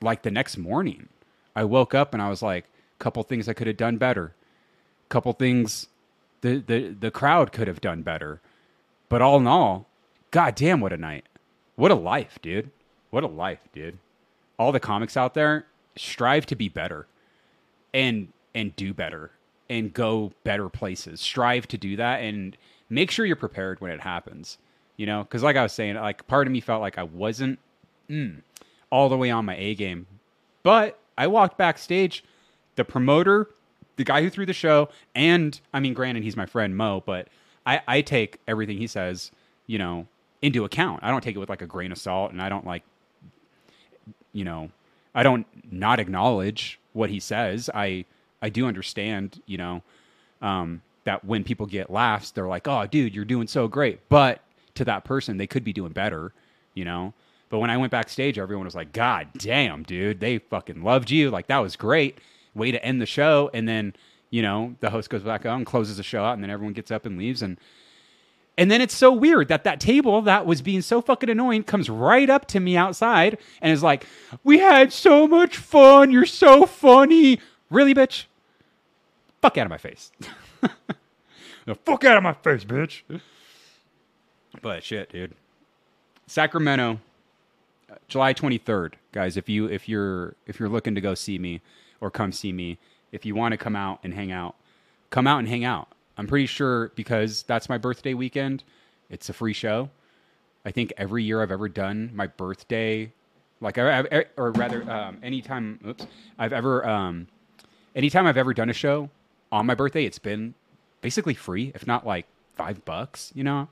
like 0.00 0.22
the 0.22 0.30
next 0.30 0.58
morning. 0.58 1.08
I 1.54 1.64
woke 1.64 1.94
up 1.94 2.12
and 2.12 2.22
I 2.22 2.28
was 2.28 2.42
like, 2.42 2.64
a 2.64 3.02
couple 3.02 3.22
things 3.22 3.48
I 3.48 3.52
could 3.52 3.66
have 3.66 3.76
done 3.76 3.96
better, 3.96 4.34
couple 5.08 5.32
things 5.32 5.88
the, 6.40 6.58
the, 6.58 6.96
the 6.98 7.10
crowd 7.10 7.52
could 7.52 7.68
have 7.68 7.80
done 7.80 8.02
better. 8.02 8.40
But 9.08 9.22
all 9.22 9.38
in 9.38 9.46
all, 9.46 9.86
god 10.30 10.54
damn, 10.54 10.80
what 10.80 10.92
a 10.92 10.96
night. 10.96 11.24
What 11.76 11.90
a 11.90 11.94
life, 11.96 12.38
dude. 12.42 12.70
What 13.10 13.24
a 13.24 13.28
life, 13.28 13.68
dude. 13.72 13.98
All 14.58 14.72
the 14.72 14.80
comics 14.80 15.16
out 15.16 15.34
there, 15.34 15.66
strive 15.96 16.46
to 16.46 16.56
be 16.56 16.68
better 16.68 17.06
and 17.92 18.28
and 18.54 18.74
do 18.76 18.94
better 18.94 19.32
and 19.68 19.92
go 19.92 20.32
better 20.44 20.68
places. 20.68 21.20
Strive 21.20 21.68
to 21.68 21.78
do 21.78 21.96
that. 21.96 22.22
And 22.22 22.56
make 22.88 23.10
sure 23.10 23.26
you're 23.26 23.36
prepared 23.36 23.80
when 23.80 23.90
it 23.90 24.00
happens. 24.00 24.58
You 24.96 25.06
know, 25.06 25.22
because 25.22 25.42
like 25.42 25.56
I 25.56 25.62
was 25.62 25.72
saying, 25.72 25.96
like 25.96 26.26
part 26.26 26.46
of 26.46 26.52
me 26.52 26.60
felt 26.60 26.80
like 26.80 26.96
I 26.96 27.02
wasn't 27.02 27.58
mm, 28.08 28.40
all 28.90 29.08
the 29.08 29.16
way 29.16 29.30
on 29.30 29.44
my 29.44 29.56
A 29.56 29.74
game, 29.74 30.06
but 30.62 30.98
I 31.18 31.26
walked 31.26 31.58
backstage. 31.58 32.24
The 32.76 32.84
promoter, 32.84 33.48
the 33.96 34.04
guy 34.04 34.22
who 34.22 34.30
threw 34.30 34.46
the 34.46 34.52
show, 34.52 34.88
and 35.14 35.58
I 35.72 35.80
mean, 35.80 35.94
granted, 35.94 36.22
he's 36.22 36.36
my 36.36 36.46
friend 36.46 36.76
Mo, 36.76 37.02
but 37.04 37.28
I, 37.64 37.80
I 37.88 38.00
take 38.02 38.38
everything 38.46 38.78
he 38.78 38.86
says, 38.86 39.30
you 39.66 39.78
know, 39.78 40.06
into 40.42 40.64
account. 40.64 41.00
I 41.02 41.10
don't 41.10 41.22
take 41.22 41.34
it 41.34 41.38
with 41.38 41.48
like 41.48 41.62
a 41.62 41.66
grain 41.66 41.92
of 41.92 41.98
salt, 41.98 42.30
and 42.32 42.40
I 42.40 42.48
don't 42.48 42.66
like, 42.66 42.82
you 44.32 44.44
know, 44.44 44.70
I 45.14 45.22
don't 45.22 45.46
not 45.70 45.98
acknowledge 45.98 46.78
what 46.92 47.10
he 47.10 47.20
says. 47.20 47.70
I 47.74 48.04
I 48.42 48.50
do 48.50 48.66
understand, 48.66 49.42
you 49.46 49.56
know, 49.56 49.82
um, 50.42 50.82
that 51.04 51.24
when 51.24 51.42
people 51.42 51.66
get 51.66 51.90
laughs, 51.90 52.30
they're 52.30 52.46
like, 52.46 52.68
"Oh, 52.68 52.86
dude, 52.86 53.14
you're 53.14 53.24
doing 53.24 53.46
so 53.46 53.66
great," 53.66 54.08
but 54.08 54.40
to 54.74 54.84
that 54.84 55.04
person, 55.04 55.38
they 55.38 55.46
could 55.46 55.64
be 55.64 55.72
doing 55.72 55.92
better, 55.92 56.32
you 56.74 56.84
know. 56.84 57.14
But 57.48 57.60
when 57.60 57.70
I 57.70 57.76
went 57.76 57.92
backstage, 57.92 58.38
everyone 58.38 58.66
was 58.66 58.74
like, 58.74 58.92
"God 58.92 59.28
damn, 59.38 59.82
dude, 59.84 60.20
they 60.20 60.38
fucking 60.38 60.82
loved 60.82 61.10
you. 61.10 61.30
Like 61.30 61.46
that 61.46 61.58
was 61.58 61.76
great. 61.76 62.18
Way 62.56 62.72
to 62.72 62.84
end 62.84 63.00
the 63.00 63.06
show." 63.06 63.50
And 63.54 63.68
then, 63.68 63.94
you 64.30 64.42
know, 64.42 64.74
the 64.80 64.90
host 64.90 65.10
goes 65.10 65.22
back 65.22 65.46
on, 65.46 65.64
closes 65.64 65.98
the 65.98 66.02
show 66.02 66.24
out, 66.24 66.34
and 66.34 66.42
then 66.42 66.50
everyone 66.50 66.72
gets 66.72 66.90
up 66.90 67.06
and 67.06 67.18
leaves. 67.18 67.42
And 67.42 67.58
and 68.58 68.70
then 68.70 68.80
it's 68.80 68.94
so 68.94 69.12
weird 69.12 69.48
that 69.48 69.64
that 69.64 69.80
table 69.80 70.22
that 70.22 70.46
was 70.46 70.62
being 70.62 70.80
so 70.80 71.02
fucking 71.02 71.28
annoying 71.28 71.62
comes 71.62 71.90
right 71.90 72.28
up 72.30 72.46
to 72.48 72.60
me 72.60 72.76
outside 72.76 73.38
and 73.60 73.72
is 73.72 73.82
like, 73.82 74.06
"We 74.42 74.58
had 74.58 74.92
so 74.92 75.28
much 75.28 75.56
fun. 75.56 76.10
You're 76.10 76.26
so 76.26 76.66
funny." 76.66 77.40
Really, 77.70 77.94
bitch? 77.94 78.24
Fuck 79.42 79.58
out 79.58 79.66
of 79.66 79.70
my 79.70 79.78
face. 79.78 80.10
the 81.66 81.74
fuck 81.74 82.04
out 82.04 82.16
of 82.16 82.22
my 82.22 82.32
face, 82.32 82.64
bitch. 82.64 83.02
But 84.62 84.82
shit, 84.82 85.10
dude. 85.10 85.34
Sacramento, 86.26 87.00
uh, 87.90 87.94
July 88.08 88.34
23rd, 88.34 88.94
guys. 89.12 89.36
If 89.36 89.48
you 89.48 89.66
if 89.66 89.88
you're 89.88 90.34
if 90.46 90.58
you're 90.58 90.68
looking 90.68 90.94
to 90.94 91.00
go 91.00 91.14
see 91.14 91.38
me 91.38 91.60
or 92.00 92.10
come 92.10 92.32
see 92.32 92.52
me, 92.52 92.78
if 93.12 93.24
you 93.24 93.34
want 93.34 93.52
to 93.52 93.56
come 93.56 93.76
out 93.76 94.00
and 94.02 94.14
hang 94.14 94.32
out, 94.32 94.56
come 95.10 95.26
out 95.26 95.38
and 95.38 95.48
hang 95.48 95.64
out. 95.64 95.88
I'm 96.18 96.26
pretty 96.26 96.46
sure 96.46 96.90
because 96.94 97.42
that's 97.42 97.68
my 97.68 97.78
birthday 97.78 98.14
weekend. 98.14 98.64
It's 99.10 99.28
a 99.28 99.32
free 99.32 99.52
show. 99.52 99.90
I 100.64 100.70
think 100.70 100.92
every 100.96 101.22
year 101.22 101.42
I've 101.42 101.52
ever 101.52 101.68
done 101.68 102.10
my 102.14 102.26
birthday, 102.26 103.12
like 103.60 103.78
I, 103.78 104.00
I, 104.00 104.24
or 104.36 104.50
rather, 104.52 104.88
um, 104.90 105.18
anytime. 105.22 105.78
Oops, 105.86 106.06
I've 106.38 106.52
ever, 106.52 106.86
um, 106.88 107.28
anytime 107.94 108.26
I've 108.26 108.36
ever 108.36 108.52
done 108.52 108.68
a 108.68 108.74
show 108.74 109.08
on 109.52 109.66
my 109.66 109.74
birthday, 109.74 110.04
it's 110.04 110.18
been 110.18 110.54
basically 111.02 111.34
free, 111.34 111.70
if 111.74 111.86
not 111.86 112.04
like 112.04 112.26
five 112.56 112.84
bucks. 112.84 113.30
You 113.34 113.44
know, 113.44 113.68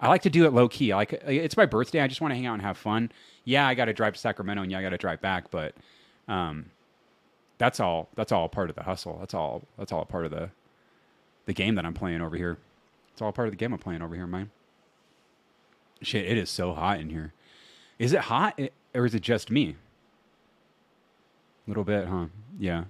I 0.00 0.08
like 0.08 0.22
to 0.22 0.30
do 0.30 0.46
it 0.46 0.52
low 0.52 0.68
key. 0.68 0.94
Like 0.94 1.12
it's 1.12 1.56
my 1.56 1.66
birthday. 1.66 2.00
I 2.00 2.06
just 2.06 2.20
want 2.20 2.30
to 2.30 2.36
hang 2.36 2.46
out 2.46 2.54
and 2.54 2.62
have 2.62 2.78
fun. 2.78 3.10
Yeah, 3.44 3.66
I 3.66 3.74
got 3.74 3.86
to 3.86 3.92
drive 3.92 4.14
to 4.14 4.20
Sacramento, 4.20 4.62
and 4.62 4.70
yeah, 4.70 4.78
I 4.78 4.82
got 4.82 4.90
to 4.90 4.98
drive 4.98 5.20
back, 5.20 5.50
but 5.50 5.74
um, 6.28 6.66
that's 7.58 7.80
all. 7.80 8.08
That's 8.14 8.32
all 8.32 8.48
part 8.48 8.70
of 8.70 8.76
the 8.76 8.84
hustle. 8.84 9.18
That's 9.20 9.34
all. 9.34 9.62
That's 9.76 9.92
all 9.92 10.04
part 10.04 10.24
of 10.24 10.30
the 10.30 10.50
the 11.46 11.52
game 11.52 11.74
that 11.74 11.84
I'm 11.84 11.94
playing 11.94 12.20
over 12.20 12.36
here. 12.36 12.58
It's 13.12 13.22
all 13.22 13.32
part 13.32 13.48
of 13.48 13.52
the 13.52 13.56
game 13.56 13.72
I'm 13.72 13.78
playing 13.78 14.02
over 14.02 14.14
here, 14.14 14.26
man. 14.26 14.50
Shit, 16.02 16.26
it 16.26 16.38
is 16.38 16.48
so 16.48 16.72
hot 16.72 17.00
in 17.00 17.10
here. 17.10 17.32
Is 17.98 18.12
it 18.12 18.20
hot 18.20 18.60
or 18.94 19.06
is 19.06 19.14
it 19.14 19.22
just 19.22 19.50
me? 19.50 19.76
A 21.66 21.70
little 21.70 21.84
bit, 21.84 22.06
huh? 22.06 22.26
Yeah. 22.58 22.84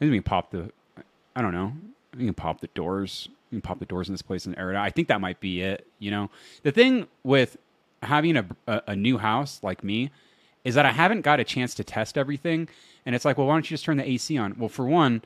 Maybe 0.00 0.12
we 0.12 0.16
can 0.16 0.22
pop 0.22 0.50
the. 0.50 0.70
I 1.36 1.42
don't 1.42 1.52
know. 1.52 1.74
You 2.16 2.24
can 2.26 2.34
pop 2.34 2.60
the 2.60 2.68
doors. 2.68 3.28
You 3.50 3.56
can 3.56 3.62
pop 3.62 3.78
the 3.78 3.84
doors 3.84 4.08
in 4.08 4.14
this 4.14 4.22
place 4.22 4.46
and 4.46 4.56
air. 4.56 4.76
I 4.76 4.90
think 4.90 5.08
that 5.08 5.20
might 5.20 5.40
be 5.40 5.60
it. 5.60 5.86
You 5.98 6.10
know, 6.10 6.30
the 6.62 6.72
thing 6.72 7.06
with 7.22 7.58
having 8.02 8.36
a, 8.36 8.46
a, 8.66 8.82
a 8.88 8.96
new 8.96 9.18
house 9.18 9.60
like 9.62 9.84
me 9.84 10.10
is 10.64 10.74
that 10.74 10.86
I 10.86 10.92
haven't 10.92 11.22
got 11.22 11.40
a 11.40 11.44
chance 11.44 11.74
to 11.74 11.84
test 11.84 12.18
everything. 12.18 12.68
And 13.06 13.14
it's 13.14 13.24
like, 13.24 13.38
well, 13.38 13.46
why 13.46 13.54
don't 13.54 13.70
you 13.70 13.74
just 13.74 13.84
turn 13.84 13.96
the 13.96 14.08
AC 14.08 14.36
on? 14.36 14.56
Well, 14.58 14.68
for 14.68 14.86
one, 14.86 15.22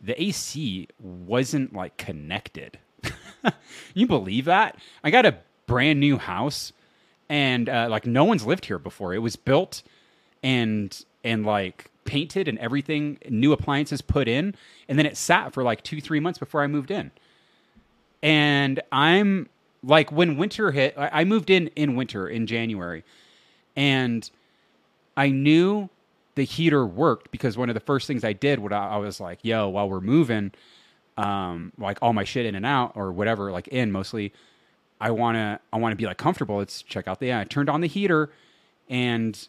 the 0.00 0.20
AC 0.20 0.88
wasn't 0.98 1.72
like 1.72 1.96
connected. 1.96 2.78
you 3.94 4.06
believe 4.06 4.46
that? 4.46 4.76
I 5.02 5.10
got 5.10 5.26
a 5.26 5.36
brand 5.66 6.00
new 6.00 6.18
house 6.18 6.72
and 7.28 7.68
uh, 7.68 7.88
like 7.90 8.06
no 8.06 8.24
one's 8.24 8.44
lived 8.44 8.66
here 8.66 8.78
before. 8.78 9.14
It 9.14 9.18
was 9.18 9.36
built 9.36 9.82
and 10.42 11.04
and 11.22 11.46
like 11.46 11.90
painted 12.04 12.48
and 12.48 12.58
everything, 12.58 13.18
new 13.30 13.52
appliances 13.52 14.02
put 14.02 14.28
in, 14.28 14.54
and 14.88 14.98
then 14.98 15.06
it 15.06 15.16
sat 15.16 15.54
for 15.54 15.62
like 15.62 15.82
2-3 15.82 16.20
months 16.20 16.38
before 16.38 16.62
I 16.62 16.66
moved 16.66 16.90
in. 16.90 17.10
And 18.22 18.80
I'm 18.92 19.48
like 19.82 20.12
when 20.12 20.36
winter 20.36 20.70
hit, 20.70 20.94
I 20.96 21.24
moved 21.24 21.50
in 21.50 21.68
in 21.68 21.96
winter 21.96 22.28
in 22.28 22.46
January. 22.46 23.04
And 23.76 24.28
I 25.16 25.30
knew 25.30 25.88
the 26.34 26.44
heater 26.44 26.84
worked 26.86 27.30
because 27.30 27.56
one 27.56 27.68
of 27.68 27.74
the 27.74 27.80
first 27.80 28.06
things 28.06 28.24
I 28.24 28.32
did, 28.32 28.58
what 28.58 28.72
I, 28.72 28.90
I 28.90 28.96
was 28.96 29.20
like, 29.20 29.38
yo, 29.42 29.68
while 29.68 29.88
we're 29.88 30.00
moving, 30.00 30.52
um, 31.16 31.72
like 31.78 31.98
all 32.02 32.12
my 32.12 32.24
shit 32.24 32.46
in 32.46 32.54
and 32.54 32.66
out 32.66 32.92
or 32.94 33.12
whatever, 33.12 33.52
like 33.52 33.68
in 33.68 33.92
mostly, 33.92 34.32
I 35.00 35.10
wanna 35.10 35.60
I 35.72 35.76
wanna 35.78 35.96
be 35.96 36.06
like 36.06 36.18
comfortable. 36.18 36.56
Let's 36.56 36.82
check 36.82 37.06
out 37.08 37.20
the 37.20 37.26
yeah. 37.26 37.40
I 37.40 37.44
turned 37.44 37.68
on 37.68 37.80
the 37.80 37.86
heater, 37.86 38.30
and 38.88 39.46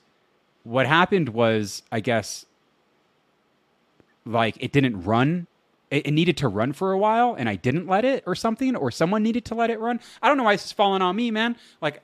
what 0.63 0.85
happened 0.85 1.29
was 1.29 1.83
I 1.91 1.99
guess 1.99 2.45
like 4.25 4.57
it 4.59 4.71
didn't 4.71 5.03
run. 5.03 5.47
It, 5.91 6.07
it 6.07 6.11
needed 6.11 6.38
to 6.38 6.47
run 6.47 6.73
for 6.73 6.91
a 6.91 6.97
while, 6.97 7.35
and 7.38 7.47
I 7.47 7.55
didn't 7.55 7.88
let 7.88 8.05
it, 8.05 8.23
or 8.25 8.35
something, 8.35 8.75
or 8.75 8.91
someone 8.91 9.23
needed 9.23 9.45
to 9.45 9.55
let 9.55 9.69
it 9.69 9.79
run. 9.79 9.99
I 10.21 10.27
don't 10.27 10.38
know 10.38 10.43
why 10.43 10.53
it's 10.53 10.71
falling 10.71 11.01
on 11.01 11.15
me, 11.15 11.31
man. 11.31 11.55
Like 11.81 12.01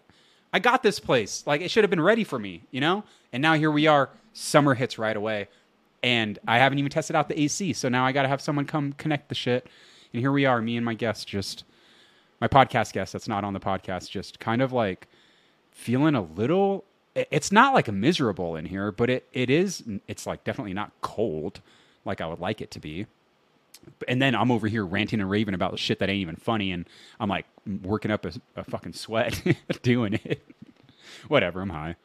I 0.54 0.60
got 0.60 0.84
this 0.84 1.00
place. 1.00 1.44
Like 1.46 1.62
it 1.62 1.72
should 1.72 1.84
have 1.84 1.90
been 1.90 2.02
ready 2.02 2.24
for 2.24 2.40
me, 2.40 2.64
you 2.72 2.82
know? 2.82 3.04
And 3.32 3.42
now 3.42 3.54
here 3.54 3.72
we 3.72 3.88
are. 3.88 4.10
Summer 4.34 4.74
hits 4.74 4.98
right 4.98 5.16
away. 5.16 5.48
And 6.04 6.40
I 6.48 6.58
haven't 6.58 6.80
even 6.80 6.90
tested 6.90 7.16
out 7.16 7.30
the 7.30 7.40
AC. 7.40 7.74
So 7.74 7.90
now 7.90 8.06
I 8.06 8.12
got 8.12 8.24
to 8.24 8.28
have 8.28 8.42
someone 8.42 8.66
come 8.66 8.94
connect 8.94 9.30
the 9.30 9.36
shit. 9.36 9.68
And 10.14 10.22
here 10.22 10.32
we 10.32 10.46
are, 10.46 10.62
me 10.62 10.76
and 10.76 10.86
my 10.86 10.94
guest, 10.94 11.28
just 11.28 11.64
my 12.40 12.48
podcast 12.48 12.92
guest 12.94 13.14
that's 13.14 13.28
not 13.28 13.44
on 13.44 13.54
the 13.54 13.60
podcast, 13.60 14.10
just 14.10 14.40
kind 14.40 14.62
of 14.62 14.74
like 14.74 15.08
feeling 15.72 16.16
a 16.16 16.22
little. 16.22 16.86
It's 17.16 17.52
not 17.52 17.74
like 17.74 17.92
miserable 17.92 18.56
in 18.56 18.66
here, 18.66 18.92
but 18.92 19.10
it, 19.10 19.28
it 19.32 19.50
is. 19.50 19.84
It's 20.08 20.26
like 20.26 20.44
definitely 20.44 20.74
not 20.74 20.92
cold 21.02 21.62
like 22.04 22.20
I 22.20 22.28
would 22.28 22.40
like 22.40 22.62
it 22.62 22.72
to 22.72 22.80
be 22.80 23.06
and 24.08 24.22
then 24.22 24.36
I'm 24.36 24.52
over 24.52 24.68
here 24.68 24.86
ranting 24.86 25.20
and 25.20 25.30
raving 25.30 25.54
about 25.54 25.78
shit 25.80 26.00
that 26.00 26.10
ain't 26.10 26.22
even 26.22 26.36
funny, 26.36 26.72
and 26.72 26.88
I'm 27.20 27.30
like 27.30 27.46
working 27.84 28.12
up 28.12 28.26
a, 28.26 28.32
a 28.56 28.64
fucking 28.64 28.94
sweat 28.94 29.42
doing 29.84 30.20
it. 30.24 30.42
Whatever, 31.28 31.62
I'm 31.62 31.70
high. 31.70 31.96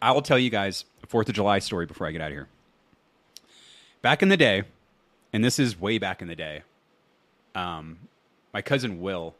I 0.00 0.12
will 0.12 0.22
tell 0.22 0.38
you 0.38 0.50
guys 0.50 0.84
a 1.02 1.06
Fourth 1.06 1.28
of 1.28 1.34
July 1.34 1.58
story 1.58 1.86
before 1.86 2.06
I 2.06 2.12
get 2.12 2.20
out 2.20 2.28
of 2.28 2.32
here. 2.32 2.48
Back 4.00 4.22
in 4.22 4.28
the 4.28 4.36
day, 4.36 4.64
and 5.32 5.44
this 5.44 5.58
is 5.58 5.80
way 5.80 5.98
back 5.98 6.22
in 6.22 6.28
the 6.28 6.36
day, 6.36 6.62
um, 7.54 7.98
my 8.52 8.62
cousin 8.62 9.00
Will 9.00 9.34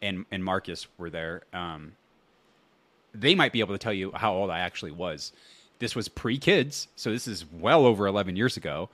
and 0.00 0.26
and 0.30 0.44
Marcus 0.44 0.86
were 0.98 1.10
there. 1.10 1.42
Um, 1.52 1.92
they 3.14 3.34
might 3.34 3.52
be 3.52 3.60
able 3.60 3.74
to 3.74 3.78
tell 3.78 3.92
you 3.92 4.12
how 4.14 4.34
old 4.34 4.50
I 4.50 4.60
actually 4.60 4.92
was 4.92 5.32
this 5.82 5.96
was 5.96 6.06
pre 6.08 6.38
kids, 6.38 6.86
so 6.94 7.10
this 7.10 7.26
is 7.26 7.44
well 7.52 7.84
over 7.86 8.06
11 8.06 8.36
years 8.36 8.56
ago. 8.56 8.88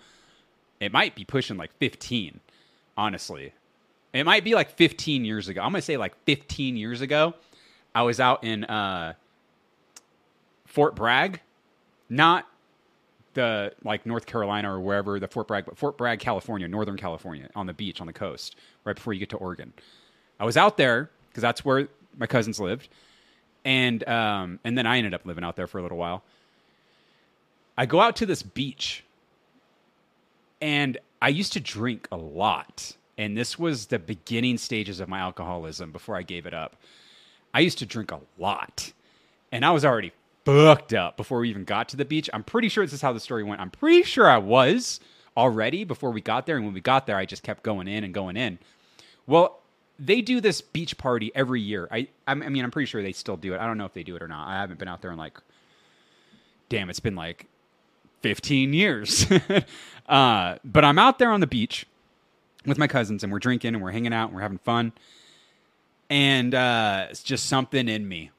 It 0.80 0.90
might 0.90 1.14
be 1.14 1.22
pushing 1.22 1.58
like 1.58 1.70
15, 1.78 2.40
honestly. 2.96 3.52
It 4.14 4.24
might 4.24 4.42
be 4.42 4.54
like 4.54 4.70
15 4.70 5.26
years 5.26 5.48
ago. 5.48 5.60
I'm 5.60 5.70
going 5.70 5.82
to 5.82 5.84
say 5.84 5.98
like 5.98 6.14
15 6.24 6.78
years 6.78 7.02
ago. 7.02 7.34
I 7.94 8.02
was 8.02 8.20
out 8.20 8.42
in 8.42 8.64
uh, 8.64 9.12
Fort 10.64 10.96
Bragg, 10.96 11.40
not 12.08 12.46
the 13.34 13.74
like 13.84 14.06
North 14.06 14.24
Carolina 14.24 14.72
or 14.72 14.80
wherever 14.80 15.20
the 15.20 15.28
Fort 15.28 15.46
Bragg, 15.46 15.66
but 15.66 15.76
Fort 15.76 15.98
Bragg, 15.98 16.20
California, 16.20 16.68
Northern 16.68 16.96
California, 16.96 17.50
on 17.54 17.66
the 17.66 17.74
beach 17.74 18.00
on 18.00 18.06
the 18.06 18.14
coast, 18.14 18.56
right 18.84 18.96
before 18.96 19.12
you 19.12 19.20
get 19.20 19.28
to 19.28 19.36
Oregon. 19.36 19.74
I 20.40 20.46
was 20.46 20.56
out 20.56 20.78
there 20.78 21.10
because 21.28 21.42
that's 21.42 21.66
where 21.66 21.88
my 22.16 22.26
cousins 22.26 22.58
lived, 22.58 22.88
and 23.66 24.08
um, 24.08 24.58
and 24.64 24.78
then 24.78 24.86
I 24.86 24.96
ended 24.96 25.12
up 25.12 25.26
living 25.26 25.44
out 25.44 25.54
there 25.54 25.66
for 25.66 25.78
a 25.78 25.82
little 25.82 25.98
while. 25.98 26.24
I 27.78 27.86
go 27.86 28.00
out 28.00 28.16
to 28.16 28.26
this 28.26 28.42
beach 28.42 29.04
and 30.60 30.98
I 31.22 31.28
used 31.28 31.52
to 31.52 31.60
drink 31.60 32.08
a 32.10 32.16
lot. 32.16 32.96
And 33.16 33.36
this 33.36 33.56
was 33.56 33.86
the 33.86 34.00
beginning 34.00 34.58
stages 34.58 34.98
of 34.98 35.08
my 35.08 35.20
alcoholism 35.20 35.92
before 35.92 36.16
I 36.16 36.22
gave 36.22 36.44
it 36.44 36.52
up. 36.52 36.76
I 37.54 37.60
used 37.60 37.78
to 37.78 37.86
drink 37.86 38.10
a 38.10 38.20
lot. 38.36 38.92
And 39.52 39.64
I 39.64 39.70
was 39.70 39.84
already 39.84 40.12
fucked 40.44 40.92
up 40.92 41.16
before 41.16 41.38
we 41.38 41.50
even 41.50 41.64
got 41.64 41.88
to 41.90 41.96
the 41.96 42.04
beach. 42.04 42.28
I'm 42.32 42.42
pretty 42.42 42.68
sure 42.68 42.84
this 42.84 42.92
is 42.92 43.00
how 43.00 43.12
the 43.12 43.20
story 43.20 43.44
went. 43.44 43.60
I'm 43.60 43.70
pretty 43.70 44.02
sure 44.02 44.28
I 44.28 44.38
was 44.38 44.98
already 45.36 45.84
before 45.84 46.10
we 46.10 46.20
got 46.20 46.46
there. 46.46 46.56
And 46.56 46.64
when 46.64 46.74
we 46.74 46.80
got 46.80 47.06
there, 47.06 47.16
I 47.16 47.26
just 47.26 47.44
kept 47.44 47.62
going 47.62 47.86
in 47.86 48.02
and 48.02 48.12
going 48.12 48.36
in. 48.36 48.58
Well, 49.28 49.60
they 50.00 50.20
do 50.20 50.40
this 50.40 50.60
beach 50.60 50.98
party 50.98 51.30
every 51.32 51.60
year. 51.60 51.86
I, 51.92 52.08
I 52.26 52.34
mean, 52.34 52.64
I'm 52.64 52.72
pretty 52.72 52.86
sure 52.86 53.04
they 53.04 53.12
still 53.12 53.36
do 53.36 53.54
it. 53.54 53.60
I 53.60 53.66
don't 53.66 53.78
know 53.78 53.86
if 53.86 53.92
they 53.92 54.02
do 54.02 54.16
it 54.16 54.22
or 54.22 54.28
not. 54.28 54.48
I 54.48 54.56
haven't 54.56 54.80
been 54.80 54.88
out 54.88 55.00
there 55.00 55.12
in 55.12 55.18
like, 55.18 55.38
damn, 56.68 56.90
it's 56.90 57.00
been 57.00 57.16
like 57.16 57.46
15 58.22 58.72
years. 58.72 59.26
uh, 60.08 60.56
but 60.64 60.84
I'm 60.84 60.98
out 60.98 61.18
there 61.18 61.30
on 61.30 61.40
the 61.40 61.46
beach 61.46 61.86
with 62.66 62.78
my 62.78 62.86
cousins 62.86 63.22
and 63.22 63.32
we're 63.32 63.38
drinking 63.38 63.74
and 63.74 63.82
we're 63.82 63.92
hanging 63.92 64.12
out 64.12 64.26
and 64.26 64.34
we're 64.34 64.42
having 64.42 64.58
fun. 64.58 64.92
And 66.10 66.54
uh, 66.54 67.06
it's 67.10 67.22
just 67.22 67.46
something 67.46 67.88
in 67.88 68.08
me. 68.08 68.30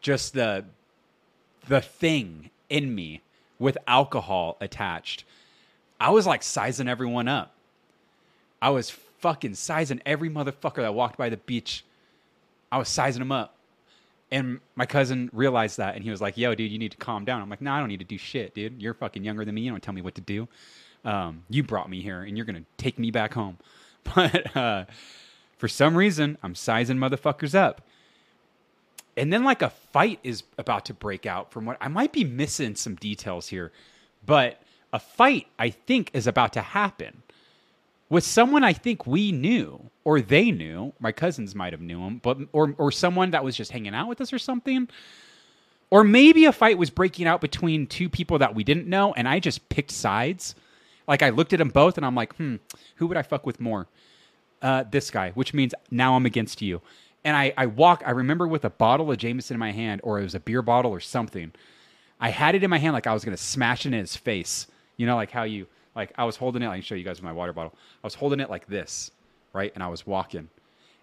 Just 0.00 0.34
the 0.34 0.64
the 1.66 1.80
thing 1.80 2.50
in 2.68 2.94
me 2.94 3.22
with 3.58 3.78
alcohol 3.86 4.56
attached. 4.60 5.24
I 5.98 6.10
was 6.10 6.26
like 6.26 6.42
sizing 6.42 6.88
everyone 6.88 7.28
up. 7.28 7.54
I 8.60 8.70
was 8.70 8.90
fucking 8.90 9.54
sizing 9.54 10.02
every 10.04 10.28
motherfucker 10.28 10.76
that 10.76 10.94
walked 10.94 11.16
by 11.16 11.30
the 11.30 11.36
beach. 11.38 11.84
I 12.70 12.78
was 12.78 12.88
sizing 12.88 13.20
them 13.20 13.32
up. 13.32 13.53
And 14.34 14.58
my 14.74 14.84
cousin 14.84 15.30
realized 15.32 15.78
that 15.78 15.94
and 15.94 16.02
he 16.02 16.10
was 16.10 16.20
like, 16.20 16.36
yo, 16.36 16.56
dude, 16.56 16.72
you 16.72 16.78
need 16.78 16.90
to 16.90 16.96
calm 16.96 17.24
down. 17.24 17.40
I'm 17.40 17.48
like, 17.48 17.60
no, 17.60 17.70
nah, 17.70 17.76
I 17.76 17.78
don't 17.78 17.88
need 17.88 18.00
to 18.00 18.04
do 18.04 18.18
shit, 18.18 18.52
dude. 18.52 18.82
You're 18.82 18.92
fucking 18.92 19.22
younger 19.22 19.44
than 19.44 19.54
me. 19.54 19.60
You 19.60 19.70
don't 19.70 19.80
tell 19.80 19.94
me 19.94 20.02
what 20.02 20.16
to 20.16 20.20
do. 20.20 20.48
Um, 21.04 21.44
you 21.48 21.62
brought 21.62 21.88
me 21.88 22.02
here 22.02 22.22
and 22.22 22.36
you're 22.36 22.44
going 22.44 22.56
to 22.56 22.64
take 22.76 22.98
me 22.98 23.10
back 23.10 23.32
home. 23.32 23.58
But 24.14 24.54
uh, 24.54 24.84
for 25.56 25.66
some 25.66 25.96
reason, 25.96 26.36
I'm 26.42 26.54
sizing 26.54 26.98
motherfuckers 26.98 27.54
up. 27.54 27.80
And 29.16 29.32
then, 29.32 29.44
like, 29.44 29.62
a 29.62 29.70
fight 29.70 30.18
is 30.22 30.42
about 30.58 30.84
to 30.86 30.94
break 30.94 31.24
out 31.24 31.50
from 31.50 31.64
what 31.64 31.78
I 31.80 31.88
might 31.88 32.12
be 32.12 32.22
missing 32.22 32.74
some 32.74 32.96
details 32.96 33.48
here, 33.48 33.72
but 34.26 34.60
a 34.92 34.98
fight, 34.98 35.46
I 35.58 35.70
think, 35.70 36.10
is 36.12 36.26
about 36.26 36.52
to 36.52 36.60
happen 36.60 37.22
with 38.14 38.24
someone 38.24 38.62
I 38.62 38.72
think 38.72 39.08
we 39.08 39.32
knew 39.32 39.90
or 40.04 40.20
they 40.20 40.52
knew. 40.52 40.92
My 41.00 41.10
cousins 41.10 41.52
might 41.52 41.72
have 41.72 41.82
knew 41.82 42.00
him, 42.00 42.20
but 42.22 42.38
or 42.52 42.72
or 42.78 42.92
someone 42.92 43.32
that 43.32 43.42
was 43.42 43.56
just 43.56 43.72
hanging 43.72 43.92
out 43.92 44.08
with 44.08 44.20
us 44.20 44.32
or 44.32 44.38
something. 44.38 44.88
Or 45.90 46.04
maybe 46.04 46.44
a 46.44 46.52
fight 46.52 46.78
was 46.78 46.90
breaking 46.90 47.26
out 47.26 47.40
between 47.40 47.88
two 47.88 48.08
people 48.08 48.38
that 48.38 48.54
we 48.54 48.62
didn't 48.62 48.86
know, 48.86 49.12
and 49.14 49.28
I 49.28 49.40
just 49.40 49.68
picked 49.68 49.90
sides. 49.90 50.54
Like 51.08 51.22
I 51.22 51.30
looked 51.30 51.52
at 51.52 51.58
them 51.58 51.70
both, 51.70 51.96
and 51.96 52.06
I'm 52.06 52.14
like, 52.14 52.34
hmm, 52.36 52.56
who 52.96 53.08
would 53.08 53.16
I 53.16 53.22
fuck 53.22 53.44
with 53.44 53.60
more? 53.60 53.88
Uh, 54.62 54.84
this 54.88 55.10
guy, 55.10 55.32
which 55.32 55.52
means 55.52 55.74
now 55.90 56.14
I'm 56.14 56.24
against 56.24 56.62
you. 56.62 56.80
And 57.24 57.36
I, 57.36 57.52
I 57.56 57.66
walk. 57.66 58.04
I 58.06 58.12
remember 58.12 58.46
with 58.46 58.64
a 58.64 58.70
bottle 58.70 59.10
of 59.10 59.18
Jameson 59.18 59.56
in 59.56 59.58
my 59.58 59.72
hand, 59.72 60.00
or 60.04 60.20
it 60.20 60.22
was 60.22 60.36
a 60.36 60.40
beer 60.40 60.62
bottle 60.62 60.92
or 60.92 61.00
something. 61.00 61.52
I 62.20 62.30
had 62.30 62.54
it 62.54 62.62
in 62.62 62.70
my 62.70 62.78
hand 62.78 62.92
like 62.92 63.08
I 63.08 63.12
was 63.12 63.24
gonna 63.24 63.36
smash 63.36 63.86
it 63.86 63.92
in 63.92 63.98
his 63.98 64.14
face. 64.14 64.68
You 64.96 65.06
know, 65.06 65.16
like 65.16 65.32
how 65.32 65.42
you 65.42 65.66
like 65.94 66.12
I 66.16 66.24
was 66.24 66.36
holding 66.36 66.62
it. 66.62 66.68
I 66.68 66.74
can 66.74 66.82
show 66.82 66.94
you 66.94 67.04
guys 67.04 67.20
my 67.22 67.32
water 67.32 67.52
bottle. 67.52 67.72
I 67.74 68.06
was 68.06 68.14
holding 68.14 68.40
it 68.40 68.50
like 68.50 68.66
this, 68.66 69.10
right? 69.52 69.72
And 69.74 69.82
I 69.82 69.88
was 69.88 70.06
walking, 70.06 70.48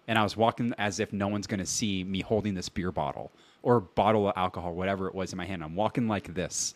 and 0.08 0.18
I 0.18 0.22
was 0.22 0.36
walking 0.36 0.74
as 0.78 1.00
if 1.00 1.12
no 1.12 1.28
one's 1.28 1.46
gonna 1.46 1.66
see 1.66 2.04
me 2.04 2.20
holding 2.20 2.54
this 2.54 2.68
beer 2.68 2.92
bottle 2.92 3.30
or 3.62 3.80
bottle 3.80 4.28
of 4.28 4.34
alcohol, 4.36 4.74
whatever 4.74 5.08
it 5.08 5.14
was 5.14 5.32
in 5.32 5.36
my 5.36 5.46
hand. 5.46 5.62
I'm 5.62 5.76
walking 5.76 6.08
like 6.08 6.34
this, 6.34 6.74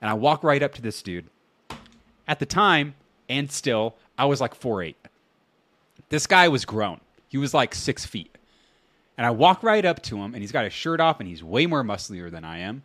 and 0.00 0.10
I 0.10 0.14
walk 0.14 0.44
right 0.44 0.62
up 0.62 0.74
to 0.74 0.82
this 0.82 1.02
dude. 1.02 1.26
At 2.28 2.38
the 2.38 2.46
time, 2.46 2.94
and 3.28 3.50
still, 3.50 3.96
I 4.16 4.26
was 4.26 4.40
like 4.40 4.54
four 4.54 4.82
eight. 4.82 4.96
This 6.10 6.26
guy 6.26 6.48
was 6.48 6.64
grown. 6.64 7.00
He 7.28 7.38
was 7.38 7.54
like 7.54 7.74
six 7.74 8.04
feet. 8.04 8.36
And 9.16 9.26
I 9.26 9.30
walk 9.30 9.62
right 9.62 9.84
up 9.84 10.02
to 10.04 10.16
him, 10.16 10.34
and 10.34 10.42
he's 10.42 10.52
got 10.52 10.64
his 10.64 10.72
shirt 10.72 10.98
off, 10.98 11.20
and 11.20 11.28
he's 11.28 11.44
way 11.44 11.66
more 11.66 11.84
musclier 11.84 12.30
than 12.30 12.44
I 12.44 12.60
am. 12.60 12.82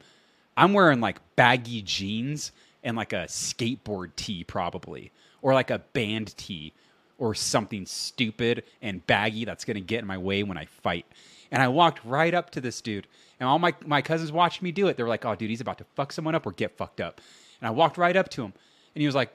I'm 0.57 0.73
wearing 0.73 0.99
like 0.99 1.19
baggy 1.35 1.81
jeans 1.81 2.51
and 2.85 2.95
like 2.95 3.11
a 3.11 3.25
skateboard 3.25 4.15
tee, 4.15 4.45
probably, 4.45 5.11
or 5.41 5.53
like 5.53 5.71
a 5.71 5.79
band 5.79 6.37
tee, 6.37 6.71
or 7.17 7.33
something 7.33 7.85
stupid 7.85 8.63
and 8.81 9.05
baggy 9.07 9.45
that's 9.45 9.65
going 9.65 9.75
to 9.75 9.81
get 9.81 9.99
in 9.99 10.05
my 10.05 10.17
way 10.17 10.43
when 10.43 10.57
I 10.57 10.65
fight. 10.65 11.05
And 11.51 11.61
I 11.61 11.67
walked 11.67 12.03
right 12.05 12.33
up 12.33 12.49
to 12.51 12.61
this 12.61 12.79
dude, 12.81 13.07
and 13.39 13.49
all 13.49 13.59
my, 13.59 13.73
my 13.85 14.01
cousins 14.01 14.31
watched 14.31 14.61
me 14.61 14.71
do 14.71 14.87
it. 14.87 14.97
They 14.97 15.03
were 15.03 15.09
like, 15.09 15.25
oh, 15.25 15.35
dude, 15.35 15.49
he's 15.49 15.61
about 15.61 15.77
to 15.79 15.85
fuck 15.95 16.11
someone 16.11 16.35
up 16.35 16.45
or 16.45 16.51
get 16.51 16.77
fucked 16.77 17.01
up. 17.01 17.19
And 17.59 17.67
I 17.67 17.71
walked 17.71 17.97
right 17.97 18.15
up 18.15 18.29
to 18.29 18.43
him, 18.43 18.53
and 18.93 19.01
he 19.01 19.05
was 19.05 19.15
like, 19.15 19.31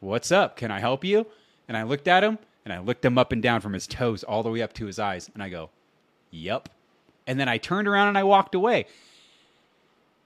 What's 0.00 0.32
up? 0.32 0.56
Can 0.56 0.72
I 0.72 0.80
help 0.80 1.04
you? 1.04 1.26
And 1.68 1.76
I 1.76 1.84
looked 1.84 2.08
at 2.08 2.24
him, 2.24 2.38
and 2.64 2.74
I 2.74 2.80
looked 2.80 3.04
him 3.04 3.18
up 3.18 3.30
and 3.30 3.40
down 3.40 3.60
from 3.60 3.72
his 3.72 3.86
toes 3.86 4.24
all 4.24 4.42
the 4.42 4.50
way 4.50 4.60
up 4.60 4.72
to 4.74 4.86
his 4.86 4.98
eyes, 4.98 5.30
and 5.32 5.42
I 5.42 5.48
go, 5.48 5.70
Yep. 6.32 6.68
And 7.26 7.38
then 7.38 7.48
I 7.48 7.58
turned 7.58 7.86
around 7.86 8.08
and 8.08 8.18
I 8.18 8.24
walked 8.24 8.56
away. 8.56 8.86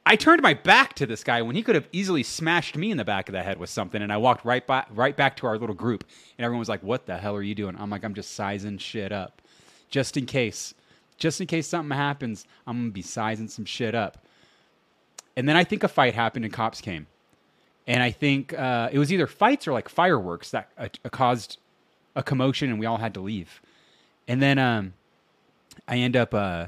I 0.09 0.15
turned 0.15 0.41
my 0.41 0.55
back 0.55 0.95
to 0.95 1.07
this 1.07 1.25
guy 1.25 1.43
when 1.43 1.57
he 1.57 1.65
could 1.65 1.75
have 1.75 1.89
easily 1.91 2.23
smashed 2.23 2.77
me 2.77 2.93
in 2.93 2.97
the 2.97 3.05
back 3.05 3.29
of 3.29 3.33
the 3.33 3.43
head 3.43 3.59
with 3.59 3.71
something, 3.71 4.01
and 4.01 4.13
I 4.13 4.17
walked 4.19 4.45
right 4.45 4.65
back, 4.65 4.87
right 4.93 5.17
back 5.17 5.37
to 5.39 5.49
our 5.49 5.59
little 5.59 5.75
group, 5.75 6.05
and 6.39 6.45
everyone 6.45 6.61
was 6.61 6.69
like, 6.69 6.85
"What 6.85 7.07
the 7.07 7.19
hell 7.19 7.35
are 7.35 7.43
you 7.43 7.57
doing?" 7.57 7.75
I'm 7.77 7.91
like, 7.91 8.05
"I'm 8.05 8.15
just 8.15 8.35
sizing 8.35 8.79
shit 8.79 9.11
up, 9.11 9.43
just 9.91 10.17
in 10.17 10.25
case, 10.25 10.75
just 11.19 11.41
in 11.41 11.49
case 11.49 11.67
something 11.67 11.97
happens. 11.97 12.47
I'm 12.69 12.79
gonna 12.79 12.91
be 12.91 13.03
sizing 13.03 13.49
some 13.49 13.65
shit 13.65 13.97
up." 13.97 14.25
And 15.37 15.49
then 15.49 15.57
I 15.57 15.65
think 15.65 15.83
a 15.83 15.89
fight 15.89 16.15
happened, 16.15 16.45
and 16.45 16.55
cops 16.55 16.81
came, 16.81 17.09
and 17.89 18.01
I 18.01 18.13
think 18.13 18.57
uh, 18.57 18.89
it 18.93 19.01
was 19.01 19.13
either 19.13 19.27
fights 19.27 19.67
or 19.67 19.73
like 19.73 19.89
fireworks 19.89 20.53
that 20.53 20.71
uh, 20.79 20.89
caused 21.11 21.59
a 22.15 22.23
commotion, 22.23 22.71
and 22.71 22.79
we 22.79 22.87
all 22.87 22.99
had 22.99 23.13
to 23.15 23.21
leave. 23.21 23.61
And 24.29 24.41
then 24.41 24.61
um, 24.61 24.95
I 25.89 25.97
end 25.97 26.15
up. 26.17 26.33
Uh, 26.33 26.67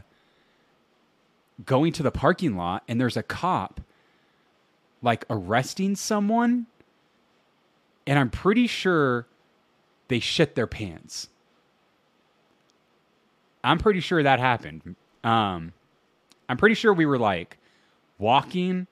going 1.64 1.92
to 1.92 2.02
the 2.02 2.11
parking 2.11 2.56
lot 2.56 2.82
and 2.88 3.00
there's 3.00 3.16
a 3.16 3.22
cop 3.22 3.80
like 5.02 5.24
arresting 5.30 5.96
someone 5.96 6.66
and 8.06 8.18
I'm 8.18 8.30
pretty 8.30 8.66
sure 8.66 9.26
they 10.09 10.18
shit 10.18 10.54
their 10.54 10.66
pants. 10.66 11.28
I'm 13.62 13.78
pretty 13.78 14.00
sure 14.00 14.22
that 14.22 14.40
happened. 14.40 14.96
Um, 15.22 15.72
I'm 16.48 16.56
pretty 16.56 16.74
sure 16.74 16.94
we 16.94 17.04
were 17.04 17.18
like 17.18 17.59
walking 18.18 18.86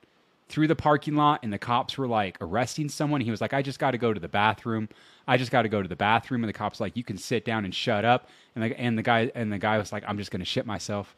through 0.49 0.67
the 0.67 0.75
parking 0.75 1.15
lot 1.15 1.39
and 1.43 1.51
the 1.51 1.57
cops 1.57 1.97
were 1.97 2.07
like 2.07 2.37
arresting 2.41 2.89
someone. 2.89 3.21
He 3.21 3.31
was 3.31 3.41
like, 3.41 3.53
I 3.53 3.61
just 3.61 3.79
got 3.79 3.91
to 3.91 3.97
go 3.97 4.13
to 4.13 4.19
the 4.19 4.27
bathroom. 4.27 4.87
I 5.27 5.37
just 5.37 5.51
got 5.51 5.63
to 5.63 5.69
go 5.69 5.81
to 5.81 5.89
the 5.89 5.95
bathroom. 5.95 6.43
And 6.43 6.49
the 6.49 6.53
cops 6.53 6.79
like, 6.79 6.95
you 6.95 7.03
can 7.03 7.17
sit 7.17 7.43
down 7.43 7.65
and 7.65 7.73
shut 7.73 8.05
up. 8.05 8.29
And 8.55 8.63
the, 8.63 8.79
and 8.79 8.97
the 8.97 9.03
guy 9.03 9.31
and 9.35 9.51
the 9.51 9.57
guy 9.57 9.77
was 9.77 9.91
like, 9.91 10.03
I'm 10.07 10.17
just 10.17 10.31
going 10.31 10.39
to 10.39 10.45
shit 10.45 10.65
myself. 10.65 11.15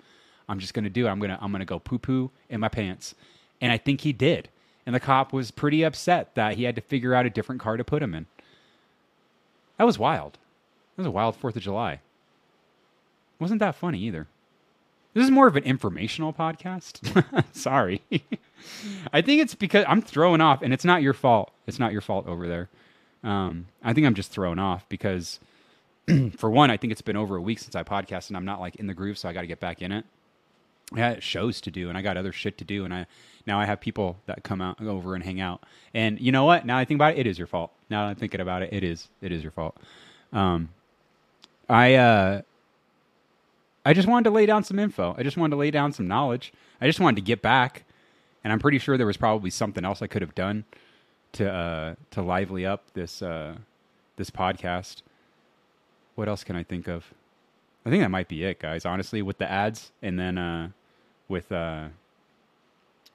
I'm 0.50 0.60
just 0.60 0.74
going 0.74 0.84
to 0.84 0.90
do 0.90 1.06
it. 1.08 1.10
I'm 1.10 1.20
going 1.20 1.30
to 1.30 1.38
I'm 1.42 1.52
going 1.52 1.60
to 1.60 1.66
go 1.66 1.80
poo 1.80 2.00
poo 2.00 2.32
in 2.50 2.60
my 2.60 2.68
pants. 2.68 3.16
And 3.62 3.72
I 3.72 3.78
think 3.78 4.02
he 4.02 4.12
did. 4.12 4.50
And 4.86 4.96
the 4.96 5.00
cop 5.00 5.32
was 5.32 5.52
pretty 5.52 5.84
upset 5.84 6.34
that 6.36 6.56
he 6.56 6.64
had 6.64 6.76
to 6.76 6.82
figure 6.82 7.14
out 7.14 7.26
a 7.26 7.30
different 7.30 7.62
car 7.62 7.78
to 7.78 7.84
put 7.84 8.02
him 8.02 8.16
in. 8.16 8.26
That 9.78 9.84
was 9.86 10.00
wild. 10.00 10.34
That 10.96 11.04
was 11.04 11.08
a 11.08 11.12
wild 11.12 11.40
4th 11.40 11.56
of 11.56 11.62
July. 11.62 12.02
Wasn't 13.40 13.60
that 13.60 13.76
funny 13.76 14.00
either. 14.00 14.28
This 15.14 15.24
is 15.24 15.32
more 15.32 15.48
of 15.48 15.56
an 15.56 15.64
informational 15.64 16.34
podcast. 16.34 17.46
Sorry. 17.56 18.02
I 19.14 19.22
think 19.22 19.42
it's 19.42 19.56
because 19.56 19.86
I'm 19.88 20.02
thrown 20.02 20.42
off, 20.42 20.62
and 20.62 20.74
it's 20.74 20.86
not 20.86 21.02
your 21.02 21.14
fault. 21.14 21.52
It's 21.66 21.80
not 21.80 21.92
your 21.92 22.02
fault 22.02 22.28
over 22.28 22.48
there. 22.48 22.70
Um, 23.24 23.68
I 23.84 23.94
think 23.94 24.06
I'm 24.06 24.14
just 24.14 24.32
thrown 24.32 24.60
off 24.60 24.88
because, 24.90 25.40
for 26.38 26.50
one, 26.50 26.70
I 26.70 26.78
think 26.78 26.92
it's 26.92 27.02
been 27.02 27.18
over 27.18 27.36
a 27.36 27.42
week 27.42 27.60
since 27.60 27.76
I 27.76 27.84
podcast, 27.84 28.28
and 28.28 28.38
I'm 28.38 28.46
not 28.46 28.60
like 28.60 28.76
in 28.76 28.88
the 28.88 28.94
groove, 28.94 29.18
so 29.18 29.30
I 29.30 29.34
got 29.34 29.42
to 29.42 29.48
get 29.48 29.60
back 29.60 29.82
in 29.82 29.92
it. 29.92 30.06
I 30.94 31.00
had 31.00 31.24
shows 31.24 31.62
to 31.62 31.72
do 31.72 31.90
and 31.90 31.98
I 31.98 32.02
got 32.02 32.18
other 32.18 32.32
shit 32.32 32.58
to 32.60 32.66
do 32.66 32.86
and 32.86 32.94
I 32.94 33.06
now 33.46 33.60
I 33.60 33.66
have 33.66 33.80
people 33.80 34.18
that 34.26 34.44
come 34.44 34.62
out 34.62 34.82
over 34.82 35.16
and 35.16 35.24
hang 35.24 35.40
out. 35.40 35.64
And 35.94 36.20
you 36.20 36.32
know 36.32 36.46
what? 36.46 36.66
Now 36.66 36.78
I 36.78 36.86
think 36.86 36.98
about 36.98 37.14
it, 37.14 37.20
it 37.20 37.28
is 37.28 37.38
your 37.38 37.48
fault. 37.48 37.72
Now 37.90 38.06
I'm 38.06 38.16
thinking 38.16 38.42
about 38.42 38.64
it, 38.64 38.74
it 38.74 38.84
is 38.84 39.10
it 39.22 39.32
is 39.32 39.44
your 39.44 39.52
fault. 39.52 39.78
Um, 40.34 40.70
I 41.68 41.96
uh, 41.96 42.42
I 43.86 43.94
just 43.94 44.08
wanted 44.08 44.26
to 44.26 44.32
lay 44.32 44.46
down 44.46 44.64
some 44.64 44.80
info. 44.80 45.16
I 45.18 45.24
just 45.24 45.38
wanted 45.38 45.52
to 45.52 45.58
lay 45.58 45.72
down 45.72 45.94
some 45.94 46.08
knowledge. 46.08 46.52
I 46.82 46.88
just 46.88 47.00
wanted 47.00 47.16
to 47.18 47.22
get 47.22 47.42
back, 47.42 47.86
and 48.44 48.52
I'm 48.52 48.60
pretty 48.60 48.80
sure 48.80 48.98
there 48.98 49.08
was 49.08 49.18
probably 49.18 49.50
something 49.50 49.86
else 49.86 50.02
I 50.02 50.08
could 50.08 50.22
have 50.22 50.36
done 50.36 50.66
to 51.34 51.52
uh, 51.52 51.96
to 52.12 52.22
lively 52.22 52.66
up 52.66 52.84
this 52.94 53.22
uh, 53.22 53.56
this 54.18 54.30
podcast. 54.30 55.02
What 56.16 56.28
else 56.28 56.44
can 56.44 56.56
I 56.56 56.64
think 56.64 56.88
of? 56.88 57.14
I 57.86 57.90
think 57.90 58.04
that 58.04 58.10
might 58.10 58.28
be 58.28 58.44
it, 58.44 58.60
guys. 58.60 58.86
Honestly, 58.86 59.22
with 59.22 59.38
the 59.38 59.50
ads 59.50 59.92
and 60.02 60.20
then 60.20 60.38
uh, 60.38 60.70
with 61.30 61.52
uh, 61.52 61.88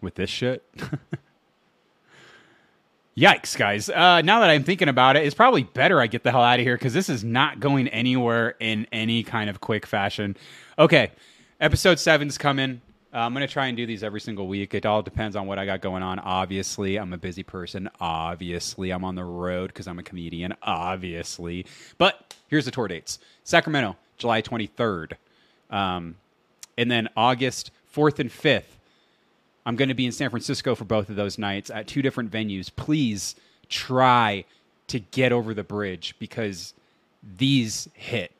with 0.00 0.14
this 0.14 0.30
shit. 0.30 0.64
Yikes, 3.16 3.56
guys. 3.56 3.88
Uh, 3.88 4.22
now 4.22 4.40
that 4.40 4.50
I'm 4.50 4.64
thinking 4.64 4.88
about 4.88 5.16
it, 5.16 5.24
it's 5.24 5.36
probably 5.36 5.62
better 5.62 6.00
I 6.00 6.08
get 6.08 6.24
the 6.24 6.32
hell 6.32 6.42
out 6.42 6.58
of 6.58 6.66
here 6.66 6.74
because 6.74 6.94
this 6.94 7.08
is 7.08 7.22
not 7.22 7.60
going 7.60 7.86
anywhere 7.88 8.56
in 8.58 8.88
any 8.90 9.22
kind 9.22 9.48
of 9.48 9.60
quick 9.60 9.86
fashion. 9.86 10.36
Okay, 10.78 11.12
episode 11.60 12.00
seven's 12.00 12.36
coming. 12.38 12.80
Uh, 13.12 13.18
I'm 13.18 13.32
going 13.32 13.46
to 13.46 13.52
try 13.52 13.66
and 13.66 13.76
do 13.76 13.86
these 13.86 14.02
every 14.02 14.20
single 14.20 14.48
week. 14.48 14.74
It 14.74 14.84
all 14.84 15.00
depends 15.00 15.36
on 15.36 15.46
what 15.46 15.60
I 15.60 15.66
got 15.66 15.80
going 15.80 16.02
on. 16.02 16.18
Obviously, 16.18 16.96
I'm 16.96 17.12
a 17.12 17.16
busy 17.16 17.44
person. 17.44 17.88
Obviously, 18.00 18.90
I'm 18.90 19.04
on 19.04 19.14
the 19.14 19.22
road 19.22 19.68
because 19.68 19.86
I'm 19.86 20.00
a 20.00 20.02
comedian. 20.02 20.52
Obviously. 20.64 21.66
But 21.96 22.34
here's 22.48 22.64
the 22.64 22.72
tour 22.72 22.88
dates 22.88 23.20
Sacramento, 23.44 23.96
July 24.18 24.42
23rd. 24.42 25.12
Um, 25.70 26.16
and 26.76 26.90
then 26.90 27.08
August 27.16 27.70
4th 27.94 28.18
and 28.18 28.30
5th, 28.30 28.62
I'm 29.66 29.76
going 29.76 29.88
to 29.88 29.94
be 29.94 30.06
in 30.06 30.12
San 30.12 30.30
Francisco 30.30 30.74
for 30.74 30.84
both 30.84 31.08
of 31.08 31.16
those 31.16 31.38
nights 31.38 31.70
at 31.70 31.86
two 31.86 32.02
different 32.02 32.30
venues. 32.30 32.70
Please 32.74 33.34
try 33.68 34.44
to 34.88 34.98
get 35.00 35.32
over 35.32 35.54
the 35.54 35.64
bridge 35.64 36.14
because 36.18 36.74
these 37.38 37.88
hit. 37.94 38.32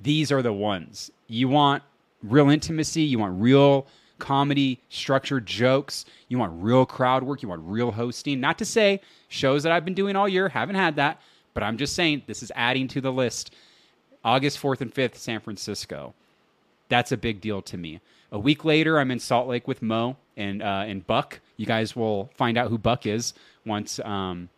These 0.00 0.32
are 0.32 0.42
the 0.42 0.52
ones. 0.52 1.10
You 1.28 1.48
want 1.48 1.82
real 2.22 2.50
intimacy, 2.50 3.02
you 3.02 3.18
want 3.18 3.40
real 3.40 3.86
comedy, 4.18 4.80
structured 4.88 5.46
jokes, 5.46 6.04
you 6.28 6.38
want 6.38 6.52
real 6.62 6.86
crowd 6.86 7.22
work, 7.22 7.42
you 7.42 7.48
want 7.48 7.62
real 7.64 7.92
hosting. 7.92 8.40
Not 8.40 8.58
to 8.58 8.64
say 8.64 9.00
shows 9.28 9.62
that 9.62 9.72
I've 9.72 9.84
been 9.84 9.94
doing 9.94 10.16
all 10.16 10.28
year 10.28 10.48
haven't 10.48 10.76
had 10.76 10.96
that, 10.96 11.20
but 11.52 11.62
I'm 11.62 11.76
just 11.76 11.94
saying 11.94 12.22
this 12.26 12.42
is 12.42 12.50
adding 12.54 12.88
to 12.88 13.00
the 13.00 13.12
list. 13.12 13.54
August 14.24 14.60
4th 14.60 14.80
and 14.80 14.92
5th, 14.92 15.16
San 15.16 15.40
Francisco. 15.40 16.14
That's 16.88 17.12
a 17.12 17.16
big 17.16 17.40
deal 17.40 17.62
to 17.62 17.76
me. 17.76 18.00
A 18.34 18.38
week 18.38 18.64
later, 18.64 18.98
I'm 18.98 19.12
in 19.12 19.20
Salt 19.20 19.46
Lake 19.46 19.68
with 19.68 19.80
Mo 19.80 20.16
and 20.36 20.60
uh, 20.60 20.82
and 20.88 21.06
Buck. 21.06 21.38
You 21.56 21.66
guys 21.66 21.94
will 21.94 22.32
find 22.34 22.58
out 22.58 22.68
who 22.68 22.78
Buck 22.78 23.06
is 23.06 23.32
once 23.64 24.00
um, 24.00 24.48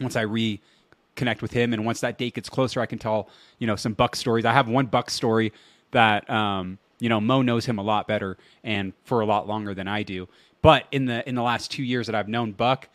once 0.00 0.16
I 0.16 0.24
reconnect 0.24 1.42
with 1.42 1.52
him, 1.52 1.74
and 1.74 1.84
once 1.84 2.00
that 2.00 2.16
date 2.16 2.36
gets 2.36 2.48
closer, 2.48 2.80
I 2.80 2.86
can 2.86 2.98
tell 2.98 3.28
you 3.58 3.66
know 3.66 3.76
some 3.76 3.92
Buck 3.92 4.16
stories. 4.16 4.46
I 4.46 4.54
have 4.54 4.66
one 4.66 4.86
Buck 4.86 5.10
story 5.10 5.52
that 5.90 6.28
um, 6.30 6.78
you 7.00 7.10
know 7.10 7.20
Mo 7.20 7.42
knows 7.42 7.66
him 7.66 7.78
a 7.78 7.82
lot 7.82 8.08
better 8.08 8.38
and 8.64 8.94
for 9.04 9.20
a 9.20 9.26
lot 9.26 9.46
longer 9.46 9.74
than 9.74 9.88
I 9.88 10.04
do. 10.04 10.26
But 10.62 10.86
in 10.90 11.04
the 11.04 11.28
in 11.28 11.34
the 11.34 11.42
last 11.42 11.70
two 11.70 11.82
years 11.82 12.06
that 12.06 12.14
I've 12.14 12.28
known 12.28 12.52
Buck, 12.52 12.88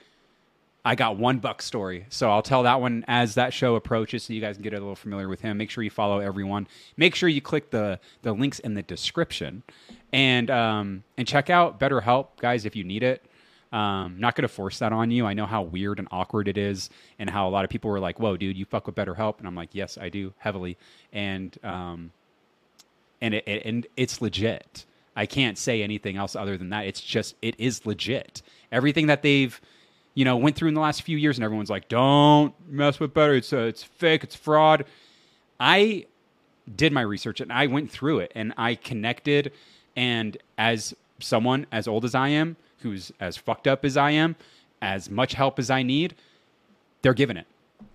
I 0.85 0.95
got 0.95 1.17
one 1.17 1.39
Buck 1.39 1.61
story. 1.61 2.05
So 2.09 2.29
I'll 2.29 2.41
tell 2.41 2.63
that 2.63 2.81
one 2.81 3.05
as 3.07 3.35
that 3.35 3.53
show 3.53 3.75
approaches 3.75 4.23
so 4.23 4.33
you 4.33 4.41
guys 4.41 4.57
can 4.57 4.63
get 4.63 4.73
a 4.73 4.79
little 4.79 4.95
familiar 4.95 5.29
with 5.29 5.41
him. 5.41 5.57
Make 5.57 5.69
sure 5.69 5.83
you 5.83 5.89
follow 5.89 6.19
everyone. 6.19 6.67
Make 6.97 7.15
sure 7.15 7.29
you 7.29 7.41
click 7.41 7.71
the 7.71 7.99
the 8.21 8.33
links 8.33 8.59
in 8.59 8.73
the 8.73 8.81
description 8.81 9.63
and 10.11 10.51
um 10.51 11.03
and 11.17 11.27
check 11.27 11.49
out 11.49 11.79
BetterHelp, 11.79 12.27
guys, 12.39 12.65
if 12.65 12.75
you 12.75 12.83
need 12.83 13.03
it. 13.03 13.23
Um, 13.71 14.19
not 14.19 14.35
going 14.35 14.43
to 14.43 14.47
force 14.47 14.77
that 14.79 14.93
on 14.93 15.09
you. 15.09 15.25
I 15.25 15.33
know 15.33 15.47
how 15.47 15.63
weird 15.63 15.97
and 15.97 16.07
awkward 16.11 16.47
it 16.47 16.59
is, 16.59 16.91
and 17.17 17.27
how 17.27 17.47
a 17.47 17.49
lot 17.49 17.63
of 17.63 17.71
people 17.71 17.89
were 17.89 17.99
like, 17.99 18.19
"Whoa, 18.19 18.37
dude, 18.37 18.55
you 18.55 18.65
fuck 18.65 18.85
with 18.85 18.93
BetterHelp," 18.93 19.39
and 19.39 19.47
I'm 19.47 19.55
like, 19.55 19.69
"Yes, 19.73 19.97
I 19.97 20.09
do 20.09 20.31
heavily," 20.37 20.77
and 21.11 21.57
um, 21.63 22.11
and 23.19 23.33
it, 23.33 23.47
it, 23.47 23.65
and 23.65 23.87
it's 23.97 24.21
legit. 24.21 24.85
I 25.15 25.25
can't 25.25 25.57
say 25.57 25.81
anything 25.81 26.17
else 26.17 26.35
other 26.35 26.55
than 26.55 26.69
that. 26.69 26.85
It's 26.85 27.01
just 27.01 27.33
it 27.41 27.55
is 27.57 27.83
legit. 27.83 28.43
Everything 28.71 29.07
that 29.07 29.23
they've 29.23 29.59
you 30.13 30.25
know 30.25 30.37
went 30.37 30.55
through 30.55 30.69
in 30.69 30.73
the 30.73 30.81
last 30.81 31.01
few 31.01 31.17
years, 31.17 31.37
and 31.37 31.43
everyone's 31.43 31.69
like, 31.69 31.89
"Don't 31.89 32.53
mess 32.69 32.99
with 32.99 33.13
better. 33.13 33.35
It's 33.35 33.51
uh, 33.53 33.59
it's 33.59 33.83
fake. 33.83 34.23
It's 34.23 34.35
fraud." 34.35 34.85
I 35.59 36.05
did 36.75 36.93
my 36.93 37.01
research 37.01 37.41
and 37.41 37.51
I 37.51 37.67
went 37.67 37.91
through 37.91 38.19
it 38.19 38.31
and 38.35 38.53
I 38.57 38.75
connected. 38.75 39.51
And 39.95 40.37
as 40.57 40.93
someone 41.19 41.67
as 41.71 41.87
old 41.87 42.05
as 42.05 42.15
I 42.15 42.29
am, 42.29 42.55
who's 42.79 43.11
as 43.19 43.37
fucked 43.37 43.67
up 43.67 43.85
as 43.85 43.97
I 43.97 44.11
am, 44.11 44.35
as 44.81 45.09
much 45.09 45.33
help 45.33 45.59
as 45.59 45.69
I 45.69 45.83
need, 45.83 46.15
they're 47.01 47.13
giving 47.13 47.37
it. 47.37 47.47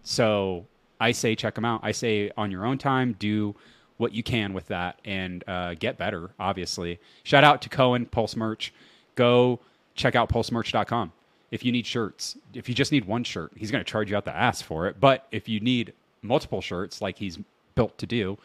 So 0.03 0.67
I 1.01 1.13
say 1.13 1.35
check 1.35 1.55
them 1.55 1.65
out. 1.65 1.81
I 1.83 1.93
say 1.93 2.31
on 2.37 2.51
your 2.51 2.65
own 2.65 2.79
time, 2.79 3.17
do 3.19 3.55
what 3.97 4.13
you 4.13 4.23
can 4.23 4.53
with 4.53 4.69
that 4.69 5.01
and 5.05 5.43
uh, 5.49 5.75
get 5.75 5.99
better, 5.99 6.31
obviously. 6.39 7.01
Shout 7.25 7.45
out 7.45 7.63
to 7.63 7.69
Cohen, 7.69 8.07
Pulse 8.07 8.37
Merch. 8.37 8.73
Go 9.17 9.61
check 9.95 10.15
out 10.15 10.29
pulsemerch.com. 10.29 11.13
If 11.51 11.65
you 11.65 11.73
need 11.73 11.87
shirts, 11.87 12.37
if 12.53 12.69
you 12.69 12.75
just 12.75 12.93
need 12.93 13.07
one 13.07 13.25
shirt, 13.25 13.53
he's 13.57 13.71
going 13.71 13.83
to 13.83 13.91
charge 13.91 14.11
you 14.11 14.17
out 14.17 14.25
the 14.25 14.37
ass 14.37 14.61
for 14.61 14.87
it. 14.87 15.01
But 15.01 15.27
if 15.33 15.49
you 15.49 15.61
need 15.61 15.93
multiple 16.23 16.61
shirts, 16.61 17.01
like 17.01 17.19
he's 17.19 17.39
built 17.75 17.97
to 17.99 18.07
do, 18.07 18.39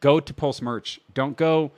go 0.00 0.20
to 0.20 0.34
Pulse 0.34 0.60
Merch. 0.60 1.00
Don't 1.14 1.36
go 1.36 1.70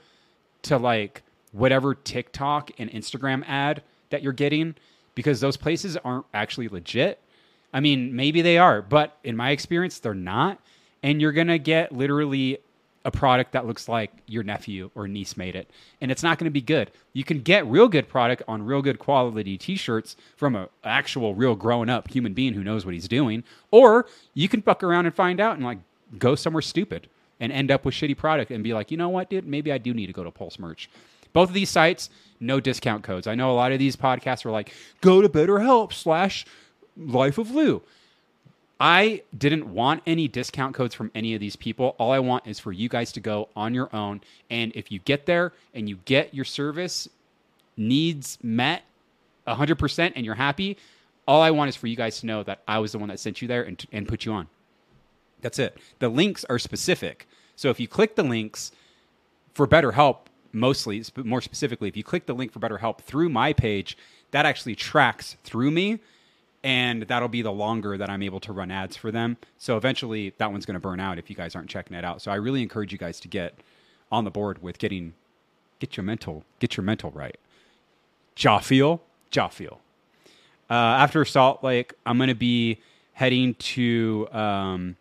to 0.63 0.77
like 0.77 1.23
whatever 1.51 1.95
TikTok 1.95 2.71
and 2.77 2.91
Instagram 2.91 3.43
ad 3.47 3.81
that 4.09 4.21
you're 4.21 4.33
getting 4.33 4.75
because 5.15 5.39
those 5.39 5.57
places 5.57 5.97
aren't 5.97 6.25
actually 6.33 6.67
legit. 6.67 7.19
I 7.73 7.79
mean, 7.79 8.15
maybe 8.15 8.41
they 8.41 8.57
are, 8.57 8.81
but 8.81 9.17
in 9.23 9.35
my 9.35 9.51
experience, 9.51 9.99
they're 9.99 10.13
not. 10.13 10.59
And 11.03 11.21
you're 11.21 11.31
going 11.31 11.47
to 11.47 11.59
get 11.59 11.91
literally 11.91 12.59
a 13.07 13.11
product 13.11 13.53
that 13.53 13.65
looks 13.65 13.87
like 13.87 14.11
your 14.27 14.43
nephew 14.43 14.91
or 14.93 15.07
niece 15.07 15.37
made 15.37 15.55
it. 15.55 15.71
And 16.01 16.11
it's 16.11 16.21
not 16.21 16.37
going 16.37 16.45
to 16.45 16.51
be 16.51 16.61
good. 16.61 16.91
You 17.13 17.23
can 17.23 17.39
get 17.39 17.65
real 17.65 17.87
good 17.87 18.09
product 18.09 18.43
on 18.49 18.63
real 18.63 18.81
good 18.81 18.99
quality 18.99 19.57
t 19.57 19.77
shirts 19.77 20.17
from 20.35 20.57
an 20.57 20.67
actual, 20.83 21.33
real 21.33 21.55
grown 21.55 21.89
up 21.89 22.09
human 22.09 22.33
being 22.33 22.53
who 22.53 22.65
knows 22.65 22.85
what 22.85 22.93
he's 22.93 23.07
doing. 23.07 23.45
Or 23.71 24.07
you 24.33 24.49
can 24.49 24.61
fuck 24.61 24.83
around 24.83 25.05
and 25.05 25.15
find 25.15 25.39
out 25.39 25.55
and 25.55 25.63
like 25.63 25.79
go 26.19 26.35
somewhere 26.35 26.61
stupid 26.61 27.07
and 27.39 27.53
end 27.53 27.71
up 27.71 27.85
with 27.85 27.95
shitty 27.95 28.17
product 28.17 28.51
and 28.51 28.61
be 28.61 28.73
like, 28.73 28.91
you 28.91 28.97
know 28.97 29.07
what, 29.07 29.29
dude, 29.29 29.47
maybe 29.47 29.71
I 29.71 29.77
do 29.77 29.93
need 29.93 30.07
to 30.07 30.13
go 30.13 30.25
to 30.25 30.31
Pulse 30.31 30.59
Merch. 30.59 30.89
Both 31.31 31.47
of 31.47 31.53
these 31.53 31.69
sites, 31.69 32.09
no 32.41 32.59
discount 32.59 33.03
codes. 33.03 33.25
I 33.25 33.35
know 33.35 33.51
a 33.51 33.55
lot 33.55 33.71
of 33.71 33.79
these 33.79 33.95
podcasts 33.95 34.45
are 34.45 34.51
like, 34.51 34.73
go 34.99 35.21
to 35.21 35.29
BetterHelp 35.29 35.93
slash 35.93 36.45
Life 36.97 37.37
of 37.37 37.51
Lou. 37.51 37.83
I 38.79 39.23
didn't 39.35 39.73
want 39.73 40.03
any 40.05 40.27
discount 40.27 40.75
codes 40.75 40.93
from 40.93 41.11
any 41.15 41.33
of 41.33 41.39
these 41.39 41.55
people. 41.55 41.95
All 41.97 42.11
I 42.11 42.19
want 42.19 42.45
is 42.45 42.59
for 42.59 42.71
you 42.71 42.89
guys 42.89 43.11
to 43.13 43.19
go 43.19 43.49
on 43.55 43.73
your 43.73 43.93
own. 43.95 44.21
And 44.49 44.71
if 44.75 44.91
you 44.91 44.99
get 44.99 45.25
there 45.25 45.53
and 45.73 45.89
you 45.89 45.97
get 46.05 46.33
your 46.33 46.45
service 46.45 47.09
needs 47.75 48.37
met 48.43 48.83
100% 49.47 50.13
and 50.15 50.25
you're 50.25 50.35
happy, 50.35 50.77
all 51.27 51.41
I 51.41 51.51
want 51.51 51.69
is 51.69 51.75
for 51.75 51.87
you 51.87 51.95
guys 51.95 52.19
to 52.19 52.25
know 52.27 52.43
that 52.43 52.61
I 52.67 52.79
was 52.79 52.91
the 52.91 52.99
one 52.99 53.09
that 53.09 53.19
sent 53.19 53.41
you 53.41 53.47
there 53.47 53.63
and, 53.63 53.83
and 53.91 54.07
put 54.07 54.25
you 54.25 54.33
on. 54.33 54.47
That's 55.41 55.59
it. 55.59 55.77
The 55.99 56.09
links 56.09 56.45
are 56.45 56.59
specific. 56.59 57.27
So 57.55 57.69
if 57.69 57.79
you 57.79 57.87
click 57.87 58.15
the 58.15 58.23
links 58.23 58.71
for 59.53 59.67
BetterHelp, 59.67 60.17
mostly, 60.51 61.03
more 61.15 61.41
specifically, 61.41 61.87
if 61.87 61.97
you 61.97 62.03
click 62.03 62.27
the 62.27 62.33
link 62.33 62.51
for 62.51 62.59
BetterHelp 62.59 62.99
through 62.99 63.29
my 63.29 63.53
page, 63.53 63.97
that 64.31 64.45
actually 64.45 64.75
tracks 64.75 65.35
through 65.43 65.71
me 65.71 65.99
and 66.63 67.03
that'll 67.03 67.27
be 67.29 67.41
the 67.41 67.51
longer 67.51 67.97
that 67.97 68.09
I'm 68.09 68.23
able 68.23 68.39
to 68.41 68.53
run 68.53 68.71
ads 68.71 68.95
for 68.95 69.11
them. 69.11 69.37
So 69.57 69.77
eventually 69.77 70.33
that 70.37 70.51
one's 70.51 70.65
going 70.65 70.75
to 70.75 70.79
burn 70.79 70.99
out 70.99 71.17
if 71.17 71.29
you 71.29 71.35
guys 71.35 71.55
aren't 71.55 71.69
checking 71.69 71.95
it 71.95 72.03
out. 72.03 72.21
So 72.21 72.31
I 72.31 72.35
really 72.35 72.61
encourage 72.61 72.91
you 72.91 72.97
guys 72.97 73.19
to 73.21 73.27
get 73.27 73.55
on 74.11 74.23
the 74.23 74.31
board 74.31 74.61
with 74.61 74.77
getting 74.79 75.13
get 75.79 75.95
your 75.95 76.03
mental 76.03 76.43
get 76.59 76.77
your 76.77 76.83
mental 76.83 77.11
right. 77.11 77.37
Jaw 79.31 79.47
feel. 79.47 79.81
Uh, 80.69 80.73
after 80.73 81.23
Salt 81.25 81.63
Lake, 81.63 81.93
I'm 82.05 82.17
going 82.17 82.27
to 82.27 82.35
be 82.35 82.79
heading 83.13 83.55
to 83.55 84.27
um, 84.31 84.97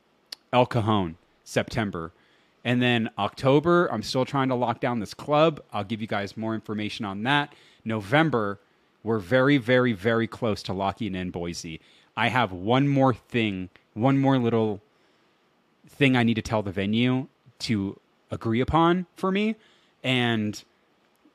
El 0.53 0.67
Cajon 0.67 1.17
September. 1.45 2.13
And 2.65 2.81
then 2.83 3.11
October, 3.19 3.87
I'm 3.93 4.03
still 4.03 4.25
trying 4.25 4.49
to 4.49 4.55
lock 4.55 4.81
down 4.81 5.01
this 5.01 5.15
club. 5.15 5.63
I'll 5.73 5.85
give 5.85 6.01
you 6.01 6.07
guys 6.07 6.37
more 6.37 6.55
information 6.55 7.05
on 7.05 7.23
that. 7.25 7.53
November, 7.85 8.59
we're 9.07 9.21
very, 9.21 9.57
very, 9.57 9.93
very 9.93 10.27
close 10.27 10.65
to 10.65 10.73
locking 10.73 11.15
in 11.15 11.31
Boise. 11.31 11.81
I 12.17 12.27
have 12.27 12.51
one 12.51 12.89
more 12.89 13.15
thing, 13.15 13.71
one 13.95 14.19
more 14.19 14.37
little 14.37 14.83
thing 15.89 16.17
I 16.17 16.25
need 16.25 16.35
to 16.35 16.43
tell 16.43 16.61
the 16.61 16.73
venue 16.73 17.29
to 17.61 18.01
agree 18.33 18.61
upon 18.61 19.07
for 19.15 19.31
me. 19.31 19.55
And 20.03 20.61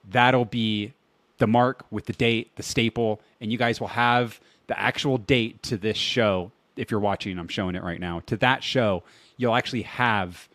that'll 0.10 0.44
be 0.44 0.92
the 1.38 1.48
mark 1.48 1.86
with 1.92 2.08
the 2.08 2.14
date, 2.14 2.54
the 2.58 2.64
staple, 2.64 3.22
and 3.40 3.54
you 3.54 3.58
guys 3.58 3.80
will 3.80 3.88
have 3.88 4.42
the 4.68 4.78
actual 4.78 5.18
date 5.18 5.64
to 5.64 5.78
this 5.78 5.96
show. 5.96 6.52
If 6.76 6.92
you're 6.92 7.00
watching, 7.00 7.40
I'm 7.40 7.48
showing 7.48 7.76
it 7.76 7.84
right 7.84 8.02
now. 8.02 8.22
To 8.26 8.36
that 8.38 8.66
show, 8.66 9.04
you'll 9.38 9.56
actually 9.56 9.84
have 9.84 10.50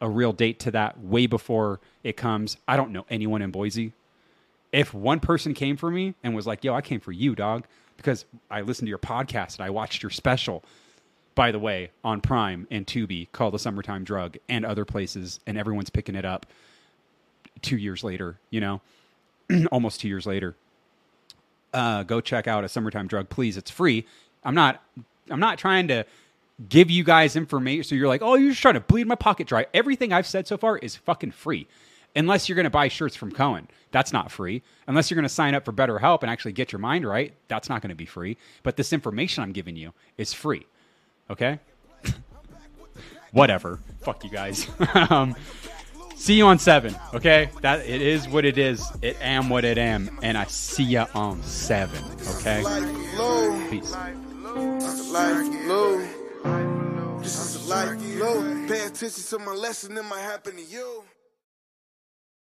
a 0.00 0.08
real 0.08 0.32
date 0.32 0.60
to 0.60 0.70
that 0.70 0.98
way 0.98 1.26
before 1.26 1.80
it 2.02 2.16
comes. 2.16 2.56
I 2.66 2.78
don't 2.78 2.90
know 2.90 3.04
anyone 3.10 3.42
in 3.42 3.50
Boise 3.50 3.92
if 4.74 4.92
one 4.92 5.20
person 5.20 5.54
came 5.54 5.76
for 5.76 5.88
me 5.88 6.14
and 6.24 6.34
was 6.34 6.48
like, 6.48 6.64
"Yo, 6.64 6.74
I 6.74 6.80
came 6.80 6.98
for 6.98 7.12
you, 7.12 7.36
dog," 7.36 7.66
because 7.96 8.24
I 8.50 8.60
listened 8.62 8.86
to 8.86 8.90
your 8.90 8.98
podcast 8.98 9.56
and 9.56 9.64
I 9.64 9.70
watched 9.70 10.02
your 10.02 10.10
special, 10.10 10.64
by 11.36 11.52
the 11.52 11.60
way, 11.60 11.92
on 12.02 12.20
Prime 12.20 12.66
and 12.72 12.84
Tubi 12.84 13.30
called 13.30 13.54
"The 13.54 13.60
Summertime 13.60 14.02
Drug" 14.02 14.36
and 14.48 14.66
other 14.66 14.84
places, 14.84 15.38
and 15.46 15.56
everyone's 15.56 15.90
picking 15.90 16.16
it 16.16 16.24
up. 16.24 16.44
Two 17.62 17.76
years 17.76 18.02
later, 18.02 18.40
you 18.50 18.60
know, 18.60 18.80
almost 19.70 20.00
two 20.00 20.08
years 20.08 20.26
later, 20.26 20.56
uh, 21.72 22.02
go 22.02 22.20
check 22.20 22.48
out 22.48 22.64
a 22.64 22.68
"Summertime 22.68 23.06
Drug," 23.06 23.28
please. 23.28 23.56
It's 23.56 23.70
free. 23.70 24.04
I'm 24.42 24.56
not. 24.56 24.82
I'm 25.30 25.40
not 25.40 25.56
trying 25.56 25.86
to 25.88 26.04
give 26.68 26.90
you 26.90 27.04
guys 27.04 27.36
information. 27.36 27.84
So 27.84 27.94
you're 27.94 28.08
like, 28.08 28.22
oh, 28.22 28.34
you're 28.34 28.50
just 28.50 28.60
trying 28.62 28.74
to 28.74 28.80
bleed 28.80 29.06
my 29.06 29.14
pocket 29.14 29.46
dry. 29.46 29.66
Everything 29.72 30.12
I've 30.12 30.26
said 30.26 30.46
so 30.48 30.56
far 30.56 30.78
is 30.78 30.96
fucking 30.96 31.30
free 31.30 31.68
unless 32.14 32.48
you're 32.48 32.56
going 32.56 32.64
to 32.64 32.70
buy 32.70 32.88
shirts 32.88 33.16
from 33.16 33.32
Cohen. 33.32 33.68
That's 33.90 34.12
not 34.12 34.30
free. 34.30 34.62
Unless 34.86 35.10
you're 35.10 35.16
going 35.16 35.24
to 35.24 35.28
sign 35.28 35.54
up 35.54 35.64
for 35.64 35.72
BetterHelp 35.72 36.22
and 36.22 36.30
actually 36.30 36.52
get 36.52 36.72
your 36.72 36.80
mind 36.80 37.06
right, 37.06 37.32
that's 37.48 37.68
not 37.68 37.80
going 37.82 37.90
to 37.90 37.96
be 37.96 38.06
free. 38.06 38.36
But 38.62 38.76
this 38.76 38.92
information 38.92 39.42
I'm 39.42 39.52
giving 39.52 39.76
you 39.76 39.92
is 40.18 40.32
free. 40.32 40.66
Okay? 41.30 41.58
Whatever. 43.32 43.80
Fuck 44.00 44.24
you 44.24 44.30
guys. 44.30 44.68
um, 45.10 45.34
see 46.16 46.34
you 46.34 46.46
on 46.46 46.58
seven. 46.58 46.94
Okay? 47.14 47.50
That 47.62 47.80
it 47.86 48.02
is 48.02 48.28
what 48.28 48.44
it 48.44 48.58
is. 48.58 48.84
It 49.00 49.16
am 49.20 49.48
what 49.48 49.64
it 49.64 49.78
am, 49.78 50.18
and 50.22 50.36
I 50.36 50.44
see 50.44 50.84
ya 50.84 51.06
on 51.14 51.42
seven. 51.42 52.02
Okay? 52.38 52.62
Peace. 53.70 53.94
Pay 58.68 58.86
attention 58.86 59.24
to 59.24 59.38
my 59.38 59.52
lesson, 59.52 59.96
it 59.96 60.02
might 60.04 60.20
happen 60.20 60.56
to 60.56 60.62
you. 60.62 61.04